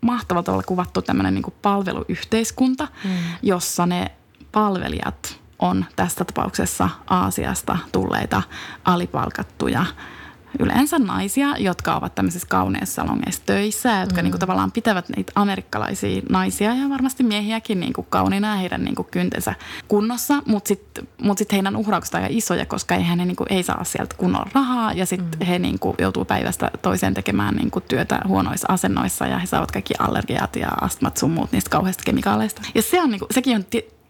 mahtava 0.00 0.42
tavalla 0.42 0.62
kuvattu 0.62 1.02
tämmöinen 1.02 1.34
niin 1.34 1.54
palveluyhteiskunta, 1.62 2.88
mm. 3.04 3.10
jossa 3.42 3.86
ne 3.86 4.10
palvelijat 4.58 5.40
on 5.58 5.84
tässä 5.96 6.24
tapauksessa 6.24 6.88
Aasiasta 7.06 7.78
tulleita 7.92 8.42
alipalkattuja 8.84 9.86
yleensä 10.58 10.98
naisia, 10.98 11.56
jotka 11.58 11.96
ovat 11.96 12.14
tämmöisissä 12.14 12.48
kauneissa 12.48 12.94
salongeissa 12.94 13.42
töissä, 13.46 14.00
jotka 14.00 14.16
mm. 14.16 14.22
niin 14.22 14.32
kuin, 14.32 14.40
tavallaan 14.40 14.72
pitävät 14.72 15.08
niitä 15.16 15.32
amerikkalaisia 15.34 16.22
naisia 16.30 16.74
ja 16.74 16.88
varmasti 16.88 17.22
miehiäkin 17.22 17.80
niin 17.80 17.92
kuin, 17.92 18.06
kauniina 18.10 18.48
ja 18.48 18.56
heidän 18.56 18.84
niin 18.84 18.94
kuin, 18.94 19.08
kyntensä 19.10 19.54
kunnossa, 19.88 20.42
mutta 20.46 20.68
sitten 20.68 21.08
mut 21.22 21.38
sit 21.38 21.52
heidän 21.52 21.76
uhraukset 21.76 22.14
on 22.14 22.20
aika 22.20 22.34
isoja, 22.36 22.66
koska 22.66 22.94
eihän 22.94 23.18
he 23.18 23.24
niin 23.24 23.36
kuin, 23.36 23.52
ei 23.52 23.62
saa 23.62 23.84
sieltä 23.84 24.14
kunnolla 24.18 24.50
rahaa 24.54 24.92
ja 24.92 25.06
sitten 25.06 25.38
mm. 25.40 25.46
he 25.46 25.58
niin 25.58 25.78
kuin, 25.78 25.94
joutuu 25.98 26.24
päivästä 26.24 26.70
toiseen 26.82 27.14
tekemään 27.14 27.54
niin 27.54 27.70
kuin, 27.70 27.84
työtä 27.88 28.20
huonoissa 28.28 28.72
asennoissa 28.72 29.26
ja 29.26 29.38
he 29.38 29.46
saavat 29.46 29.70
kaikki 29.70 29.94
allergiat 29.98 30.56
ja 30.56 30.68
astmat 30.80 31.16
sun 31.16 31.30
muut 31.30 31.52
niistä 31.52 31.70
kauheista 31.70 32.02
kemikaaleista. 32.04 32.62
Ja 32.74 32.82
se 32.82 33.02
on, 33.02 33.10
niin 33.10 33.18
kuin, 33.18 33.28
sekin 33.34 33.56
on 33.56 33.64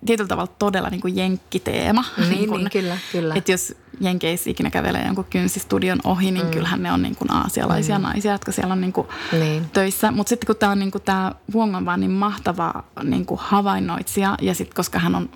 tietyllä 0.06 0.28
tavalla 0.28 0.52
todella 0.58 0.88
niin 0.88 1.00
kuin 1.00 1.16
jenkkiteema. 1.16 2.04
Niin, 2.16 2.30
niin, 2.30 2.50
niin 2.50 2.70
kyllä, 2.70 2.98
kyllä. 3.12 3.34
Että 3.34 3.52
jos 3.52 3.74
jenkeissä 4.00 4.50
ikinä 4.50 4.70
kävelee 4.70 5.04
jonkun 5.06 5.24
kynsistudion 5.24 5.98
ohi, 6.04 6.30
niin 6.30 6.46
mm. 6.46 6.50
kyllähän 6.50 6.82
ne 6.82 6.92
on 6.92 7.02
niin 7.02 7.16
kuin 7.16 7.32
aasialaisia 7.32 7.98
mm. 7.98 8.02
naisia, 8.02 8.32
jotka 8.32 8.52
siellä 8.52 8.72
on 8.72 8.80
niin 8.80 8.92
kuin 8.92 9.06
niin. 9.32 9.70
töissä. 9.72 10.10
Mutta 10.10 10.28
sitten 10.28 10.46
kun 10.46 10.56
tämä 10.56 10.72
on 10.72 10.78
niin 10.78 10.90
kuin 10.90 11.02
tämä 11.02 11.32
Huong 11.52 11.76
on 11.76 11.84
vaan 11.84 12.00
niin 12.00 12.10
mahtava 12.10 12.84
niin 13.02 13.26
kuin 13.26 13.40
havainnoitsija 13.42 14.36
ja 14.42 14.54
sitten 14.54 14.76
koska 14.76 14.98
hän 14.98 15.14
on 15.14 15.30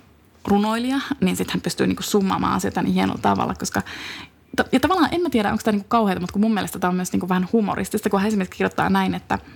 runoilija, 0.44 1.00
niin 1.20 1.36
sitten 1.36 1.54
hän 1.54 1.60
pystyy 1.60 1.86
niin 1.86 1.96
kuin 1.96 2.04
summaamaan 2.04 2.54
asioita 2.54 2.82
niin 2.82 2.94
hienolla 2.94 3.20
tavalla, 3.22 3.54
koska 3.54 3.82
ja 4.72 4.80
tavallaan 4.80 5.14
en 5.14 5.20
mä 5.20 5.30
tiedä, 5.30 5.50
onko 5.50 5.62
tämä 5.64 5.72
niinku 5.72 5.88
kauheata, 5.88 6.20
mutta 6.20 6.32
kun 6.32 6.42
mun 6.42 6.54
mielestä 6.54 6.78
tämä 6.78 6.88
on 6.88 6.96
myös 6.96 7.12
niinku 7.12 7.28
vähän 7.28 7.48
humoristista, 7.52 8.10
kun 8.10 8.20
hän 8.20 8.28
esimerkiksi 8.28 8.56
kirjoittaa 8.56 8.90
näin, 8.90 9.14
että– 9.14 9.38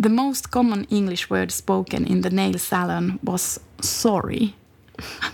The 0.00 0.08
most 0.08 0.50
common 0.50 0.86
English 0.90 1.30
word 1.30 1.50
spoken 1.50 2.06
in 2.06 2.22
the 2.22 2.30
nail 2.30 2.58
salon 2.58 3.20
was 3.26 3.60
sorry. 3.84 4.48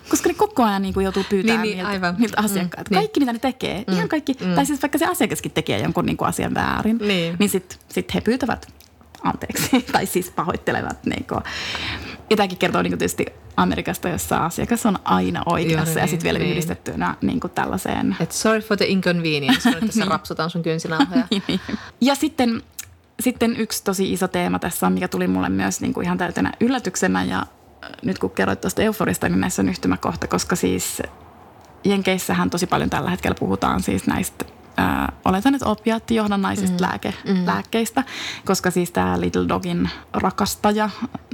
koska 0.09 0.28
ne 0.28 0.34
koko 0.34 0.62
ajan 0.64 0.82
niin 0.82 0.94
kuin 0.94 1.05
joutuu 1.05 1.24
pyytämään 1.30 1.62
Niin, 1.62 1.70
niin, 1.70 1.76
niiltä, 1.76 1.88
aivan. 2.07 2.14
niiltä 2.18 2.40
Mm, 2.40 2.44
asiakkailta. 2.44 2.90
niin. 2.90 2.99
Kaikki 3.01 3.20
mitä 3.20 3.32
ne 3.32 3.38
tekee, 3.38 3.84
mm. 3.88 3.94
ihan 3.94 4.09
kaikki, 4.09 4.32
mm. 4.44 4.55
tai 4.55 4.66
siis 4.66 4.82
vaikka 4.82 4.99
se 4.99 5.07
asiakaskin 5.07 5.53
tekee 5.53 5.78
jonkun 5.82 6.07
niin 6.07 6.16
kuin 6.16 6.28
asian 6.28 6.55
väärin, 6.55 6.99
Niin. 6.99 7.36
niin 7.38 7.51
sitten 7.51 7.78
sit 7.88 8.14
he 8.14 8.20
pyytävät 8.20 8.66
anteeksi, 9.22 9.82
tai 9.92 10.07
siis 10.07 10.30
pahoittelevat. 10.30 11.07
Niin 11.07 11.24
kuin. 11.24 11.40
Ja 12.30 12.36
tämäkin 12.36 12.59
kertoo 12.59 12.82
niin 12.82 12.90
kuin 12.90 12.99
tietysti 12.99 13.26
Amerikasta, 13.57 14.09
jossa 14.09 14.36
asiakas 14.44 14.86
on 14.86 14.99
aina 15.05 15.42
oikeassa 15.46 15.99
ja 15.99 16.05
niin, 16.05 16.11
sitten 16.11 16.24
vielä 16.24 16.38
niin. 16.38 16.51
yhdistettynä 16.51 17.14
niin 17.20 17.40
kuin 17.40 17.51
tällaiseen 17.51 18.16
Et 18.20 18.32
sorry 18.32 18.61
for 18.61 18.76
the 18.76 18.86
inconvenience, 18.86 19.70
nyt 19.70 19.80
tässä 19.80 20.01
Niin. 20.01 20.11
rapsutaan 20.11 20.51
sun 20.51 20.62
kynsinauhoja. 20.62 21.26
Niin. 21.49 21.61
Ja 22.01 22.14
sitten, 22.14 22.62
sitten 23.20 23.57
yksi 23.57 23.84
tosi 23.84 24.12
iso 24.12 24.28
teema 24.28 24.59
tässä 24.59 24.86
on, 24.86 24.92
mikä 24.92 25.09
tuli 25.09 25.26
mulle 25.28 25.49
myös 25.49 25.80
niin 25.80 25.92
kuin 25.94 26.05
ihan 26.05 26.18
täytenä 26.18 26.53
yllätyksenä. 26.61 27.24
Ja 27.24 27.46
nyt 28.03 28.18
kun 28.18 28.31
kerroit 28.31 28.61
tuosta 28.61 28.83
euforista, 28.83 29.29
niin 29.29 29.41
näissä 29.41 29.62
on 29.62 29.68
yhtymäkohta, 29.68 30.26
koska 30.26 30.57
siis 30.57 31.03
Jenkeissähän 31.85 32.51
tosi 32.51 32.66
paljon 32.66 32.91
tällä 32.91 33.11
hetkellä 33.11 33.37
puhutaan 33.39 33.83
siis 33.83 34.07
näistä 34.07 34.45
Äh, 34.81 35.09
oletan, 35.24 35.55
että 35.55 35.68
opiaattijohdannaisista 35.68 36.76
mm. 36.76 36.81
Lääke, 36.81 37.14
mm. 37.29 37.47
lääkkeistä, 37.47 38.05
koska 38.45 38.70
siis 38.70 38.91
tämä 38.91 39.20
Little 39.20 39.49
Dogin 39.49 39.91
rakastaja 40.12 40.91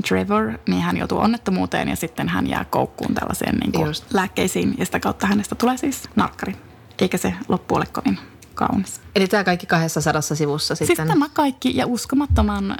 Trevor, 0.08 0.52
niin 0.68 0.82
hän 0.82 0.96
joutuu 0.96 1.18
onnettomuuteen 1.18 1.88
ja 1.88 1.96
sitten 1.96 2.28
hän 2.28 2.46
jää 2.46 2.64
koukkuun 2.64 3.14
tällaiseen 3.14 3.56
niin 3.56 3.72
kuin 3.72 3.86
Just. 3.86 4.12
lääkkeisiin 4.12 4.74
ja 4.78 4.84
sitä 4.84 5.00
kautta 5.00 5.26
hänestä 5.26 5.54
tulee 5.54 5.76
siis 5.76 6.08
narkkari. 6.16 6.56
Eikä 7.00 7.18
se 7.18 7.34
loppu 7.48 7.74
ole 7.74 7.86
kovin 7.92 8.18
kaunis. 8.54 9.00
Eli 9.14 9.26
tämä 9.26 9.44
kaikki 9.44 9.66
200 9.66 10.20
sivussa 10.20 10.74
sitten. 10.74 10.96
Siis 10.96 11.08
tämä 11.08 11.28
kaikki 11.32 11.76
ja 11.76 11.86
uskomattoman 11.86 12.76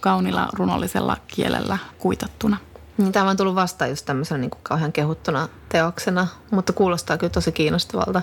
kaunilla 0.00 0.48
runollisella 0.52 1.16
kielellä 1.26 1.78
kuitattuna. 1.98 2.56
Niin, 2.98 3.12
tämä 3.12 3.30
on 3.30 3.36
tullut 3.36 3.54
vastaan 3.54 3.90
just 3.90 4.06
tämmöisenä 4.06 4.38
niin 4.38 4.50
kuin 4.50 4.60
kauhean 4.62 4.92
kehuttuna 4.92 5.48
teoksena, 5.68 6.26
mutta 6.50 6.72
kuulostaa 6.72 7.16
kyllä 7.18 7.30
tosi 7.30 7.52
kiinnostavalta. 7.52 8.22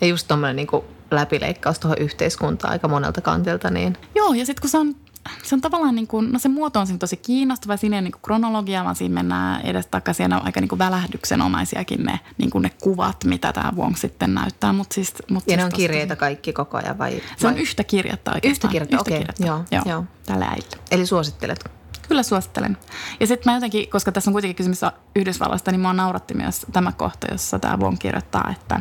Ja 0.00 0.06
just 0.06 0.28
tuommoinen 0.28 0.56
niin 0.56 0.84
läpileikkaus 1.10 1.78
tuohon 1.78 1.98
yhteiskuntaan 1.98 2.72
aika 2.72 2.88
monelta 2.88 3.20
kantilta, 3.20 3.70
niin 3.70 3.96
Joo, 4.14 4.32
ja 4.32 4.46
sitten 4.46 4.60
kun 4.60 4.70
se 4.70 4.78
on, 4.78 4.94
se 5.42 5.54
on 5.54 5.60
tavallaan 5.60 5.94
niin 5.94 6.06
kuin, 6.06 6.32
no 6.32 6.38
se 6.38 6.48
muoto 6.48 6.80
on 6.80 6.86
siinä 6.86 6.98
tosi 6.98 7.16
kiinnostava, 7.16 7.76
siinä 7.76 7.96
ei 7.96 8.02
niin 8.02 8.12
kuin 8.12 8.22
kronologia, 8.22 8.84
vaan 8.84 8.96
siinä 8.96 9.14
mennään 9.14 9.62
edestakaisin 9.62 10.24
ja 10.24 10.28
ne 10.28 10.36
on 10.36 10.44
aika 10.44 10.60
niin 10.60 10.68
kuin 10.68 10.78
välähdyksenomaisiakin 10.78 12.04
ne, 12.04 12.20
niin 12.38 12.50
kuin 12.50 12.62
ne 12.62 12.70
kuvat, 12.82 13.24
mitä 13.24 13.52
tämä 13.52 13.72
Wong 13.76 13.96
sitten 13.96 14.34
näyttää. 14.34 14.72
Mut 14.72 14.92
siis, 14.92 15.14
mut 15.30 15.44
ja 15.46 15.50
siis 15.50 15.56
ne 15.56 15.64
on 15.64 15.70
tosi- 15.70 15.82
kirjeitä 15.82 16.16
kaikki 16.16 16.52
koko 16.52 16.76
ajan 16.76 16.98
vai? 16.98 17.22
Se 17.36 17.46
on 17.46 17.52
vai? 17.54 17.62
yhtä 17.62 17.84
kirjettä 17.84 18.30
oikeastaan. 18.34 18.50
Yhtä 18.50 18.68
kirjettä, 18.68 19.00
okei, 19.00 19.46
joo, 19.46 19.64
joo, 19.70 19.82
joo. 19.86 20.04
Tälle 20.26 20.44
äidille. 20.44 20.76
Eli 20.90 21.06
suosittelet? 21.06 21.70
Kyllä 22.08 22.22
suosittelen. 22.22 22.76
Ja 23.20 23.26
sitten 23.26 23.52
mä 23.52 23.56
jotenkin, 23.56 23.90
koska 23.90 24.12
tässä 24.12 24.30
on 24.30 24.32
kuitenkin 24.32 24.56
kysymys 24.56 24.80
Yhdysvalloista, 25.16 25.70
niin 25.70 25.80
mua 25.80 25.92
nauratti 25.92 26.34
myös 26.34 26.66
tämä 26.72 26.92
kohta, 26.92 27.26
jossa 27.32 27.58
tämä 27.58 27.76
Wong 27.76 27.96
kirjoittaa, 27.98 28.54
että 28.56 28.80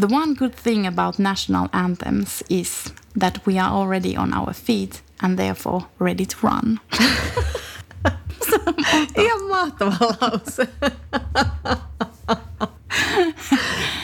The 0.00 0.08
one 0.16 0.34
good 0.34 0.52
thing 0.62 0.86
about 0.86 1.18
national 1.18 1.68
anthems 1.72 2.44
is 2.48 2.94
that 3.18 3.40
we 3.46 3.58
are 3.58 3.74
already 3.74 4.16
on 4.16 4.38
our 4.38 4.54
feet 4.54 5.04
and 5.22 5.36
therefore 5.36 5.82
ready 6.00 6.26
to 6.26 6.36
run. 6.42 6.80
Ihan 9.16 9.42
mahtava 9.48 9.92
lause. 10.20 10.68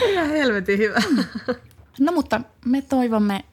Ihan 0.11 0.29
helvetin 0.29 0.77
hyvä. 0.77 0.99
No 1.99 2.11
mutta 2.11 2.41
me 2.65 2.81
toivomme 2.81 3.43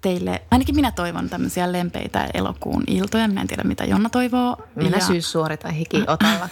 teille, 0.00 0.42
ainakin 0.50 0.74
minä 0.74 0.90
toivon 0.92 1.28
tämmöisiä 1.30 1.72
lempeitä 1.72 2.28
elokuun 2.34 2.82
iltoja. 2.86 3.28
Minä 3.28 3.40
en 3.40 3.46
tiedä, 3.46 3.62
mitä 3.64 3.84
Jonna 3.84 4.08
toivoo. 4.10 4.56
Minä 4.74 4.96
Ja- 4.96 5.04
syyssuori 5.04 5.56
tai 5.56 5.76
hikiotalla. 5.78 6.48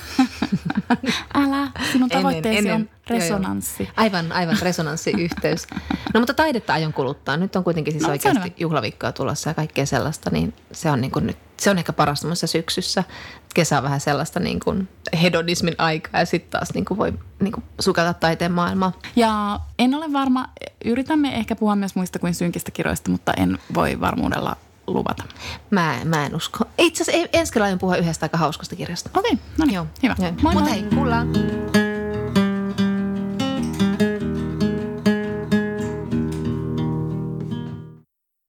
Älä, 1.35 1.69
sinun 1.93 2.09
Ennen- 2.09 2.09
tavoitteesi 2.19 2.59
ennen- 2.59 2.75
on 2.75 2.81
joo, 2.81 2.89
joo. 3.11 3.19
resonanssi. 3.19 3.89
Aivan, 3.97 4.33
aivan 4.33 4.57
resonanssiyhteys. 4.63 5.67
No 6.15 6.21
mutta 6.21 6.35
taidetta 6.35 6.73
aion 6.73 6.93
kuluttaa. 6.93 7.37
Nyt 7.37 7.57
on 7.57 7.65
kuitenkin 7.65 7.93
siis 7.93 8.03
No, 8.05 8.09
oikeasti 8.11 8.55
juhlaviikkoa 8.59 9.13
tulossa 9.13 9.51
ja 9.51 9.55
kaikkea 9.55 9.87
sellaista, 9.87 10.31
niin 10.31 10.55
se 10.73 10.91
on, 10.91 11.01
niin 11.01 11.11
kuin 11.11 11.27
nyt, 11.27 11.37
se 11.57 11.71
on 11.71 11.79
ehkä 11.79 11.93
paras 11.93 12.25
syksyssä. 12.45 13.05
Kesä 13.55 13.77
on 13.77 13.83
vähän 13.85 14.01
sellaista 14.01 14.41
niin 14.41 14.61
kuin 14.61 14.89
hedonismin 15.23 15.75
aikaa 15.79 16.21
ja 16.21 16.27
sitten 16.27 16.51
taas 16.51 16.75
niin 16.75 16.85
kuin 16.85 16.99
voi 16.99 17.13
niin 17.41 17.53
kuin 17.53 17.65
sukata 17.81 18.15
taiteen 18.15 18.53
maailmaa. 18.53 18.93
Ja 19.17 19.61
en 19.79 19.95
ole 19.95 20.13
varma, 20.13 20.49
yritämme 20.85 21.35
ehkä 21.37 21.57
puhua 21.57 21.77
myös 21.77 21.95
muista 21.95 22.19
kuin 22.19 22.35
synkistä 22.35 22.71
kirjoista, 22.71 23.11
mutta 23.11 23.33
en 23.37 23.59
voi 23.75 24.01
varmuudella 24.01 24.57
luvata. 24.87 25.25
Mä, 25.71 25.97
mä 26.05 26.27
en 26.27 26.37
usko. 26.37 26.65
Itse 26.79 27.03
asiassa 27.03 27.29
ensi 27.33 27.53
kerralla 27.53 27.67
aion 27.67 27.79
puhua 27.79 27.97
yhdestä 27.97 28.25
aika 28.25 28.39
hauskasta 28.39 28.77
kirjasta. 28.77 29.11
Okei, 29.15 29.39
no 29.59 29.65
niin, 29.65 29.75
Joo. 29.75 29.87
hyvä. 30.03 30.15
Joo. 30.19 30.33
Moi 30.43 30.55
Mut 30.55 30.63
moi. 30.63 30.73
hei, 30.73 30.83
kuullaan. 30.83 31.29